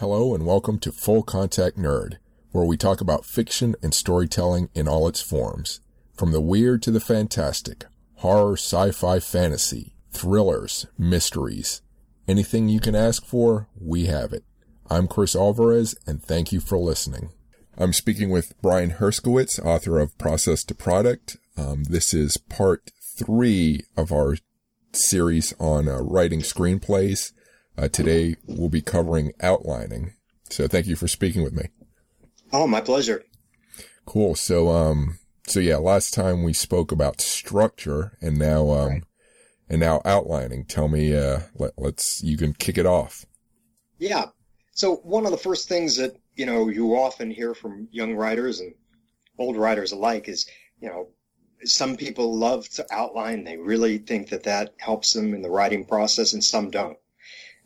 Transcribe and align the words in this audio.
Hello 0.00 0.32
and 0.32 0.46
welcome 0.46 0.78
to 0.78 0.92
Full 0.92 1.24
Contact 1.24 1.76
Nerd, 1.76 2.18
where 2.52 2.64
we 2.64 2.76
talk 2.76 3.00
about 3.00 3.24
fiction 3.24 3.74
and 3.82 3.92
storytelling 3.92 4.68
in 4.72 4.86
all 4.86 5.08
its 5.08 5.20
forms. 5.20 5.80
From 6.14 6.30
the 6.30 6.40
weird 6.40 6.82
to 6.82 6.92
the 6.92 7.00
fantastic, 7.00 7.84
horror, 8.18 8.52
sci-fi, 8.52 9.18
fantasy, 9.18 9.96
thrillers, 10.12 10.86
mysteries. 10.96 11.82
Anything 12.28 12.68
you 12.68 12.78
can 12.78 12.94
ask 12.94 13.26
for, 13.26 13.66
we 13.76 14.06
have 14.06 14.32
it. 14.32 14.44
I'm 14.88 15.08
Chris 15.08 15.34
Alvarez 15.34 15.96
and 16.06 16.22
thank 16.22 16.52
you 16.52 16.60
for 16.60 16.78
listening. 16.78 17.30
I'm 17.76 17.92
speaking 17.92 18.30
with 18.30 18.54
Brian 18.62 18.92
Herskowitz, 18.92 19.58
author 19.58 19.98
of 19.98 20.16
Process 20.16 20.62
to 20.66 20.76
Product. 20.76 21.38
Um, 21.56 21.82
this 21.82 22.14
is 22.14 22.36
part 22.36 22.92
three 23.02 23.80
of 23.96 24.12
our 24.12 24.36
series 24.92 25.54
on 25.58 25.88
uh, 25.88 25.98
writing 26.02 26.42
screenplays. 26.42 27.32
Uh, 27.78 27.86
today 27.86 28.34
we'll 28.46 28.68
be 28.68 28.82
covering 28.82 29.32
outlining. 29.40 30.12
So 30.50 30.66
thank 30.66 30.86
you 30.86 30.96
for 30.96 31.06
speaking 31.06 31.44
with 31.44 31.52
me. 31.52 31.68
Oh, 32.52 32.66
my 32.66 32.80
pleasure. 32.80 33.22
Cool. 34.04 34.34
So, 34.34 34.70
um, 34.70 35.18
so 35.46 35.60
yeah, 35.60 35.76
last 35.76 36.12
time 36.12 36.42
we 36.42 36.52
spoke 36.52 36.90
about 36.90 37.20
structure 37.20 38.16
and 38.20 38.36
now, 38.36 38.70
um, 38.70 38.88
right. 38.88 39.04
and 39.68 39.78
now 39.78 40.02
outlining. 40.04 40.64
Tell 40.64 40.88
me, 40.88 41.16
uh, 41.16 41.40
let, 41.54 41.72
let's, 41.76 42.20
you 42.22 42.36
can 42.36 42.52
kick 42.52 42.78
it 42.78 42.86
off. 42.86 43.24
Yeah. 43.98 44.26
So 44.72 44.96
one 44.96 45.24
of 45.24 45.30
the 45.30 45.38
first 45.38 45.68
things 45.68 45.96
that, 45.98 46.16
you 46.34 46.46
know, 46.46 46.68
you 46.68 46.96
often 46.96 47.30
hear 47.30 47.54
from 47.54 47.86
young 47.92 48.14
writers 48.16 48.58
and 48.58 48.74
old 49.38 49.56
writers 49.56 49.92
alike 49.92 50.28
is, 50.28 50.48
you 50.80 50.88
know, 50.88 51.10
some 51.64 51.96
people 51.96 52.36
love 52.36 52.68
to 52.70 52.86
outline. 52.90 53.44
They 53.44 53.56
really 53.56 53.98
think 53.98 54.30
that 54.30 54.44
that 54.44 54.74
helps 54.78 55.12
them 55.12 55.32
in 55.32 55.42
the 55.42 55.50
writing 55.50 55.84
process 55.84 56.32
and 56.32 56.42
some 56.42 56.70
don't. 56.70 56.96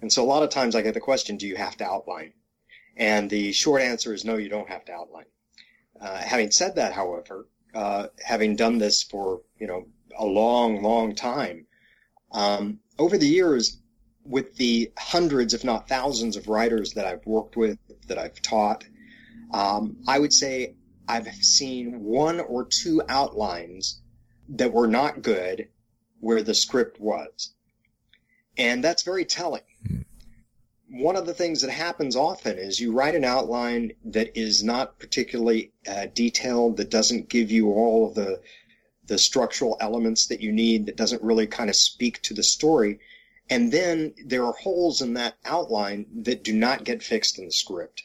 And 0.02 0.12
so 0.12 0.24
a 0.24 0.26
lot 0.26 0.42
of 0.42 0.50
times 0.50 0.74
I 0.74 0.82
get 0.82 0.94
the 0.94 1.00
question, 1.00 1.36
do 1.36 1.46
you 1.46 1.54
have 1.56 1.76
to 1.76 1.84
outline? 1.84 2.32
And 2.96 3.30
the 3.30 3.52
short 3.52 3.82
answer 3.82 4.12
is 4.12 4.24
no, 4.24 4.36
you 4.36 4.48
don't 4.48 4.68
have 4.68 4.84
to 4.86 4.92
outline. 4.92 5.26
Uh, 5.98 6.16
having 6.18 6.50
said 6.50 6.74
that, 6.74 6.92
however, 6.92 7.46
uh, 7.72 8.08
having 8.22 8.56
done 8.56 8.78
this 8.78 9.04
for, 9.04 9.42
you 9.58 9.68
know, 9.68 9.86
a 10.18 10.26
long, 10.26 10.82
long 10.82 11.14
time, 11.14 11.66
um, 12.32 12.80
over 12.98 13.16
the 13.16 13.28
years, 13.28 13.78
with 14.24 14.56
the 14.56 14.92
hundreds, 14.98 15.54
if 15.54 15.64
not 15.64 15.88
thousands 15.88 16.36
of 16.36 16.48
writers 16.48 16.94
that 16.94 17.06
I've 17.06 17.24
worked 17.24 17.56
with, 17.56 17.78
that 18.08 18.18
I've 18.18 18.42
taught, 18.42 18.84
um, 19.52 19.98
I 20.08 20.18
would 20.18 20.32
say 20.32 20.74
I've 21.08 21.32
seen 21.34 22.02
one 22.02 22.40
or 22.40 22.66
two 22.66 23.02
outlines 23.08 24.00
that 24.48 24.72
were 24.72 24.88
not 24.88 25.22
good 25.22 25.68
where 26.20 26.42
the 26.42 26.54
script 26.54 27.00
was. 27.00 27.54
And 28.58 28.82
that's 28.82 29.02
very 29.02 29.24
telling 29.24 29.62
one 30.92 31.16
of 31.16 31.24
the 31.24 31.32
things 31.32 31.62
that 31.62 31.70
happens 31.70 32.16
often 32.16 32.58
is 32.58 32.78
you 32.78 32.92
write 32.92 33.14
an 33.14 33.24
outline 33.24 33.92
that 34.04 34.36
is 34.38 34.62
not 34.62 34.98
particularly 34.98 35.72
uh, 35.88 36.06
detailed, 36.12 36.76
that 36.76 36.90
doesn't 36.90 37.30
give 37.30 37.50
you 37.50 37.70
all 37.70 38.08
of 38.08 38.14
the 38.14 38.40
the 39.06 39.18
structural 39.18 39.76
elements 39.80 40.28
that 40.28 40.40
you 40.40 40.52
need, 40.52 40.86
that 40.86 40.96
doesn't 40.96 41.22
really 41.22 41.46
kind 41.46 41.68
of 41.68 41.74
speak 41.74 42.22
to 42.22 42.34
the 42.34 42.42
story, 42.42 43.00
and 43.50 43.72
then 43.72 44.14
there 44.24 44.44
are 44.44 44.52
holes 44.52 45.02
in 45.02 45.14
that 45.14 45.34
outline 45.44 46.06
that 46.14 46.44
do 46.44 46.52
not 46.52 46.84
get 46.84 47.02
fixed 47.02 47.38
in 47.38 47.46
the 47.46 47.52
script. 47.52 48.04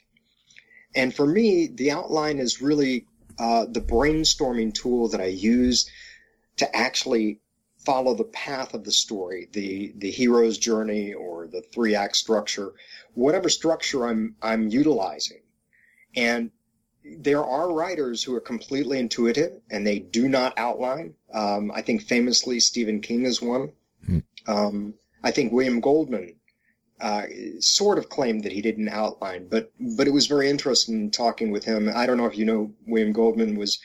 And 0.95 1.13
for 1.13 1.27
me, 1.27 1.67
the 1.67 1.91
outline 1.91 2.39
is 2.39 2.61
really 2.61 3.05
uh, 3.37 3.65
the 3.69 3.81
brainstorming 3.81 4.73
tool 4.73 5.09
that 5.09 5.21
I 5.21 5.25
use 5.25 5.89
to 6.57 6.75
actually 6.75 7.41
follow 7.87 8.13
the 8.13 8.25
path 8.25 8.73
of 8.73 8.83
the 8.83 8.91
story, 8.91 9.47
the 9.53 9.93
the 9.97 10.11
hero's 10.11 10.57
journey 10.57 11.13
or 11.13 11.47
the 11.47 11.61
three 11.73 11.95
act 11.95 12.17
structure, 12.17 12.73
whatever 13.13 13.47
structure 13.47 14.05
I'm 14.05 14.35
I'm 14.41 14.67
utilizing. 14.67 15.41
And 16.13 16.51
there 17.03 17.45
are 17.45 17.73
writers 17.73 18.21
who 18.21 18.35
are 18.35 18.41
completely 18.41 18.99
intuitive 18.99 19.53
and 19.71 19.87
they 19.87 19.99
do 19.99 20.27
not 20.27 20.53
outline. 20.57 21.13
Um, 21.33 21.71
I 21.73 21.81
think 21.81 22.01
famously 22.01 22.59
Stephen 22.59 22.99
King 22.99 23.25
is 23.25 23.41
one. 23.41 23.71
Hmm. 24.05 24.19
Um, 24.45 24.93
I 25.23 25.31
think 25.31 25.53
William 25.53 25.79
Goldman 25.79 26.35
uh, 26.99 27.23
sort 27.59 27.99
of 27.99 28.09
claimed 28.09 28.43
that 28.43 28.51
he 28.51 28.61
didn't 28.61 28.89
outline, 28.89 29.47
but 29.47 29.71
but 29.79 30.07
it 30.07 30.13
was 30.13 30.27
very 30.27 30.49
interesting 30.49 31.09
talking 31.09 31.51
with 31.51 31.63
him. 31.63 31.89
I 31.95 32.05
don't 32.05 32.17
know 32.17 32.25
if 32.25 32.37
you 32.37 32.43
know 32.43 32.73
William 32.85 33.13
Goldman 33.13 33.57
was 33.57 33.79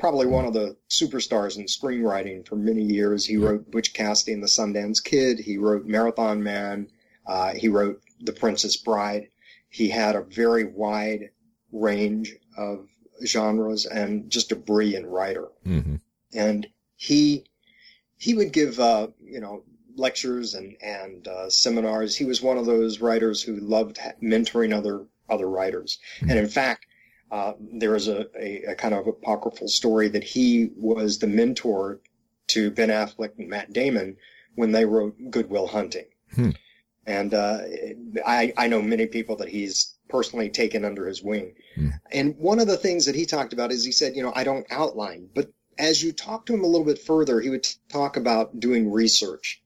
probably 0.00 0.26
one 0.26 0.46
of 0.46 0.54
the 0.54 0.76
superstars 0.88 1.56
in 1.56 1.66
screenwriting 1.66 2.46
for 2.46 2.56
many 2.56 2.82
years. 2.82 3.24
He 3.24 3.36
wrote 3.36 3.70
Butch 3.70 3.92
Cassidy 3.92 4.32
and 4.32 4.42
the 4.42 4.48
Sundance 4.48 5.02
Kid. 5.02 5.38
He 5.38 5.58
wrote 5.58 5.86
Marathon 5.86 6.42
Man. 6.42 6.88
Uh, 7.26 7.52
he 7.52 7.68
wrote 7.68 8.02
The 8.20 8.32
Princess 8.32 8.76
Bride. 8.76 9.28
He 9.68 9.88
had 9.88 10.16
a 10.16 10.22
very 10.22 10.64
wide 10.64 11.30
range 11.70 12.34
of 12.56 12.88
genres 13.24 13.86
and 13.86 14.30
just 14.30 14.50
a 14.50 14.56
brilliant 14.56 15.06
writer. 15.06 15.48
Mm-hmm. 15.66 15.96
And 16.34 16.66
he 16.96 17.44
he 18.16 18.34
would 18.34 18.52
give 18.52 18.80
uh, 18.80 19.08
you 19.22 19.40
know 19.40 19.62
lectures 19.96 20.54
and 20.54 20.76
and 20.82 21.28
uh, 21.28 21.50
seminars. 21.50 22.16
He 22.16 22.24
was 22.24 22.42
one 22.42 22.58
of 22.58 22.66
those 22.66 23.00
writers 23.00 23.42
who 23.42 23.56
loved 23.56 23.98
mentoring 24.22 24.74
other 24.74 25.04
other 25.28 25.48
writers. 25.48 25.98
Mm-hmm. 26.16 26.30
And 26.30 26.38
in 26.38 26.48
fact, 26.48 26.86
uh, 27.30 27.52
there 27.58 27.94
is 27.94 28.08
a, 28.08 28.26
a, 28.36 28.72
a, 28.72 28.74
kind 28.74 28.94
of 28.94 29.06
apocryphal 29.06 29.68
story 29.68 30.08
that 30.08 30.24
he 30.24 30.70
was 30.76 31.18
the 31.18 31.26
mentor 31.26 32.00
to 32.48 32.70
Ben 32.70 32.88
Affleck 32.88 33.38
and 33.38 33.48
Matt 33.48 33.72
Damon 33.72 34.16
when 34.56 34.72
they 34.72 34.84
wrote 34.84 35.16
Good 35.30 35.48
Will 35.48 35.68
Hunting. 35.68 36.06
Hmm. 36.34 36.50
And 37.06 37.32
uh, 37.32 37.58
I, 38.26 38.52
I 38.56 38.66
know 38.66 38.82
many 38.82 39.06
people 39.06 39.36
that 39.36 39.48
he's 39.48 39.94
personally 40.08 40.50
taken 40.50 40.84
under 40.84 41.06
his 41.06 41.22
wing. 41.22 41.54
Hmm. 41.76 41.88
And 42.10 42.36
one 42.36 42.58
of 42.58 42.66
the 42.66 42.76
things 42.76 43.06
that 43.06 43.14
he 43.14 43.26
talked 43.26 43.52
about 43.52 43.70
is 43.70 43.84
he 43.84 43.92
said, 43.92 44.16
you 44.16 44.22
know, 44.22 44.32
I 44.34 44.44
don't 44.44 44.66
outline, 44.70 45.28
but 45.32 45.50
as 45.78 46.02
you 46.02 46.12
talk 46.12 46.46
to 46.46 46.54
him 46.54 46.64
a 46.64 46.66
little 46.66 46.86
bit 46.86 46.98
further, 46.98 47.40
he 47.40 47.48
would 47.48 47.66
talk 47.88 48.16
about 48.16 48.58
doing 48.58 48.90
research 48.90 49.59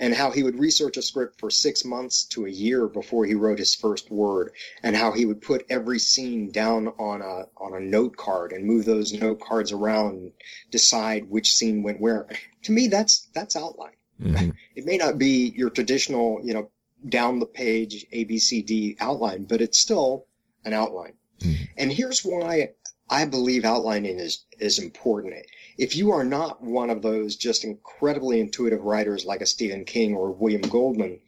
and 0.00 0.14
how 0.14 0.30
he 0.30 0.42
would 0.42 0.58
research 0.58 0.96
a 0.96 1.02
script 1.02 1.38
for 1.38 1.50
six 1.50 1.84
months 1.84 2.24
to 2.24 2.46
a 2.46 2.50
year 2.50 2.88
before 2.88 3.26
he 3.26 3.34
wrote 3.34 3.58
his 3.58 3.74
first 3.74 4.10
word, 4.10 4.50
and 4.82 4.96
how 4.96 5.12
he 5.12 5.26
would 5.26 5.42
put 5.42 5.66
every 5.68 5.98
scene 5.98 6.50
down 6.50 6.88
on 6.98 7.20
a 7.20 7.44
on 7.62 7.74
a 7.74 7.80
note 7.80 8.16
card 8.16 8.52
and 8.52 8.64
move 8.64 8.86
those 8.86 9.12
note 9.12 9.40
cards 9.40 9.70
around 9.70 10.14
and 10.16 10.32
decide 10.70 11.28
which 11.28 11.52
scene 11.52 11.82
went 11.82 12.00
where. 12.00 12.26
To 12.62 12.72
me, 12.72 12.88
that's 12.88 13.28
that's 13.34 13.54
outline. 13.54 13.96
Mm-hmm. 14.20 14.50
It 14.74 14.86
may 14.86 14.96
not 14.96 15.18
be 15.18 15.52
your 15.54 15.68
traditional, 15.68 16.40
you 16.42 16.54
know, 16.54 16.70
down 17.06 17.38
the 17.38 17.46
page 17.46 18.06
ABCD 18.14 18.96
outline, 18.98 19.44
but 19.44 19.60
it's 19.60 19.78
still 19.78 20.26
an 20.64 20.72
outline. 20.72 21.12
Mm-hmm. 21.40 21.64
And 21.76 21.92
here's 21.92 22.22
why 22.24 22.70
I 23.10 23.26
believe 23.26 23.64
outlining 23.66 24.18
is 24.18 24.46
is 24.58 24.78
important 24.78 25.34
if 25.76 25.96
you 25.96 26.10
are 26.12 26.24
not 26.24 26.62
one 26.62 26.90
of 26.90 27.02
those 27.02 27.36
just 27.36 27.64
incredibly 27.64 28.40
intuitive 28.40 28.82
writers 28.82 29.24
like 29.24 29.40
a 29.40 29.46
Stephen 29.46 29.84
King 29.84 30.14
or 30.14 30.30
William 30.30 30.62
Goldman, 30.62 31.20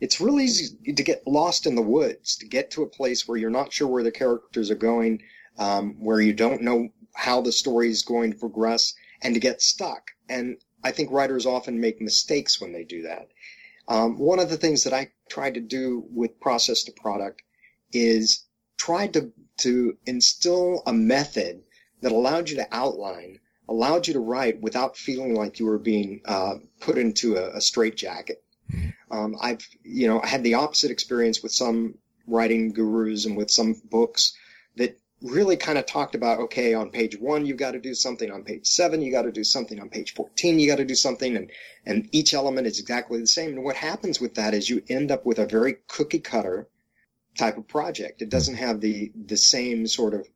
it's 0.00 0.20
really 0.20 0.44
easy 0.44 0.76
to 0.92 1.02
get 1.02 1.26
lost 1.26 1.66
in 1.66 1.74
the 1.74 1.82
woods, 1.82 2.36
to 2.36 2.46
get 2.46 2.70
to 2.72 2.82
a 2.82 2.88
place 2.88 3.26
where 3.26 3.38
you're 3.38 3.50
not 3.50 3.72
sure 3.72 3.88
where 3.88 4.02
the 4.02 4.10
characters 4.10 4.70
are 4.70 4.74
going, 4.74 5.22
um, 5.58 5.96
where 6.00 6.20
you 6.20 6.32
don't 6.32 6.62
know 6.62 6.88
how 7.14 7.40
the 7.40 7.52
story 7.52 7.88
is 7.88 8.02
going 8.02 8.32
to 8.32 8.38
progress, 8.38 8.94
and 9.22 9.34
to 9.34 9.40
get 9.40 9.62
stuck. 9.62 10.10
And 10.28 10.58
I 10.82 10.90
think 10.90 11.10
writers 11.10 11.46
often 11.46 11.80
make 11.80 12.00
mistakes 12.00 12.60
when 12.60 12.72
they 12.72 12.84
do 12.84 13.02
that. 13.02 13.28
Um, 13.88 14.18
one 14.18 14.38
of 14.38 14.50
the 14.50 14.56
things 14.56 14.84
that 14.84 14.92
I 14.92 15.12
try 15.28 15.50
to 15.50 15.60
do 15.60 16.04
with 16.10 16.40
process 16.40 16.82
to 16.84 16.92
product 16.92 17.42
is 17.92 18.44
try 18.76 19.06
to, 19.08 19.32
to 19.58 19.96
instill 20.06 20.82
a 20.86 20.92
method 20.92 21.62
that 22.00 22.12
allowed 22.12 22.50
you 22.50 22.56
to 22.56 22.68
outline 22.70 23.38
allowed 23.68 24.06
you 24.06 24.14
to 24.14 24.20
write 24.20 24.60
without 24.60 24.96
feeling 24.96 25.34
like 25.34 25.58
you 25.58 25.66
were 25.66 25.78
being 25.78 26.20
uh, 26.24 26.54
put 26.80 26.98
into 26.98 27.36
a, 27.36 27.56
a 27.56 27.60
straitjacket. 27.60 28.42
Mm-hmm. 28.72 29.16
Um, 29.16 29.36
I've, 29.40 29.66
you 29.82 30.08
know, 30.08 30.20
I 30.20 30.26
had 30.26 30.42
the 30.42 30.54
opposite 30.54 30.90
experience 30.90 31.42
with 31.42 31.52
some 31.52 31.94
writing 32.26 32.72
gurus 32.72 33.26
and 33.26 33.36
with 33.36 33.50
some 33.50 33.80
books 33.90 34.34
that 34.76 34.98
really 35.22 35.56
kind 35.56 35.78
of 35.78 35.86
talked 35.86 36.14
about, 36.14 36.40
okay, 36.40 36.74
on 36.74 36.90
page 36.90 37.16
one, 37.18 37.46
you've 37.46 37.56
got 37.56 37.72
to 37.72 37.80
do 37.80 37.94
something. 37.94 38.30
On 38.30 38.44
page 38.44 38.66
seven, 38.66 39.00
you 39.00 39.10
got 39.10 39.22
to 39.22 39.32
do 39.32 39.44
something. 39.44 39.80
On 39.80 39.88
page 39.88 40.14
14, 40.14 40.58
you 40.58 40.68
got 40.68 40.76
to 40.76 40.84
do 40.84 40.94
something. 40.94 41.36
And, 41.36 41.50
and 41.86 42.08
each 42.12 42.34
element 42.34 42.66
is 42.66 42.80
exactly 42.80 43.20
the 43.20 43.26
same. 43.26 43.50
And 43.50 43.64
what 43.64 43.76
happens 43.76 44.20
with 44.20 44.34
that 44.34 44.54
is 44.54 44.68
you 44.68 44.82
end 44.88 45.10
up 45.10 45.24
with 45.24 45.38
a 45.38 45.46
very 45.46 45.76
cookie 45.88 46.18
cutter 46.18 46.68
type 47.38 47.56
of 47.56 47.66
project. 47.68 48.22
It 48.22 48.28
doesn't 48.28 48.56
have 48.56 48.80
the, 48.80 49.12
the 49.14 49.36
same 49.36 49.86
sort 49.86 50.14
of 50.14 50.28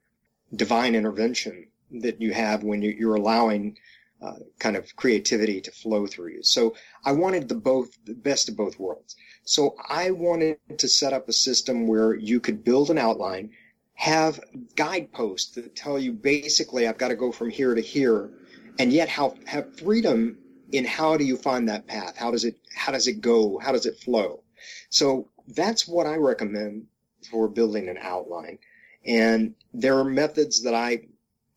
divine 0.55 0.95
intervention 0.95 1.68
that 1.91 2.21
you 2.21 2.33
have 2.33 2.63
when 2.63 2.83
you're 2.83 3.17
allowing 3.17 3.77
uh, 4.21 4.35
kind 4.59 4.77
of 4.77 4.95
creativity 4.97 5.61
to 5.61 5.71
flow 5.71 6.07
through 6.07 6.33
you. 6.33 6.43
So 6.43 6.75
I 7.05 7.13
wanted 7.13 7.49
the 7.49 7.55
both, 7.55 7.91
the 8.05 8.15
best 8.15 8.49
of 8.49 8.57
both 8.57 8.79
worlds. 8.79 9.15
So 9.45 9.77
I 9.89 10.11
wanted 10.11 10.59
to 10.77 10.89
set 10.89 11.13
up 11.13 11.29
a 11.29 11.33
system 11.33 11.87
where 11.87 12.15
you 12.15 12.41
could 12.41 12.65
build 12.65 12.91
an 12.91 12.99
outline, 12.99 13.51
have 13.95 14.41
guideposts 14.75 15.55
that 15.55 15.77
tell 15.77 15.99
you 15.99 16.13
basically 16.13 16.87
I've 16.87 16.99
got 16.99 17.09
to 17.09 17.17
go 17.17 17.33
from 17.33 17.51
here 17.51 17.75
to 17.75 17.81
here, 17.81 18.31
and 18.79 18.93
yet 18.93 19.09
have 19.09 19.79
freedom 19.79 20.39
in 20.73 20.85
how 20.85 21.17
do 21.17 21.25
you 21.25 21.37
find 21.37 21.69
that 21.69 21.87
path? 21.87 22.17
How 22.17 22.31
does 22.31 22.45
it 22.45 22.57
how 22.75 22.93
does 22.93 23.07
it 23.07 23.21
go? 23.21 23.59
How 23.59 23.73
does 23.73 23.87
it 23.87 23.99
flow? 23.99 24.43
So 24.91 25.29
that's 25.47 25.89
what 25.89 26.07
I 26.07 26.17
recommend 26.17 26.87
for 27.31 27.49
building 27.49 27.89
an 27.89 27.99
outline. 28.01 28.59
And 29.05 29.55
there 29.73 29.99
are 29.99 30.05
methods 30.05 30.63
that 30.65 30.75
I 30.75 31.07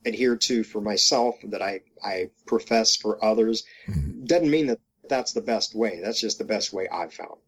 adhere 0.06 0.36
to 0.36 0.64
for 0.64 0.82
myself 0.82 1.36
that 1.44 1.62
I, 1.62 1.82
I 2.04 2.30
profess 2.46 2.96
for 2.96 3.24
others. 3.24 3.64
Mm-hmm. 3.88 4.26
Doesn't 4.26 4.50
mean 4.50 4.68
that 4.68 4.80
that's 5.08 5.34
the 5.34 5.42
best 5.42 5.76
way. 5.76 6.00
That's 6.04 6.20
just 6.20 6.38
the 6.38 6.46
best 6.46 6.74
way 6.74 6.88
I've 6.88 7.14
found. 7.14 7.40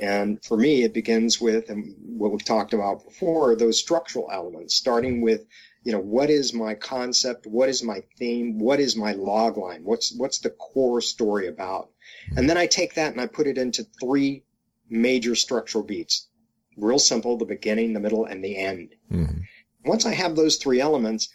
And 0.00 0.42
for 0.44 0.56
me, 0.56 0.84
it 0.84 0.94
begins 0.94 1.40
with, 1.40 1.70
and 1.70 1.94
what 1.98 2.30
we've 2.30 2.44
talked 2.44 2.72
about 2.72 3.04
before, 3.04 3.56
those 3.56 3.80
structural 3.80 4.30
elements, 4.32 4.76
starting 4.76 5.22
with, 5.22 5.44
you 5.82 5.90
know, 5.90 5.98
what 5.98 6.30
is 6.30 6.54
my 6.54 6.74
concept? 6.74 7.46
What 7.46 7.68
is 7.68 7.82
my 7.82 8.02
theme? 8.16 8.58
What 8.58 8.78
is 8.78 8.94
my 8.94 9.12
log 9.12 9.56
line? 9.56 9.82
What's, 9.82 10.14
what's 10.16 10.38
the 10.38 10.50
core 10.50 11.00
story 11.00 11.48
about? 11.48 11.90
And 12.36 12.48
then 12.48 12.56
I 12.56 12.66
take 12.66 12.94
that 12.94 13.10
and 13.10 13.20
I 13.20 13.26
put 13.26 13.48
it 13.48 13.58
into 13.58 13.86
three 14.00 14.44
major 14.88 15.34
structural 15.34 15.82
beats. 15.82 16.28
Real 16.76 17.00
simple, 17.00 17.36
the 17.36 17.44
beginning, 17.44 17.92
the 17.92 18.00
middle, 18.00 18.24
and 18.24 18.44
the 18.44 18.56
end. 18.56 18.94
Mm-hmm. 19.10 19.40
Once 19.84 20.06
I 20.06 20.14
have 20.14 20.36
those 20.36 20.58
three 20.58 20.80
elements, 20.80 21.28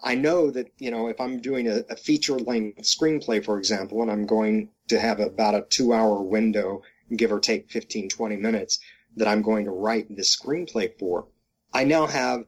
I 0.00 0.14
know 0.14 0.50
that, 0.50 0.72
you 0.78 0.90
know, 0.90 1.08
if 1.08 1.20
I'm 1.20 1.40
doing 1.40 1.66
a, 1.66 1.82
a 1.90 1.96
feature 1.96 2.38
length 2.38 2.82
screenplay, 2.82 3.44
for 3.44 3.58
example, 3.58 4.02
and 4.02 4.10
I'm 4.10 4.26
going 4.26 4.68
to 4.88 5.00
have 5.00 5.18
about 5.18 5.54
a 5.54 5.62
two 5.68 5.92
hour 5.92 6.22
window, 6.22 6.82
give 7.16 7.32
or 7.32 7.40
take 7.40 7.70
15, 7.70 8.08
20 8.08 8.36
minutes 8.36 8.78
that 9.16 9.28
I'm 9.28 9.42
going 9.42 9.64
to 9.64 9.70
write 9.70 10.14
this 10.14 10.36
screenplay 10.36 10.96
for, 10.98 11.26
I 11.72 11.84
now 11.84 12.06
have 12.06 12.44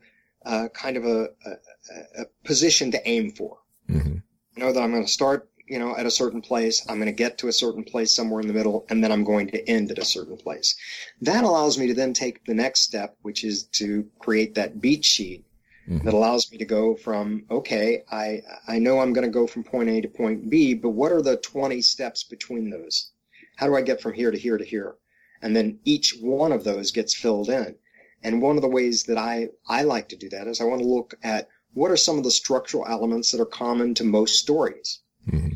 uh, 0.47 0.69
kind 0.73 0.97
of 0.97 1.05
a, 1.05 1.31
a, 1.44 2.23
a, 2.23 2.25
position 2.44 2.93
to 2.93 3.08
aim 3.08 3.31
for. 3.31 3.58
Mm-hmm. 3.88 4.17
I 4.56 4.61
know 4.61 4.73
that 4.73 4.82
I'm 4.82 4.93
going 4.93 5.05
to 5.05 5.11
start, 5.11 5.50
you 5.67 5.79
know, 5.79 5.97
at 5.97 6.06
a 6.06 6.11
certain 6.11 6.41
place. 6.41 6.87
I'm 6.88 6.97
going 6.97 7.06
to 7.06 7.12
get 7.12 7.38
to 7.38 7.49
a 7.49 7.52
certain 7.52 7.85
place 7.85 8.14
somewhere 8.14 8.41
in 8.41 8.47
the 8.47 8.55
middle, 8.55 8.87
and 8.88 9.02
then 9.02 9.12
I'm 9.12 9.25
going 9.25 9.49
to 9.49 9.69
end 9.69 9.91
at 9.91 9.99
a 9.99 10.05
certain 10.05 10.37
place. 10.37 10.76
That 11.20 11.44
allows 11.44 11.79
me 11.79 11.88
to 11.88 11.94
then 11.94 12.14
take 12.14 12.44
the 12.44 12.55
next 12.55 12.82
step, 12.82 13.17
which 13.23 13.44
is 13.44 13.64
to 13.73 14.08
create 14.19 14.55
that 14.55 14.81
beat 14.81 15.05
sheet 15.05 15.44
mm-hmm. 15.91 16.05
that 16.05 16.15
allows 16.15 16.51
me 16.51 16.59
to 16.59 16.65
go 16.65 16.95
from 16.95 17.45
okay, 17.51 18.05
I 18.11 18.43
I 18.69 18.79
know 18.79 19.01
I'm 19.01 19.13
going 19.13 19.27
to 19.27 19.33
go 19.33 19.47
from 19.47 19.65
point 19.65 19.89
A 19.89 20.01
to 20.01 20.09
point 20.09 20.49
B, 20.49 20.75
but 20.75 20.91
what 20.91 21.13
are 21.13 21.23
the 21.23 21.37
20 21.37 21.81
steps 21.83 22.23
between 22.25 22.71
those? 22.71 23.11
How 23.57 23.67
do 23.67 23.75
I 23.75 23.83
get 23.83 24.01
from 24.01 24.15
here 24.15 24.31
to 24.31 24.39
here 24.39 24.57
to 24.57 24.65
here? 24.65 24.97
And 25.43 25.57
then 25.57 25.81
each 25.85 26.17
one 26.21 26.53
of 26.53 26.65
those 26.65 26.93
gets 26.93 27.15
filled 27.15 27.49
in. 27.49 27.77
And 28.23 28.43
one 28.43 28.57
of 28.57 28.63
the 28.63 28.69
ways 28.69 29.05
that 29.05 29.19
I 29.19 29.49
I 29.67 29.83
like 29.83 30.09
to 30.11 30.17
do 30.17 30.29
that 30.31 30.47
is 30.47 30.61
I 30.61 30.65
want 30.65 30.81
to 30.81 30.89
look 30.89 31.15
at 31.23 31.49
what 31.73 31.91
are 31.91 31.97
some 31.97 32.19
of 32.19 32.25
the 32.25 32.31
structural 32.31 32.87
elements 32.87 33.31
that 33.31 33.41
are 33.41 33.47
common 33.47 33.95
to 33.95 34.05
most 34.05 34.39
stories. 34.39 35.01
Mm-hmm. 35.29 35.55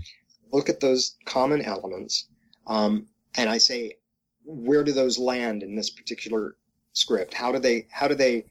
Look 0.52 0.68
at 0.68 0.80
those 0.80 1.16
common 1.24 1.62
elements, 1.62 2.28
um, 2.66 3.08
and 3.34 3.50
I 3.50 3.58
say, 3.58 3.94
where 4.44 4.84
do 4.84 4.92
those 4.92 5.18
land 5.18 5.62
in 5.62 5.74
this 5.74 5.90
particular 5.90 6.56
script? 6.92 7.34
How 7.34 7.52
do 7.52 7.58
they 7.58 7.86
how 7.90 8.08
do 8.08 8.14
they 8.14 8.46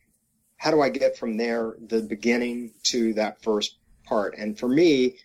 how 0.64 0.72
do 0.72 0.80
I 0.80 0.88
get 0.88 1.18
from 1.18 1.36
there, 1.36 1.76
the 1.90 2.02
beginning 2.02 2.72
to 2.84 3.14
that 3.16 3.44
first 3.44 3.76
part? 4.06 4.38
And 4.38 4.58
for 4.58 4.70
me, 4.70 5.18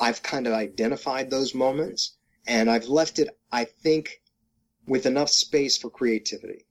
I've 0.00 0.22
kind 0.22 0.46
of 0.46 0.54
identified 0.54 1.28
those 1.28 1.54
moments 1.54 2.16
and 2.46 2.70
I've 2.70 2.86
left 2.88 3.18
it, 3.18 3.28
I 3.52 3.64
think, 3.64 4.22
with 4.86 5.04
enough 5.04 5.28
space 5.28 5.76
for 5.76 5.90
creativity. 5.90 6.64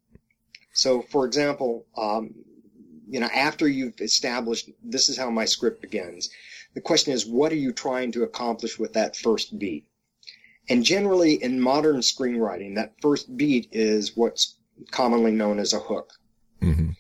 So, 0.74 1.04
for 1.04 1.28
example, 1.28 1.86
um, 1.96 2.34
you 3.08 3.20
know, 3.20 3.28
after 3.28 3.68
you've 3.68 4.02
established 4.02 4.72
this 4.84 5.10
is 5.10 5.18
how 5.20 5.30
my 5.30 5.46
script 5.46 5.84
begins, 5.84 6.32
the 6.74 6.82
question 6.82 7.14
is, 7.14 7.24
what 7.24 7.52
are 7.52 7.64
you 7.68 7.72
trying 7.72 8.12
to 8.14 8.24
accomplish 8.24 8.80
with 8.80 8.94
that 8.94 9.16
first 9.16 9.60
beat? 9.60 9.86
And 10.68 10.84
generally, 10.84 11.36
in 11.36 11.62
modern 11.62 11.98
screenwriting, 11.98 12.78
that 12.78 12.96
first 13.00 13.38
beat 13.38 13.68
is 13.72 14.18
what's 14.18 14.56
commonly 14.90 15.34
known 15.34 15.60
as 15.60 15.74
a 15.74 15.80
hook. 15.80 16.14
Mm-hmm 16.64 16.94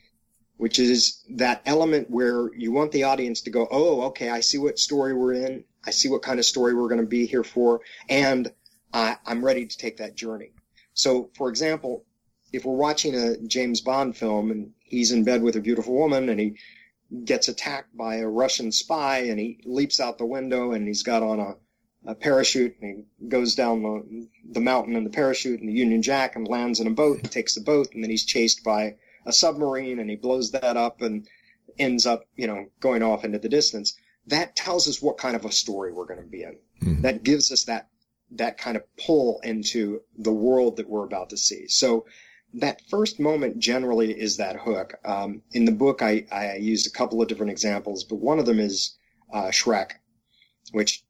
which 0.57 0.79
is 0.79 1.23
that 1.29 1.61
element 1.65 2.09
where 2.09 2.53
you 2.55 2.71
want 2.71 2.91
the 2.91 3.03
audience 3.03 3.41
to 3.41 3.51
go, 3.51 3.67
oh, 3.69 4.01
okay, 4.07 4.29
I 4.29 4.39
see 4.41 4.57
what 4.57 4.79
story 4.79 5.13
we're 5.13 5.33
in. 5.33 5.63
I 5.85 5.91
see 5.91 6.09
what 6.09 6.23
kind 6.23 6.39
of 6.39 6.45
story 6.45 6.73
we're 6.73 6.89
going 6.89 7.01
to 7.01 7.07
be 7.07 7.25
here 7.25 7.43
for. 7.43 7.81
And 8.09 8.51
I, 8.91 9.17
I'm 9.25 9.45
ready 9.45 9.65
to 9.65 9.77
take 9.77 9.97
that 9.97 10.15
journey. 10.15 10.51
So, 10.93 11.29
for 11.35 11.49
example, 11.49 12.05
if 12.51 12.65
we're 12.65 12.73
watching 12.73 13.13
a 13.13 13.37
James 13.37 13.81
Bond 13.81 14.17
film 14.17 14.49
and 14.49 14.71
he's 14.79 15.11
in 15.11 15.23
bed 15.23 15.43
with 15.43 15.55
a 15.55 15.61
beautiful 15.61 15.93
woman 15.93 16.29
and 16.29 16.39
he 16.39 16.57
gets 17.23 17.47
attacked 17.47 17.95
by 17.95 18.15
a 18.15 18.27
Russian 18.27 18.71
spy 18.71 19.19
and 19.19 19.39
he 19.39 19.61
leaps 19.63 19.99
out 19.99 20.17
the 20.17 20.25
window 20.25 20.71
and 20.71 20.87
he's 20.87 21.03
got 21.03 21.23
on 21.23 21.39
a, 21.39 21.55
a 22.11 22.15
parachute 22.15 22.75
and 22.81 23.05
he 23.19 23.27
goes 23.27 23.53
down 23.53 23.83
the, 23.83 24.27
the 24.51 24.59
mountain 24.59 24.95
in 24.95 25.03
the 25.03 25.09
parachute 25.09 25.59
and 25.59 25.69
the 25.69 25.73
Union 25.73 26.01
Jack 26.01 26.35
and 26.35 26.47
lands 26.47 26.79
in 26.79 26.87
a 26.87 26.91
boat 26.91 27.19
and 27.19 27.31
takes 27.31 27.53
the 27.53 27.61
boat 27.61 27.89
and 27.93 28.03
then 28.03 28.09
he's 28.09 28.25
chased 28.25 28.63
by 28.63 28.95
a 29.27 29.33
submarine 29.33 29.99
and 29.99 30.09
he 30.09 30.15
blows 30.15 30.51
that 30.51 30.77
up 30.77 31.01
and 31.01 31.27
ends 31.77 32.05
up, 32.07 32.23
you 32.35 32.47
know, 32.47 32.65
going 32.79 33.03
off 33.03 33.23
into 33.23 33.37
the 33.37 33.49
distance. 33.49 33.95
That 34.25 34.55
tells 34.55 34.87
us 34.87 35.01
what 35.01 35.17
kind 35.17 35.35
of 35.35 35.45
a 35.45 35.51
story 35.51 35.93
we're 35.93 36.07
going 36.07 36.21
to 36.21 36.27
be 36.27 36.43
in. 36.43 36.57
Mm-hmm. 36.81 37.01
That 37.01 37.23
gives 37.23 37.51
us 37.51 37.65
that, 37.65 37.89
that 38.31 38.57
kind 38.57 38.77
of 38.77 38.83
pull 38.97 39.39
into 39.43 40.01
the 40.17 40.33
world 40.33 40.77
that 40.77 40.89
we're 40.89 41.05
about 41.05 41.29
to 41.29 41.37
see. 41.37 41.67
So 41.67 42.05
that 42.55 42.81
first 42.89 43.19
moment 43.19 43.59
generally 43.59 44.11
is 44.11 44.37
that 44.37 44.55
hook. 44.55 44.95
Um, 45.05 45.43
in 45.51 45.65
the 45.65 45.71
book, 45.71 46.01
I, 46.01 46.25
I 46.31 46.55
used 46.55 46.87
a 46.87 46.97
couple 46.97 47.21
of 47.21 47.27
different 47.27 47.51
examples, 47.51 48.03
but 48.03 48.15
one 48.15 48.39
of 48.39 48.45
them 48.45 48.59
is 48.59 48.97
uh, 49.33 49.47
Shrek, 49.47 49.91
which 50.71 51.03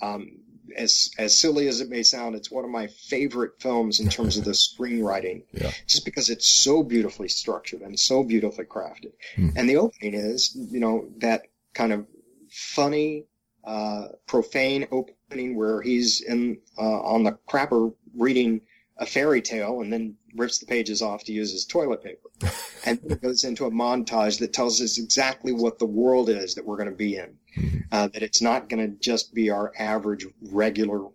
um, 0.00 0.41
as 0.76 1.10
as 1.18 1.38
silly 1.38 1.68
as 1.68 1.80
it 1.80 1.88
may 1.88 2.02
sound, 2.02 2.34
it's 2.34 2.50
one 2.50 2.64
of 2.64 2.70
my 2.70 2.86
favorite 2.86 3.52
films 3.60 4.00
in 4.00 4.08
terms 4.08 4.36
of 4.36 4.44
the 4.44 4.50
screenwriting, 4.78 5.44
yeah. 5.52 5.72
just 5.86 6.04
because 6.04 6.28
it's 6.28 6.62
so 6.62 6.82
beautifully 6.82 7.28
structured 7.28 7.80
and 7.82 7.98
so 7.98 8.22
beautifully 8.22 8.64
crafted. 8.64 9.12
Mm. 9.36 9.52
And 9.56 9.68
the 9.68 9.76
opening 9.76 10.14
is, 10.14 10.56
you 10.70 10.80
know, 10.80 11.08
that 11.18 11.42
kind 11.74 11.92
of 11.92 12.06
funny, 12.50 13.24
uh, 13.64 14.08
profane 14.26 14.86
opening 14.90 15.56
where 15.56 15.80
he's 15.82 16.20
in 16.20 16.58
uh, 16.78 17.00
on 17.00 17.24
the 17.24 17.38
crapper 17.48 17.94
reading 18.14 18.60
a 18.98 19.06
fairy 19.06 19.42
tale 19.42 19.80
and 19.80 19.92
then 19.92 20.16
rips 20.34 20.58
the 20.58 20.66
pages 20.66 21.02
off 21.02 21.24
to 21.24 21.32
use 21.32 21.52
as 21.54 21.64
toilet 21.64 22.02
paper. 22.02 22.30
and 22.86 23.00
it 23.10 23.20
goes 23.20 23.44
into 23.44 23.64
a 23.64 23.70
montage 23.70 24.38
that 24.38 24.52
tells 24.52 24.80
us 24.80 24.98
exactly 24.98 25.52
what 25.52 25.78
the 25.78 25.86
world 25.86 26.28
is 26.28 26.54
that 26.54 26.64
we're 26.64 26.76
going 26.76 26.88
to 26.88 26.94
be 26.94 27.16
in. 27.16 27.36
Mm-hmm. 27.56 27.78
Uh, 27.90 28.08
that 28.08 28.22
it's 28.22 28.40
not 28.40 28.68
going 28.68 28.86
to 28.86 28.98
just 28.98 29.34
be 29.34 29.50
our 29.50 29.72
average 29.78 30.26
regular 30.50 31.06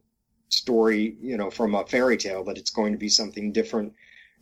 story, 0.50 1.16
you 1.22 1.38
know, 1.38 1.50
from 1.50 1.76
a 1.76 1.86
fairy 1.86 2.18
tale, 2.18 2.44
that 2.46 2.58
it's 2.58 2.70
going 2.70 2.94
to 2.94 3.00
be 3.00 3.10
something 3.10 3.52
different, 3.52 3.94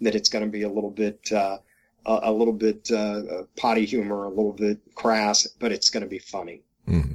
that 0.02 0.16
it's 0.16 0.30
going 0.30 0.44
to 0.44 0.52
be 0.52 0.64
a 0.64 0.70
little 0.70 0.92
bit, 0.92 1.32
uh, 1.32 1.58
a, 2.06 2.20
a, 2.24 2.32
little 2.32 2.54
bit, 2.54 2.90
uh, 2.92 3.44
potty 3.56 3.86
humor, 3.86 4.26
a 4.26 4.30
little 4.30 4.54
bit 4.54 4.80
crass, 4.94 5.48
but 5.60 5.72
it's 5.72 5.90
going 5.90 6.04
to 6.04 6.10
be 6.10 6.20
funny. 6.20 6.62
Mm-hmm. 6.88 7.14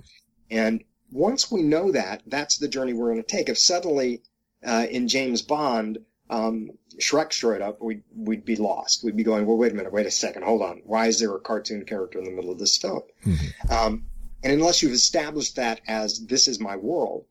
And 0.50 0.84
once 1.12 1.50
we 1.50 1.62
know 1.62 1.92
that, 1.92 2.22
that's 2.26 2.58
the 2.58 2.68
journey 2.68 2.92
we're 2.92 3.12
going 3.12 3.22
to 3.22 3.36
take. 3.36 3.48
If 3.48 3.58
suddenly, 3.58 4.22
uh, 4.64 4.86
in 4.90 5.08
James 5.08 5.42
Bond, 5.42 5.98
um, 6.28 6.70
Shrek 6.98 7.32
showed 7.32 7.62
up, 7.62 7.80
we'd, 7.80 8.02
we'd 8.14 8.44
be 8.44 8.56
lost. 8.56 9.04
We'd 9.04 9.16
be 9.16 9.24
going, 9.24 9.46
well, 9.46 9.56
wait 9.56 9.72
a 9.72 9.74
minute, 9.74 9.92
wait 9.92 10.06
a 10.06 10.10
second, 10.10 10.44
hold 10.44 10.62
on. 10.62 10.82
Why 10.84 11.06
is 11.06 11.18
there 11.18 11.34
a 11.34 11.40
cartoon 11.40 11.84
character 11.84 12.18
in 12.18 12.24
the 12.24 12.30
middle 12.30 12.50
of 12.50 12.58
this 12.58 12.76
film? 12.76 13.02
Mm-hmm. 13.24 13.72
Um, 13.72 14.06
and 14.42 14.52
unless 14.52 14.82
you've 14.82 14.92
established 14.92 15.56
that 15.56 15.80
as 15.86 16.26
this 16.26 16.48
is 16.48 16.60
my 16.60 16.76
world, 16.76 17.26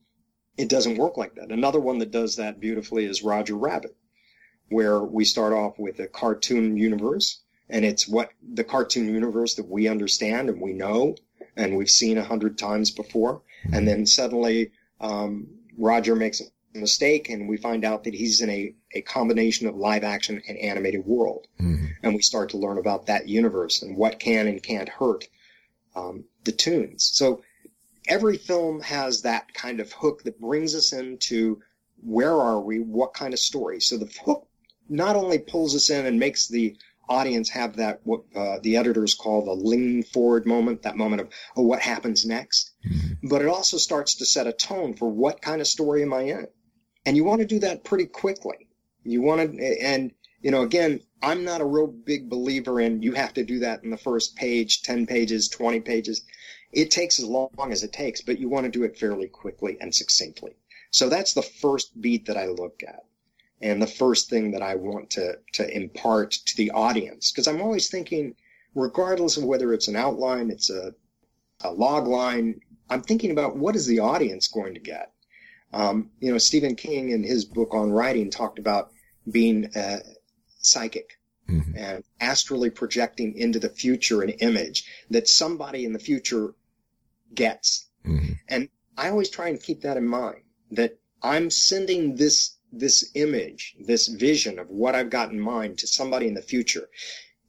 it 0.57 0.69
doesn't 0.69 0.97
work 0.97 1.17
like 1.17 1.35
that. 1.35 1.51
Another 1.51 1.79
one 1.79 1.99
that 1.99 2.11
does 2.11 2.35
that 2.35 2.59
beautifully 2.59 3.05
is 3.05 3.23
Roger 3.23 3.55
Rabbit, 3.55 3.95
where 4.69 5.01
we 5.01 5.25
start 5.25 5.53
off 5.53 5.79
with 5.79 5.99
a 5.99 6.07
cartoon 6.07 6.77
universe, 6.77 7.41
and 7.69 7.85
it's 7.85 8.07
what 8.07 8.29
the 8.53 8.63
cartoon 8.63 9.13
universe 9.13 9.55
that 9.55 9.67
we 9.69 9.87
understand 9.87 10.49
and 10.49 10.61
we 10.61 10.73
know 10.73 11.15
and 11.55 11.75
we've 11.75 11.89
seen 11.89 12.17
a 12.17 12.23
hundred 12.23 12.57
times 12.57 12.91
before. 12.91 13.41
And 13.71 13.87
then 13.87 14.05
suddenly, 14.05 14.71
um, 15.01 15.47
Roger 15.77 16.15
makes 16.15 16.41
a 16.41 16.45
mistake 16.77 17.29
and 17.29 17.49
we 17.49 17.57
find 17.57 17.83
out 17.83 18.03
that 18.05 18.13
he's 18.13 18.41
in 18.41 18.49
a, 18.49 18.73
a 18.93 19.01
combination 19.01 19.67
of 19.67 19.75
live 19.75 20.03
action 20.03 20.41
and 20.47 20.57
animated 20.57 21.05
world. 21.05 21.47
Mm-hmm. 21.59 21.85
And 22.03 22.15
we 22.15 22.21
start 22.21 22.49
to 22.49 22.57
learn 22.57 22.77
about 22.77 23.07
that 23.07 23.27
universe 23.27 23.81
and 23.81 23.97
what 23.97 24.19
can 24.19 24.47
and 24.47 24.61
can't 24.63 24.89
hurt 24.89 25.27
um, 25.95 26.25
the 26.43 26.51
tunes. 26.51 27.09
So 27.13 27.41
every 28.07 28.37
film 28.37 28.81
has 28.81 29.21
that 29.21 29.53
kind 29.53 29.79
of 29.79 29.91
hook 29.91 30.23
that 30.23 30.39
brings 30.39 30.75
us 30.75 30.93
into 30.93 31.61
where 32.01 32.35
are 32.35 32.59
we, 32.59 32.79
what 32.79 33.13
kind 33.13 33.33
of 33.33 33.39
story. 33.39 33.81
So 33.81 33.97
the 33.97 34.11
hook 34.25 34.47
not 34.87 35.15
only 35.15 35.37
pulls 35.37 35.75
us 35.75 35.89
in 35.89 36.05
and 36.05 36.19
makes 36.19 36.47
the 36.47 36.75
audience 37.07 37.49
have 37.49 37.75
that 37.77 37.99
what 38.03 38.21
uh, 38.35 38.57
the 38.61 38.77
editors 38.77 39.15
call 39.15 39.43
the 39.43 39.53
lean 39.53 40.03
forward 40.03 40.45
moment, 40.45 40.83
that 40.83 40.95
moment 40.95 41.21
of 41.21 41.29
oh, 41.55 41.63
what 41.63 41.81
happens 41.81 42.25
next, 42.25 42.71
mm-hmm. 42.87 43.27
but 43.27 43.41
it 43.41 43.47
also 43.47 43.77
starts 43.77 44.15
to 44.15 44.25
set 44.25 44.47
a 44.47 44.53
tone 44.53 44.93
for 44.93 45.09
what 45.09 45.41
kind 45.41 45.59
of 45.59 45.67
story 45.67 46.03
am 46.03 46.13
I 46.13 46.21
in. 46.21 46.47
And 47.05 47.17
you 47.17 47.23
want 47.23 47.41
to 47.41 47.47
do 47.47 47.59
that 47.59 47.83
pretty 47.83 48.05
quickly. 48.05 48.67
You 49.03 49.21
want 49.21 49.57
to, 49.57 49.83
and, 49.83 50.11
you 50.41 50.51
know, 50.51 50.61
again, 50.61 51.01
I'm 51.21 51.43
not 51.43 51.61
a 51.61 51.65
real 51.65 51.87
big 51.87 52.29
believer 52.29 52.79
in 52.79 53.01
you 53.01 53.13
have 53.13 53.33
to 53.33 53.43
do 53.43 53.59
that 53.59 53.83
in 53.83 53.89
the 53.89 53.97
first 53.97 54.35
page, 54.35 54.83
10 54.83 55.05
pages, 55.05 55.49
20 55.49 55.81
pages. 55.81 56.21
It 56.71 56.91
takes 56.91 57.19
as 57.19 57.25
long 57.25 57.49
as 57.71 57.83
it 57.83 57.91
takes, 57.93 58.21
but 58.21 58.39
you 58.39 58.49
want 58.49 58.65
to 58.65 58.71
do 58.71 58.83
it 58.83 58.97
fairly 58.97 59.27
quickly 59.27 59.77
and 59.81 59.93
succinctly. 59.93 60.55
So 60.91 61.09
that's 61.09 61.33
the 61.33 61.41
first 61.41 61.99
beat 61.99 62.25
that 62.27 62.37
I 62.37 62.47
look 62.47 62.81
at. 62.87 63.03
and 63.61 63.81
the 63.81 63.87
first 63.87 64.29
thing 64.29 64.51
that 64.51 64.61
I 64.61 64.75
want 64.75 65.09
to, 65.11 65.37
to 65.53 65.75
impart 65.75 66.31
to 66.31 66.57
the 66.57 66.71
audience. 66.71 67.31
Because 67.31 67.47
I'm 67.47 67.61
always 67.61 67.89
thinking, 67.89 68.35
regardless 68.75 69.37
of 69.37 69.43
whether 69.43 69.73
it's 69.73 69.87
an 69.87 69.95
outline, 69.95 70.49
it's 70.49 70.69
a, 70.69 70.93
a 71.61 71.71
log 71.71 72.07
line, 72.07 72.61
I'm 72.89 73.01
thinking 73.01 73.31
about 73.31 73.57
what 73.57 73.75
is 73.75 73.85
the 73.85 73.99
audience 73.99 74.47
going 74.47 74.73
to 74.73 74.79
get. 74.79 75.11
Um, 75.73 76.09
you 76.19 76.31
know, 76.31 76.37
Stephen 76.37 76.75
King 76.75 77.11
in 77.11 77.23
his 77.23 77.45
book 77.45 77.73
on 77.73 77.91
writing 77.91 78.31
talked 78.31 78.59
about 78.59 78.91
being 79.29 79.69
uh, 79.75 79.99
psychic 80.59 81.19
mm-hmm. 81.49 81.77
and 81.77 82.03
astrally 82.19 82.69
projecting 82.69 83.35
into 83.35 83.59
the 83.59 83.69
future 83.69 84.21
an 84.21 84.29
image 84.29 84.85
that 85.09 85.27
somebody 85.27 85.85
in 85.85 85.93
the 85.93 85.99
future 85.99 86.53
gets. 87.33 87.87
Mm-hmm. 88.05 88.33
And 88.47 88.69
I 88.97 89.09
always 89.09 89.29
try 89.29 89.49
and 89.49 89.61
keep 89.61 89.81
that 89.81 89.97
in 89.97 90.07
mind 90.07 90.43
that 90.71 90.99
I'm 91.21 91.49
sending 91.49 92.15
this 92.15 92.55
this 92.71 93.09
image, 93.15 93.75
this 93.79 94.07
vision 94.07 94.59
of 94.59 94.69
what 94.69 94.93
I've 94.93 95.09
got 95.09 95.31
in 95.31 95.39
mind 95.39 95.79
to 95.79 95.87
somebody 95.87 96.27
in 96.27 96.35
the 96.35 96.41
future. 96.41 96.87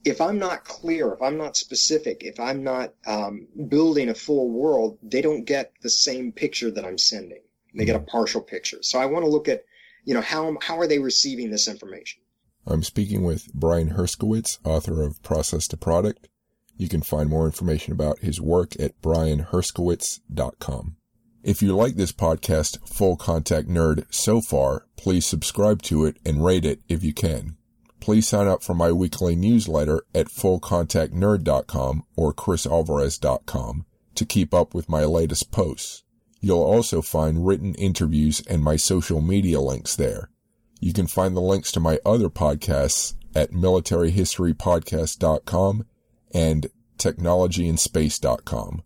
If 0.02 0.18
I'm 0.18 0.38
not 0.38 0.64
clear, 0.64 1.12
if 1.12 1.20
I'm 1.20 1.36
not 1.36 1.58
specific, 1.58 2.22
if 2.22 2.40
I'm 2.40 2.64
not 2.64 2.94
um, 3.06 3.46
building 3.68 4.08
a 4.08 4.14
full 4.14 4.48
world, 4.48 4.98
they 5.02 5.20
don't 5.20 5.44
get 5.44 5.74
the 5.82 5.90
same 5.90 6.32
picture 6.32 6.70
that 6.70 6.86
I'm 6.86 6.96
sending. 6.96 7.42
They 7.74 7.84
get 7.84 7.96
a 7.96 8.00
partial 8.00 8.40
picture. 8.40 8.78
So 8.80 8.98
I 8.98 9.04
want 9.06 9.26
to 9.26 9.30
look 9.30 9.46
at, 9.46 9.64
you 10.04 10.14
know, 10.14 10.22
how 10.22 10.56
how 10.62 10.78
are 10.78 10.86
they 10.86 10.98
receiving 10.98 11.50
this 11.50 11.68
information? 11.68 12.22
I'm 12.66 12.82
speaking 12.82 13.22
with 13.22 13.52
Brian 13.52 13.90
Herskowitz, 13.90 14.58
author 14.64 15.02
of 15.02 15.22
Process 15.22 15.66
to 15.68 15.76
Product. 15.76 16.28
You 16.76 16.88
can 16.88 17.02
find 17.02 17.28
more 17.28 17.46
information 17.46 17.92
about 17.92 18.20
his 18.20 18.40
work 18.40 18.78
at 18.80 19.00
brianherskowitz.com. 19.02 20.96
If 21.42 21.62
you 21.62 21.74
like 21.74 21.94
this 21.94 22.12
podcast, 22.12 22.86
Full 22.86 23.16
Contact 23.16 23.66
Nerd, 23.66 24.04
so 24.10 24.40
far, 24.40 24.86
please 24.96 25.24
subscribe 25.24 25.80
to 25.82 26.04
it 26.04 26.18
and 26.24 26.44
rate 26.44 26.66
it 26.66 26.80
if 26.88 27.02
you 27.02 27.14
can. 27.14 27.56
Please 27.98 28.28
sign 28.28 28.46
up 28.46 28.62
for 28.62 28.74
my 28.74 28.92
weekly 28.92 29.36
newsletter 29.36 30.02
at 30.14 30.28
fullcontactnerd.com 30.28 32.04
or 32.16 32.34
chrisalvarez.com 32.34 33.84
to 34.14 34.24
keep 34.24 34.52
up 34.52 34.74
with 34.74 34.88
my 34.88 35.04
latest 35.04 35.50
posts. 35.50 36.02
You'll 36.40 36.62
also 36.62 37.02
find 37.02 37.46
written 37.46 37.74
interviews 37.74 38.42
and 38.48 38.62
my 38.62 38.76
social 38.76 39.20
media 39.20 39.60
links 39.60 39.96
there. 39.96 40.30
You 40.80 40.92
can 40.92 41.06
find 41.06 41.36
the 41.36 41.40
links 41.40 41.70
to 41.72 41.80
my 41.80 41.98
other 42.04 42.30
podcasts 42.30 43.14
at 43.34 43.50
militaryhistorypodcast.com 43.52 45.84
and 46.32 46.66
technologyandspace.com. 46.98 48.82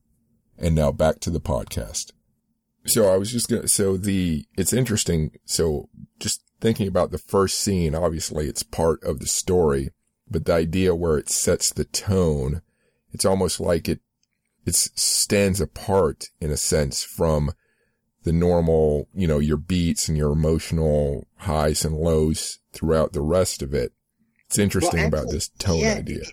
And 0.59 0.75
now 0.75 0.91
back 0.93 1.21
to 1.21 1.31
the 1.31 1.41
podcast. 1.41 2.13
So 2.87 3.11
I 3.13 3.17
was 3.17 3.33
just 3.33 3.49
gonna, 3.49 3.69
so 3.69 3.97
the, 3.97 4.45
it's 4.57 4.73
interesting. 4.73 5.31
So 5.45 5.89
just 6.19 6.43
thinking 6.61 6.89
about 6.89 7.13
the 7.13 7.19
first 7.19 7.61
scene, 7.61 7.95
obviously 7.95 8.49
it's 8.49 8.63
part 8.63 9.03
of 9.05 9.21
the 9.21 9.27
story, 9.27 9.91
but 10.29 10.45
the 10.45 10.53
idea 10.53 10.95
where 10.95 11.17
it 11.17 11.31
sets 11.31 11.73
the 11.73 11.85
tone, 11.85 12.61
it's 13.13 13.25
almost 13.25 13.61
like 13.61 13.89
it, 13.89 14.01
it 14.67 14.75
stands 14.75 15.61
apart 15.61 16.31
in 16.41 16.51
a 16.51 16.57
sense 16.57 17.05
from 17.05 17.53
the 18.25 18.33
normal, 18.33 19.09
you 19.15 19.27
know, 19.27 19.39
your 19.39 19.57
beats 19.57 20.09
and 20.09 20.19
your 20.19 20.33
emotional 20.33 21.27
highs 21.37 21.85
and 21.85 21.97
lows 21.97 22.59
throughout 22.73 23.13
the 23.13 23.21
rest 23.21 23.63
of 23.63 23.73
it. 23.73 23.93
It's 24.47 24.59
interesting 24.59 24.99
well, 24.99 25.07
actually, 25.07 25.21
about 25.21 25.33
this 25.33 25.49
tone 25.59 25.81
yeah, 25.81 25.95
idea. 25.95 26.25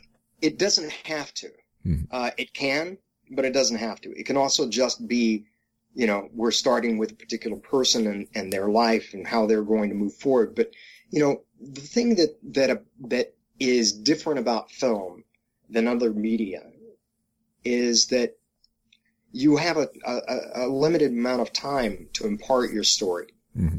It 0.41 0.57
doesn't 0.57 0.91
have 0.91 1.33
to. 1.35 1.47
Mm-hmm. 1.85 2.03
Uh, 2.11 2.31
it 2.37 2.53
can, 2.53 2.97
but 3.31 3.45
it 3.45 3.53
doesn't 3.53 3.77
have 3.77 4.01
to. 4.01 4.11
It 4.17 4.25
can 4.25 4.37
also 4.37 4.69
just 4.69 5.07
be 5.07 5.45
you 5.93 6.07
know, 6.07 6.29
we're 6.33 6.51
starting 6.51 6.97
with 6.97 7.11
a 7.11 7.15
particular 7.15 7.57
person 7.57 8.07
and, 8.07 8.27
and 8.33 8.51
their 8.51 8.69
life 8.69 9.13
and 9.13 9.27
how 9.27 9.45
they're 9.45 9.63
going 9.63 9.89
to 9.89 9.95
move 9.95 10.13
forward. 10.13 10.55
But, 10.55 10.71
you 11.09 11.19
know, 11.19 11.43
the 11.59 11.81
thing 11.81 12.15
that, 12.15 12.37
that, 12.53 12.69
uh, 12.69 12.75
that 13.07 13.33
is 13.59 13.91
different 13.91 14.39
about 14.39 14.71
film 14.71 15.23
than 15.69 15.87
other 15.87 16.11
media 16.11 16.63
is 17.63 18.07
that 18.07 18.37
you 19.31 19.57
have 19.57 19.77
a, 19.77 19.87
a, 20.05 20.65
a 20.65 20.67
limited 20.67 21.11
amount 21.11 21.41
of 21.41 21.53
time 21.53 22.09
to 22.13 22.27
impart 22.27 22.71
your 22.71 22.83
story. 22.83 23.27
Mm-hmm. 23.57 23.77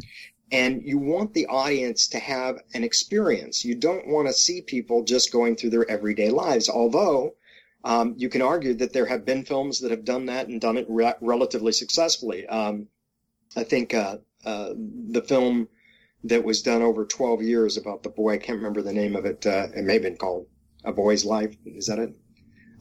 And 0.51 0.83
you 0.85 0.99
want 0.99 1.33
the 1.33 1.47
audience 1.47 2.09
to 2.09 2.19
have 2.19 2.59
an 2.75 2.85
experience. 2.85 3.65
You 3.65 3.75
don't 3.75 4.07
want 4.07 4.29
to 4.29 4.35
see 4.35 4.61
people 4.61 5.03
just 5.03 5.33
going 5.33 5.57
through 5.57 5.71
their 5.71 5.91
everyday 5.91 6.29
lives. 6.29 6.69
Although 6.69 7.37
um, 7.85 8.15
you 8.19 8.29
can 8.29 8.43
argue 8.43 8.75
that 8.75 8.93
there 8.93 9.07
have 9.07 9.25
been 9.25 9.45
films 9.45 9.81
that 9.81 9.91
have 9.91 10.05
done 10.05 10.27
that 10.27 10.49
and 10.49 10.61
done 10.61 10.77
it 10.77 10.87
re- 10.89 11.15
relatively 11.21 11.73
successfully. 11.73 12.47
Um, 12.47 12.89
I 13.57 13.65
think 13.65 13.95
uh, 13.95 14.19
uh, 14.45 14.75
the 14.77 15.23
film 15.23 15.69
that 16.25 16.45
was 16.45 16.63
done 16.63 16.83
over 16.83 17.05
12 17.05 17.43
years 17.43 17.77
about 17.77 18.03
the 18.03 18.09
boy, 18.09 18.35
I 18.35 18.39
can't 18.39 18.59
remember 18.59 18.83
the 18.83 18.93
name 18.93 19.17
of 19.17 19.25
it. 19.25 19.47
Uh, 19.47 19.69
it 19.75 19.85
may 19.85 19.95
have 19.95 20.03
been 20.03 20.17
called 20.17 20.47
A 20.85 20.93
Boy's 20.93 21.25
Life. 21.25 21.57
Is 21.65 21.87
that 21.87 21.99
it? 21.99 22.15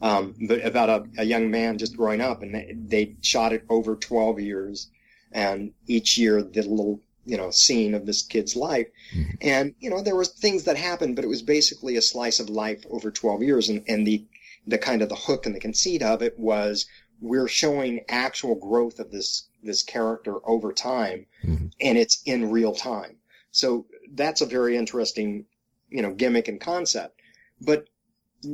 Um, 0.02 0.34
but 0.48 0.64
about 0.66 0.90
a, 0.90 1.22
a, 1.22 1.24
young 1.24 1.50
man 1.52 1.78
just 1.78 1.96
growing 1.96 2.20
up, 2.20 2.42
and 2.42 2.54
they, 2.54 2.74
they, 2.76 3.16
shot 3.20 3.52
it 3.52 3.64
over 3.68 3.94
12 3.94 4.40
years, 4.40 4.90
and 5.30 5.72
each 5.86 6.18
year 6.18 6.42
did 6.42 6.66
a 6.66 6.70
little, 6.70 7.00
you 7.24 7.36
know, 7.36 7.52
scene 7.52 7.94
of 7.94 8.04
this 8.04 8.22
kid's 8.22 8.56
life. 8.56 8.88
Mm-hmm. 9.14 9.30
And, 9.42 9.74
you 9.78 9.90
know, 9.90 10.02
there 10.02 10.16
were 10.16 10.24
things 10.24 10.64
that 10.64 10.76
happened, 10.76 11.14
but 11.14 11.24
it 11.24 11.28
was 11.28 11.42
basically 11.42 11.94
a 11.94 12.02
slice 12.02 12.40
of 12.40 12.50
life 12.50 12.84
over 12.90 13.12
12 13.12 13.44
years, 13.44 13.68
and, 13.68 13.84
and 13.86 14.04
the 14.04 14.24
the 14.66 14.78
kind 14.78 15.02
of 15.02 15.08
the 15.08 15.16
hook 15.16 15.46
and 15.46 15.54
the 15.54 15.60
conceit 15.60 16.02
of 16.02 16.22
it 16.22 16.38
was 16.38 16.86
we're 17.20 17.48
showing 17.48 18.04
actual 18.08 18.54
growth 18.54 18.98
of 18.98 19.10
this 19.10 19.48
this 19.62 19.82
character 19.82 20.36
over 20.44 20.72
time 20.72 21.26
mm-hmm. 21.44 21.66
and 21.80 21.98
it's 21.98 22.22
in 22.26 22.50
real 22.50 22.74
time 22.74 23.16
so 23.50 23.86
that's 24.14 24.40
a 24.40 24.46
very 24.46 24.76
interesting 24.76 25.44
you 25.88 26.02
know 26.02 26.12
gimmick 26.12 26.48
and 26.48 26.60
concept 26.60 27.20
but 27.60 27.86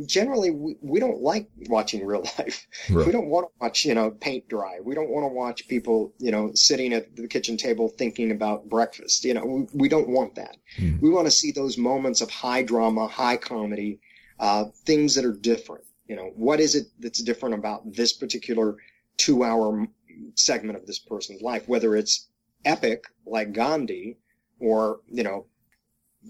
generally 0.07 0.50
we, 0.50 0.76
we 0.80 1.00
don't 1.00 1.21
like 1.21 1.49
watching 1.68 2.04
real 2.04 2.23
life. 2.38 2.66
Right. 2.90 3.07
we 3.07 3.12
don't 3.12 3.28
want 3.28 3.47
to 3.47 3.52
watch 3.61 3.85
you 3.85 3.95
know 3.95 4.11
paint 4.11 4.49
dry. 4.49 4.78
We 4.83 4.95
don't 4.95 5.11
want 5.11 5.25
to 5.25 5.35
watch 5.35 5.68
people 5.68 6.12
you 6.18 6.30
know 6.30 6.50
sitting 6.54 6.92
at 6.92 7.16
the 7.16 7.28
kitchen 7.28 7.57
table 7.57 7.88
thinking 7.88 8.30
about 8.30 8.68
breakfast. 8.68 9.25
You 9.25 9.35
know 9.35 9.45
we, 9.45 9.66
we 9.75 9.88
don't 9.88 10.09
want 10.09 10.37
that. 10.37 10.57
Mm-hmm. 10.78 11.00
we 11.00 11.11
want 11.11 11.26
to 11.26 11.30
see 11.30 11.52
those 11.52 11.76
moments 11.76 12.21
of 12.21 12.30
high 12.30 12.62
drama 12.62 13.07
high 13.07 13.37
comedy 13.37 14.00
uh, 14.38 14.66
things 14.85 15.14
that 15.14 15.25
are 15.25 15.33
different. 15.33 15.85
You 16.07 16.16
know, 16.16 16.33
what 16.37 16.61
is 16.61 16.75
it 16.75 16.87
that's 16.99 17.23
different 17.23 17.54
about 17.54 17.92
this 17.92 18.12
particular 18.12 18.76
two 19.18 19.45
hour 19.45 19.87
segment 20.35 20.78
of 20.78 20.87
this 20.87 20.99
person's 20.99 21.42
life, 21.42 21.68
whether 21.68 21.95
it's 21.97 22.28
epic 22.64 23.04
like 23.26 23.52
Gandhi 23.52 24.18
or, 24.61 25.00
you 25.09 25.23
know, 25.23 25.47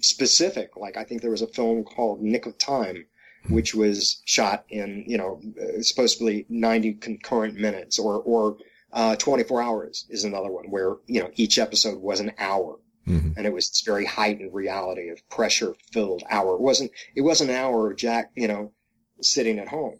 specific, 0.01 0.77
like 0.77 0.97
I 0.97 1.05
think 1.05 1.23
there 1.23 1.31
was 1.31 1.43
a 1.43 1.47
film 1.47 1.85
called 1.85 2.23
Nick 2.23 2.47
of 2.47 2.59
Time, 2.59 3.07
which 3.49 3.75
was 3.75 4.23
shot 4.25 4.65
in, 4.69 5.05
you 5.07 5.19
know, 5.19 5.41
supposedly 5.81 6.47
90 6.49 6.95
concurrent 6.95 7.55
minutes 7.57 7.99
or, 7.99 8.17
or, 8.17 8.57
uh, 8.93 9.17
24 9.17 9.63
hours 9.63 10.07
is 10.09 10.25
another 10.25 10.51
one 10.51 10.71
where, 10.71 10.97
you 11.07 11.21
know, 11.21 11.31
each 11.35 11.59
episode 11.59 12.01
was 12.01 12.21
an 12.21 12.33
hour. 12.39 12.79
Mm-hmm. 13.07 13.33
And 13.37 13.47
it 13.47 13.53
was 13.53 13.69
this 13.69 13.83
very 13.83 14.05
heightened 14.05 14.53
reality 14.53 15.09
of 15.09 15.27
pressure 15.31 15.75
filled 15.93 16.23
hour. 16.31 16.55
It 16.55 16.61
wasn't, 16.61 16.91
it 17.15 17.23
wasn't 17.23 17.51
an 17.51 17.57
hour 17.57 17.91
of 17.91 17.97
Jack, 17.97 18.31
you 18.35 18.49
know, 18.49 18.73
sitting 19.21 19.59
at 19.59 19.69
home 19.69 19.99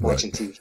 watching 0.00 0.30
right. 0.30 0.40
TV, 0.40 0.60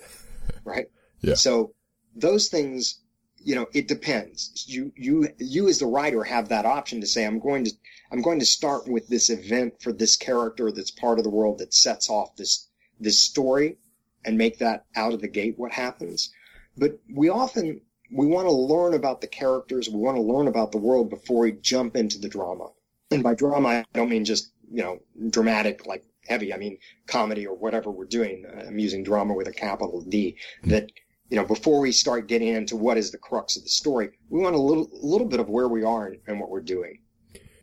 right? 0.64 0.86
Yeah. 1.22 1.34
So 1.34 1.74
those 2.16 2.50
things, 2.50 3.02
you 3.46 3.54
know, 3.54 3.68
it 3.74 3.88
depends. 3.88 4.66
You, 4.68 4.92
you, 4.96 5.30
you 5.38 5.68
as 5.70 5.78
the 5.78 5.86
writer 5.86 6.24
have 6.24 6.50
that 6.50 6.66
option 6.66 7.00
to 7.02 7.08
say, 7.08 7.24
I'm 7.24 7.40
going 7.40 7.66
to, 7.66 7.72
I'm 8.12 8.24
going 8.24 8.40
to 8.40 8.46
start 8.46 8.88
with 8.88 9.08
this 9.08 9.30
event 9.30 9.82
for 9.82 9.94
this 9.94 10.18
character 10.18 10.72
that's 10.72 10.90
part 10.90 11.20
of 11.20 11.24
the 11.24 11.30
world 11.30 11.60
that 11.60 11.72
sets 11.72 12.10
off 12.10 12.36
this, 12.36 12.68
this 13.00 13.22
story 13.22 13.78
and 14.26 14.36
make 14.38 14.58
that 14.58 14.86
out 14.96 15.14
of 15.14 15.22
the 15.22 15.28
gate 15.28 15.54
what 15.58 15.72
happens. 15.72 16.34
But 16.76 17.00
we 17.08 17.30
often, 17.30 17.82
we 18.12 18.26
want 18.26 18.48
to 18.48 18.52
learn 18.52 18.96
about 18.96 19.22
the 19.22 19.28
characters. 19.28 19.88
We 19.90 20.00
want 20.00 20.18
to 20.18 20.24
learn 20.24 20.48
about 20.48 20.72
the 20.72 20.80
world 20.80 21.12
before 21.12 21.42
we 21.42 21.52
jump 21.52 21.96
into 21.96 22.18
the 22.18 22.30
drama. 22.30 22.70
And 23.12 23.22
by 23.22 23.36
drama, 23.36 23.70
I 23.70 23.86
don't 23.94 24.10
mean 24.10 24.26
just, 24.26 24.52
you 24.72 24.82
know, 24.82 25.00
dramatic, 25.30 25.86
like 25.86 26.04
heavy. 26.28 26.52
I 26.52 26.58
mean, 26.58 26.80
comedy 27.06 27.46
or 27.46 27.56
whatever 27.56 27.92
we're 27.92 28.06
doing. 28.06 28.46
Uh, 28.46 28.66
I'm 28.68 28.80
using 28.80 29.04
drama 29.04 29.36
with 29.36 29.48
a 29.48 29.54
capital 29.54 30.02
D. 30.02 30.38
That 30.64 30.92
you 31.30 31.38
know, 31.38 31.46
before 31.46 31.80
we 31.80 31.92
start 31.92 32.28
getting 32.28 32.50
into 32.50 32.76
what 32.76 32.98
is 32.98 33.12
the 33.12 33.18
crux 33.18 33.58
of 33.58 33.64
the 33.64 33.70
story, 33.70 34.10
we 34.30 34.42
want 34.42 34.56
a 34.56 34.62
little 34.62 34.90
little 34.94 35.28
bit 35.28 35.40
of 35.40 35.50
where 35.50 35.68
we 35.68 35.84
are 35.84 36.08
and, 36.08 36.18
and 36.28 36.40
what 36.40 36.50
we're 36.50 36.62
doing. 36.62 37.00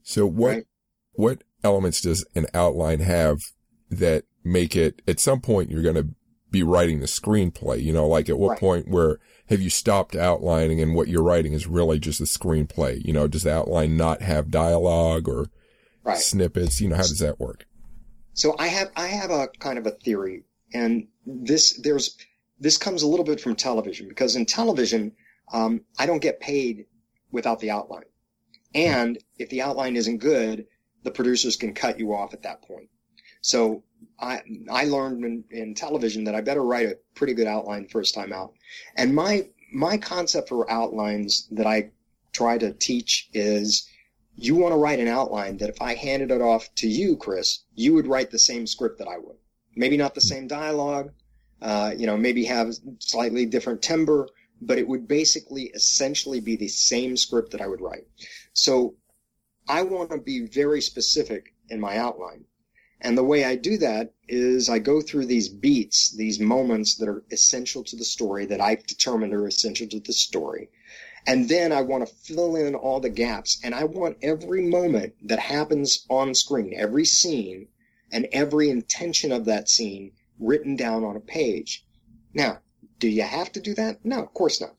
So 0.02 0.26
what 0.26 0.48
right? 0.48 0.64
what 1.12 1.44
elements 1.62 2.00
does 2.00 2.26
an 2.34 2.46
outline 2.54 3.00
have 3.00 3.38
that 3.90 4.24
make 4.44 4.74
it 4.74 5.02
at 5.06 5.20
some 5.20 5.40
point 5.40 5.70
you're 5.70 5.82
going 5.82 5.94
to 5.94 6.08
be 6.50 6.62
writing 6.62 7.00
the 7.00 7.06
screenplay? 7.06 7.82
You 7.82 7.92
know, 7.92 8.06
like 8.06 8.28
at 8.28 8.38
what 8.38 8.50
right. 8.50 8.60
point 8.60 8.88
where 8.88 9.18
have 9.46 9.60
you 9.60 9.70
stopped 9.70 10.16
outlining 10.16 10.80
and 10.80 10.94
what 10.94 11.08
you're 11.08 11.22
writing 11.22 11.52
is 11.52 11.66
really 11.66 11.98
just 11.98 12.20
a 12.20 12.24
screenplay? 12.24 13.04
You 13.04 13.12
know, 13.12 13.28
does 13.28 13.44
the 13.44 13.54
outline 13.54 13.96
not 13.96 14.22
have 14.22 14.50
dialogue 14.50 15.28
or 15.28 15.46
right. 16.02 16.18
snippets? 16.18 16.80
You 16.80 16.88
know, 16.88 16.96
how 16.96 17.02
does 17.02 17.18
that 17.20 17.38
work? 17.38 17.66
So 18.34 18.56
I 18.58 18.66
have 18.68 18.90
I 18.96 19.06
have 19.06 19.30
a 19.30 19.48
kind 19.58 19.78
of 19.78 19.86
a 19.86 19.90
theory, 19.90 20.44
and 20.72 21.06
this 21.26 21.78
there's 21.80 22.16
this 22.62 22.78
comes 22.78 23.02
a 23.02 23.08
little 23.08 23.24
bit 23.24 23.40
from 23.40 23.56
television 23.56 24.08
because 24.08 24.36
in 24.36 24.46
television 24.46 25.12
um, 25.52 25.80
I 25.98 26.06
don't 26.06 26.22
get 26.22 26.38
paid 26.38 26.86
without 27.32 27.58
the 27.58 27.72
outline. 27.72 28.04
And 28.74 29.18
if 29.38 29.50
the 29.50 29.62
outline 29.62 29.96
isn't 29.96 30.18
good, 30.18 30.66
the 31.02 31.10
producers 31.10 31.56
can 31.56 31.74
cut 31.74 31.98
you 31.98 32.14
off 32.14 32.32
at 32.32 32.42
that 32.44 32.62
point. 32.62 32.88
So 33.40 33.82
I 34.20 34.42
I 34.70 34.84
learned 34.84 35.24
in, 35.24 35.44
in 35.50 35.74
television 35.74 36.22
that 36.24 36.36
I 36.36 36.40
better 36.40 36.62
write 36.62 36.86
a 36.86 36.98
pretty 37.16 37.34
good 37.34 37.48
outline 37.48 37.88
first 37.88 38.14
time 38.14 38.32
out. 38.32 38.52
And 38.96 39.12
my 39.12 39.48
my 39.72 39.96
concept 39.98 40.48
for 40.48 40.70
outlines 40.70 41.48
that 41.50 41.66
I 41.66 41.90
try 42.32 42.58
to 42.58 42.72
teach 42.72 43.28
is 43.34 43.88
you 44.36 44.54
want 44.54 44.72
to 44.72 44.78
write 44.78 45.00
an 45.00 45.08
outline 45.08 45.56
that 45.58 45.68
if 45.68 45.82
I 45.82 45.94
handed 45.94 46.30
it 46.30 46.40
off 46.40 46.72
to 46.76 46.88
you, 46.88 47.16
Chris, 47.16 47.64
you 47.74 47.92
would 47.94 48.06
write 48.06 48.30
the 48.30 48.38
same 48.38 48.66
script 48.68 48.98
that 48.98 49.08
I 49.08 49.18
would. 49.18 49.36
Maybe 49.74 49.96
not 49.96 50.14
the 50.14 50.20
same 50.20 50.46
dialogue, 50.46 51.10
uh, 51.62 51.94
you 51.96 52.06
know, 52.06 52.16
maybe 52.16 52.44
have 52.44 52.74
slightly 52.98 53.46
different 53.46 53.82
timbre, 53.82 54.28
but 54.60 54.78
it 54.78 54.88
would 54.88 55.06
basically 55.06 55.70
essentially 55.74 56.40
be 56.40 56.56
the 56.56 56.66
same 56.66 57.16
script 57.16 57.52
that 57.52 57.60
I 57.60 57.68
would 57.68 57.80
write. 57.80 58.06
So 58.52 58.96
I 59.68 59.82
want 59.82 60.10
to 60.10 60.18
be 60.18 60.40
very 60.40 60.80
specific 60.80 61.54
in 61.70 61.80
my 61.80 61.96
outline. 61.96 62.46
And 63.00 63.16
the 63.16 63.24
way 63.24 63.44
I 63.44 63.54
do 63.54 63.78
that 63.78 64.12
is 64.28 64.68
I 64.68 64.80
go 64.80 65.00
through 65.00 65.26
these 65.26 65.48
beats, 65.48 66.10
these 66.10 66.40
moments 66.40 66.96
that 66.96 67.08
are 67.08 67.22
essential 67.30 67.84
to 67.84 67.96
the 67.96 68.04
story 68.04 68.44
that 68.46 68.60
I've 68.60 68.86
determined 68.86 69.32
are 69.32 69.46
essential 69.46 69.86
to 69.88 70.00
the 70.00 70.12
story. 70.12 70.68
And 71.28 71.48
then 71.48 71.70
I 71.70 71.82
want 71.82 72.06
to 72.06 72.14
fill 72.14 72.56
in 72.56 72.74
all 72.74 72.98
the 72.98 73.08
gaps. 73.08 73.60
And 73.62 73.72
I 73.72 73.84
want 73.84 74.18
every 74.20 74.62
moment 74.62 75.14
that 75.28 75.38
happens 75.38 76.04
on 76.10 76.34
screen, 76.34 76.74
every 76.76 77.04
scene, 77.04 77.68
and 78.10 78.26
every 78.32 78.68
intention 78.68 79.30
of 79.30 79.44
that 79.44 79.68
scene 79.68 80.12
written 80.38 80.76
down 80.76 81.04
on 81.04 81.16
a 81.16 81.20
page. 81.20 81.84
Now, 82.34 82.60
do 82.98 83.08
you 83.08 83.22
have 83.22 83.52
to 83.52 83.60
do 83.60 83.74
that? 83.74 84.04
No, 84.04 84.22
of 84.22 84.32
course 84.34 84.60
not. 84.60 84.76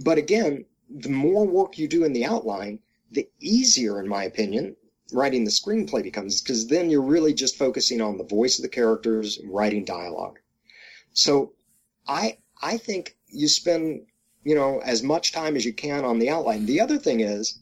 But 0.00 0.18
again, 0.18 0.64
the 0.90 1.08
more 1.08 1.46
work 1.46 1.78
you 1.78 1.88
do 1.88 2.04
in 2.04 2.12
the 2.12 2.24
outline, 2.24 2.80
the 3.10 3.28
easier, 3.40 4.00
in 4.00 4.08
my 4.08 4.24
opinion, 4.24 4.76
writing 5.12 5.44
the 5.44 5.50
screenplay 5.50 6.02
becomes 6.02 6.40
because 6.40 6.66
then 6.68 6.90
you're 6.90 7.02
really 7.02 7.34
just 7.34 7.56
focusing 7.56 8.00
on 8.00 8.18
the 8.18 8.24
voice 8.24 8.58
of 8.58 8.62
the 8.62 8.68
characters 8.68 9.38
and 9.38 9.52
writing 9.52 9.84
dialogue. 9.84 10.38
So 11.12 11.52
I 12.06 12.38
I 12.60 12.78
think 12.78 13.16
you 13.28 13.48
spend 13.48 14.06
you 14.44 14.54
know 14.54 14.80
as 14.80 15.02
much 15.02 15.32
time 15.32 15.56
as 15.56 15.64
you 15.64 15.72
can 15.72 16.04
on 16.04 16.18
the 16.18 16.30
outline. 16.30 16.66
The 16.66 16.80
other 16.80 16.98
thing 16.98 17.20
is 17.20 17.58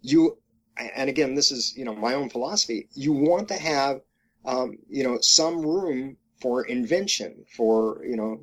you 0.00 0.38
and 0.76 1.08
again 1.10 1.34
this 1.34 1.50
is 1.50 1.76
you 1.76 1.84
know 1.84 1.94
my 1.94 2.14
own 2.14 2.30
philosophy. 2.30 2.88
You 2.94 3.12
want 3.12 3.48
to 3.48 3.54
have 3.54 4.00
um, 4.44 4.78
you 4.88 5.04
know 5.04 5.18
some 5.20 5.64
room 5.64 6.16
for 6.40 6.64
invention 6.64 7.44
for 7.56 8.04
you 8.04 8.16
know 8.16 8.40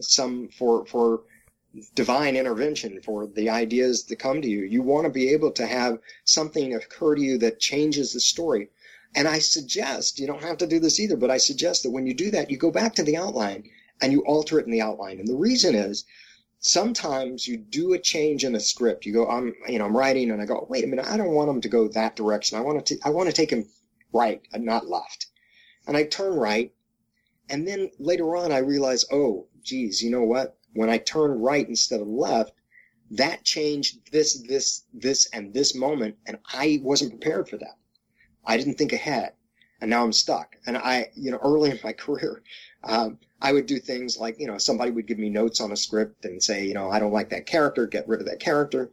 some 0.00 0.48
for 0.48 0.84
for 0.86 1.22
divine 1.94 2.36
intervention 2.36 3.00
for 3.00 3.26
the 3.26 3.48
ideas 3.48 4.04
that 4.04 4.18
come 4.18 4.42
to 4.42 4.48
you. 4.48 4.64
You 4.64 4.82
want 4.82 5.06
to 5.06 5.10
be 5.10 5.30
able 5.30 5.50
to 5.52 5.66
have 5.66 5.98
something 6.24 6.74
occur 6.74 7.14
to 7.14 7.22
you 7.22 7.38
that 7.38 7.60
changes 7.60 8.12
the 8.12 8.20
story. 8.20 8.68
And 9.14 9.28
I 9.28 9.38
suggest, 9.38 10.18
you 10.18 10.26
don't 10.26 10.42
have 10.42 10.58
to 10.58 10.66
do 10.66 10.78
this 10.78 10.98
either, 11.00 11.16
but 11.16 11.30
I 11.30 11.36
suggest 11.36 11.82
that 11.82 11.90
when 11.90 12.06
you 12.06 12.14
do 12.14 12.30
that, 12.30 12.50
you 12.50 12.56
go 12.56 12.70
back 12.70 12.94
to 12.94 13.02
the 13.02 13.16
outline 13.16 13.64
and 14.00 14.12
you 14.12 14.20
alter 14.24 14.58
it 14.58 14.66
in 14.66 14.72
the 14.72 14.80
outline. 14.80 15.18
And 15.18 15.28
the 15.28 15.36
reason 15.36 15.74
is 15.74 16.04
sometimes 16.60 17.46
you 17.46 17.56
do 17.56 17.92
a 17.92 17.98
change 17.98 18.44
in 18.44 18.54
a 18.54 18.60
script. 18.60 19.04
You 19.04 19.12
go, 19.12 19.28
I'm, 19.28 19.54
you 19.68 19.78
know, 19.78 19.84
I'm 19.84 19.96
writing 19.96 20.30
and 20.30 20.40
I 20.40 20.46
go, 20.46 20.66
wait 20.68 20.84
a 20.84 20.86
minute, 20.86 21.06
I 21.06 21.16
don't 21.16 21.34
want 21.34 21.50
him 21.50 21.60
to 21.60 21.68
go 21.68 21.88
that 21.88 22.16
direction. 22.16 22.58
I 22.58 22.62
want 22.62 22.84
to, 22.86 22.98
I 23.04 23.10
want 23.10 23.28
to 23.28 23.34
take 23.34 23.50
him 23.50 23.66
right 24.12 24.42
and 24.52 24.64
not 24.64 24.88
left. 24.88 25.26
And 25.86 25.96
I 25.96 26.04
turn 26.04 26.34
right. 26.34 26.72
And 27.48 27.66
then 27.66 27.90
later 27.98 28.36
on, 28.36 28.52
I 28.52 28.58
realize, 28.58 29.04
oh, 29.10 29.48
geez, 29.62 30.02
you 30.02 30.10
know 30.10 30.22
what? 30.22 30.56
when 30.74 30.90
I 30.90 30.98
turn 30.98 31.40
right 31.40 31.68
instead 31.68 32.00
of 32.00 32.08
left, 32.08 32.52
that 33.10 33.44
changed 33.44 34.10
this, 34.10 34.42
this, 34.48 34.84
this, 34.92 35.28
and 35.32 35.52
this 35.52 35.74
moment. 35.74 36.16
And 36.26 36.38
I 36.52 36.80
wasn't 36.82 37.10
prepared 37.10 37.48
for 37.48 37.58
that. 37.58 37.76
I 38.44 38.56
didn't 38.56 38.78
think 38.78 38.92
ahead. 38.92 39.34
And 39.80 39.90
now 39.90 40.04
I'm 40.04 40.12
stuck. 40.12 40.56
And 40.66 40.78
I, 40.78 41.10
you 41.14 41.30
know, 41.30 41.38
early 41.42 41.70
in 41.70 41.80
my 41.84 41.92
career, 41.92 42.42
um, 42.84 43.18
I 43.40 43.52
would 43.52 43.66
do 43.66 43.78
things 43.78 44.18
like, 44.18 44.38
you 44.38 44.46
know, 44.46 44.58
somebody 44.58 44.90
would 44.90 45.06
give 45.06 45.18
me 45.18 45.28
notes 45.28 45.60
on 45.60 45.72
a 45.72 45.76
script 45.76 46.24
and 46.24 46.42
say, 46.42 46.66
you 46.66 46.74
know, 46.74 46.90
I 46.90 46.98
don't 46.98 47.12
like 47.12 47.30
that 47.30 47.46
character, 47.46 47.86
get 47.86 48.08
rid 48.08 48.20
of 48.20 48.26
that 48.26 48.40
character. 48.40 48.92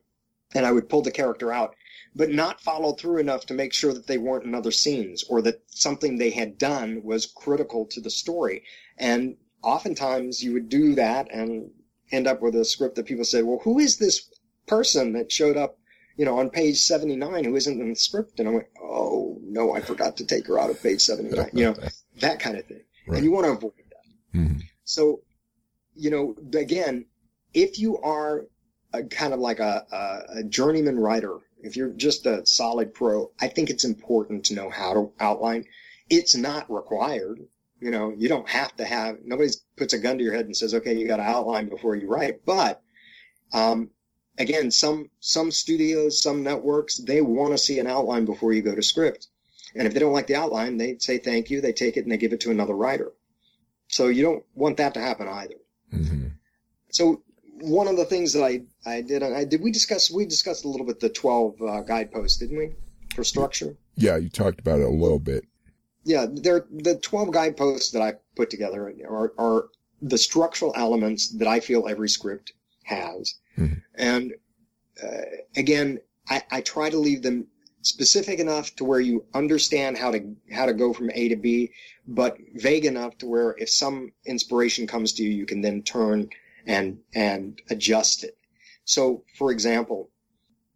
And 0.56 0.66
I 0.66 0.72
would 0.72 0.90
pull 0.90 1.04
the 1.04 1.12
character 1.12 1.54
out, 1.54 1.76
but 2.16 2.30
not 2.30 2.62
followed 2.62 3.00
through 3.00 3.18
enough 3.18 3.46
to 3.46 3.54
make 3.54 3.74
sure 3.74 3.94
that 3.94 4.08
they 4.08 4.18
weren't 4.18 4.46
in 4.46 4.56
other 4.56 4.72
scenes 4.72 5.24
or 5.30 5.42
that 5.42 5.62
something 5.68 6.18
they 6.18 6.32
had 6.32 6.58
done 6.58 7.02
was 7.04 7.26
critical 7.26 7.86
to 7.86 8.02
the 8.02 8.10
story. 8.10 8.64
And 8.98 9.38
oftentimes 9.64 10.44
you 10.44 10.54
would 10.54 10.70
do 10.70 10.96
that 10.96 11.32
and 11.32 11.72
end 12.12 12.28
up 12.28 12.42
with 12.42 12.56
a 12.56 12.66
script 12.66 12.96
that 12.96 13.06
people 13.06 13.26
say, 13.26 13.42
well, 13.42 13.60
who 13.64 13.80
is 13.80 13.98
this 13.98 14.30
person 14.68 15.14
that 15.14 15.32
showed 15.32 15.58
up, 15.58 15.78
you 16.18 16.26
know, 16.26 16.40
on 16.40 16.50
page 16.50 16.78
79 16.80 17.44
who 17.44 17.56
isn't 17.56 17.82
in 17.82 17.90
the 17.90 17.96
script? 17.96 18.40
And 18.40 18.50
I 18.50 18.52
went, 18.52 18.68
oh, 18.82 19.40
no, 19.44 19.76
I 19.76 19.82
forgot 19.82 20.18
to 20.18 20.26
take 20.26 20.48
her 20.48 20.60
out 20.60 20.70
of 20.70 20.82
page 20.82 21.02
79, 21.02 21.50
you 21.54 21.66
know, 21.66 21.76
that 22.20 22.40
kind 22.40 22.58
of 22.58 22.66
thing. 22.66 22.82
Right. 23.08 23.18
And 23.18 23.26
you 23.26 23.32
want 23.32 23.46
to 23.46 23.52
avoid 23.52 23.74
that. 23.90 24.40
Mm-hmm. 24.40 24.60
So, 24.84 25.22
you 25.96 26.10
know, 26.10 26.36
again, 26.58 27.06
if 27.54 27.80
you 27.80 27.98
are 28.00 28.46
a, 28.94 29.04
kind 29.04 29.34
of 29.34 29.40
like 29.40 29.60
a, 29.60 29.86
a, 29.92 30.40
a 30.40 30.44
journeyman 30.44 31.00
writer, 31.00 31.38
if 31.62 31.76
you're 31.76 31.90
just 31.90 32.26
a 32.26 32.46
solid 32.46 32.94
pro, 32.94 33.32
I 33.40 33.48
think 33.48 33.70
it's 33.70 33.84
important 33.84 34.46
to 34.46 34.56
know 34.56 34.70
how 34.70 34.94
to 34.94 35.12
outline. 35.20 35.66
It's 36.10 36.36
not 36.36 36.72
required. 36.72 37.42
You 37.80 37.92
know, 37.92 38.14
you 38.16 38.28
don't 38.28 38.50
have 38.50 38.76
to 38.78 38.86
have, 38.86 39.18
nobody 39.24 39.52
puts 39.78 39.94
a 39.94 40.00
gun 40.00 40.18
to 40.18 40.24
your 40.24 40.34
head 40.34 40.46
and 40.46 40.56
says, 40.56 40.74
okay, 40.74 40.98
you 40.98 41.08
got 41.08 41.18
to 41.18 41.24
outline 41.24 41.70
before 41.70 41.96
you 41.96 42.08
write. 42.08 42.46
But, 42.46 42.82
um, 43.54 43.90
again, 44.38 44.72
some, 44.72 45.10
some 45.20 45.52
studios, 45.52 46.22
some 46.22 46.44
networks, 46.44 46.98
they 46.98 47.22
want 47.22 47.52
to 47.52 47.58
see 47.58 47.80
an 47.80 47.88
outline 47.88 48.26
before 48.26 48.52
you 48.52 48.62
go 48.62 48.76
to 48.76 48.84
script. 48.84 49.28
And 49.76 49.88
if 49.88 49.94
they 49.94 50.00
don't 50.00 50.14
like 50.14 50.28
the 50.28 50.36
outline, 50.36 50.78
they 50.78 50.98
say 50.98 51.20
thank 51.20 51.50
you, 51.50 51.62
they 51.62 51.74
take 51.74 51.96
it 51.96 52.04
and 52.04 52.12
they 52.12 52.18
give 52.18 52.34
it 52.34 52.42
to 52.42 52.52
another 52.52 52.76
writer. 52.76 53.12
So 53.88 54.08
you 54.08 54.24
don't 54.24 54.44
want 54.54 54.78
that 54.78 54.94
to 54.96 55.00
happen 55.00 55.28
either. 55.28 55.56
Mm-hmm. 55.94 56.28
So 56.92 57.24
one 57.62 57.88
of 57.88 57.98
the 57.98 58.06
things 58.06 58.34
that 58.34 58.44
I, 58.44 58.62
I 58.86 59.02
did, 59.02 59.24
I 59.24 59.44
did, 59.46 59.62
we 59.62 59.72
discuss, 59.72 60.12
we 60.12 60.26
discussed 60.26 60.66
a 60.66 60.68
little 60.68 60.86
bit 60.86 61.00
the 61.00 61.10
12 61.10 61.62
uh, 61.62 61.82
guideposts, 61.82 62.38
didn't 62.38 62.58
we? 62.58 62.72
For 63.16 63.24
structure? 63.24 63.76
Yeah, 63.96 64.18
you 64.18 64.30
talked 64.30 64.60
about 64.60 64.80
it 64.80 64.86
a 64.86 64.90
little 64.90 65.20
bit 65.20 65.46
yeah, 66.04 66.26
there 66.32 66.66
the 66.72 66.96
twelve 66.96 67.32
guideposts 67.32 67.92
that 67.92 68.02
I 68.02 68.14
put 68.36 68.50
together 68.50 68.94
are, 69.08 69.34
are 69.38 69.68
the 70.02 70.18
structural 70.18 70.74
elements 70.76 71.30
that 71.38 71.48
I 71.48 71.60
feel 71.60 71.88
every 71.88 72.10
script 72.10 72.54
has, 72.84 73.36
mm-hmm. 73.58 73.80
and 73.96 74.34
uh, 75.04 75.22
again, 75.56 76.00
I, 76.28 76.44
I 76.50 76.62
try 76.62 76.90
to 76.90 76.98
leave 76.98 77.22
them 77.22 77.48
specific 77.82 78.40
enough 78.40 78.76
to 78.78 78.86
where 78.86 79.00
you 79.00 79.26
understand 79.34 79.98
how 79.98 80.12
to 80.12 80.36
how 80.52 80.66
to 80.66 80.74
go 80.74 80.94
from 80.94 81.12
A 81.14 81.30
to 81.30 81.36
B, 81.36 81.72
but 82.08 82.38
vague 82.56 82.86
enough 82.86 83.18
to 83.20 83.28
where 83.28 83.56
if 83.58 83.70
some 83.70 84.12
inspiration 84.26 84.88
comes 84.88 85.14
to 85.14 85.24
you, 85.24 85.30
you 85.30 85.46
can 85.46 85.62
then 85.62 85.84
turn 85.84 86.30
and 86.70 87.00
and 87.14 87.62
adjust 87.70 88.24
it. 88.24 88.38
So, 88.86 89.24
for 89.38 89.52
example, 89.52 90.10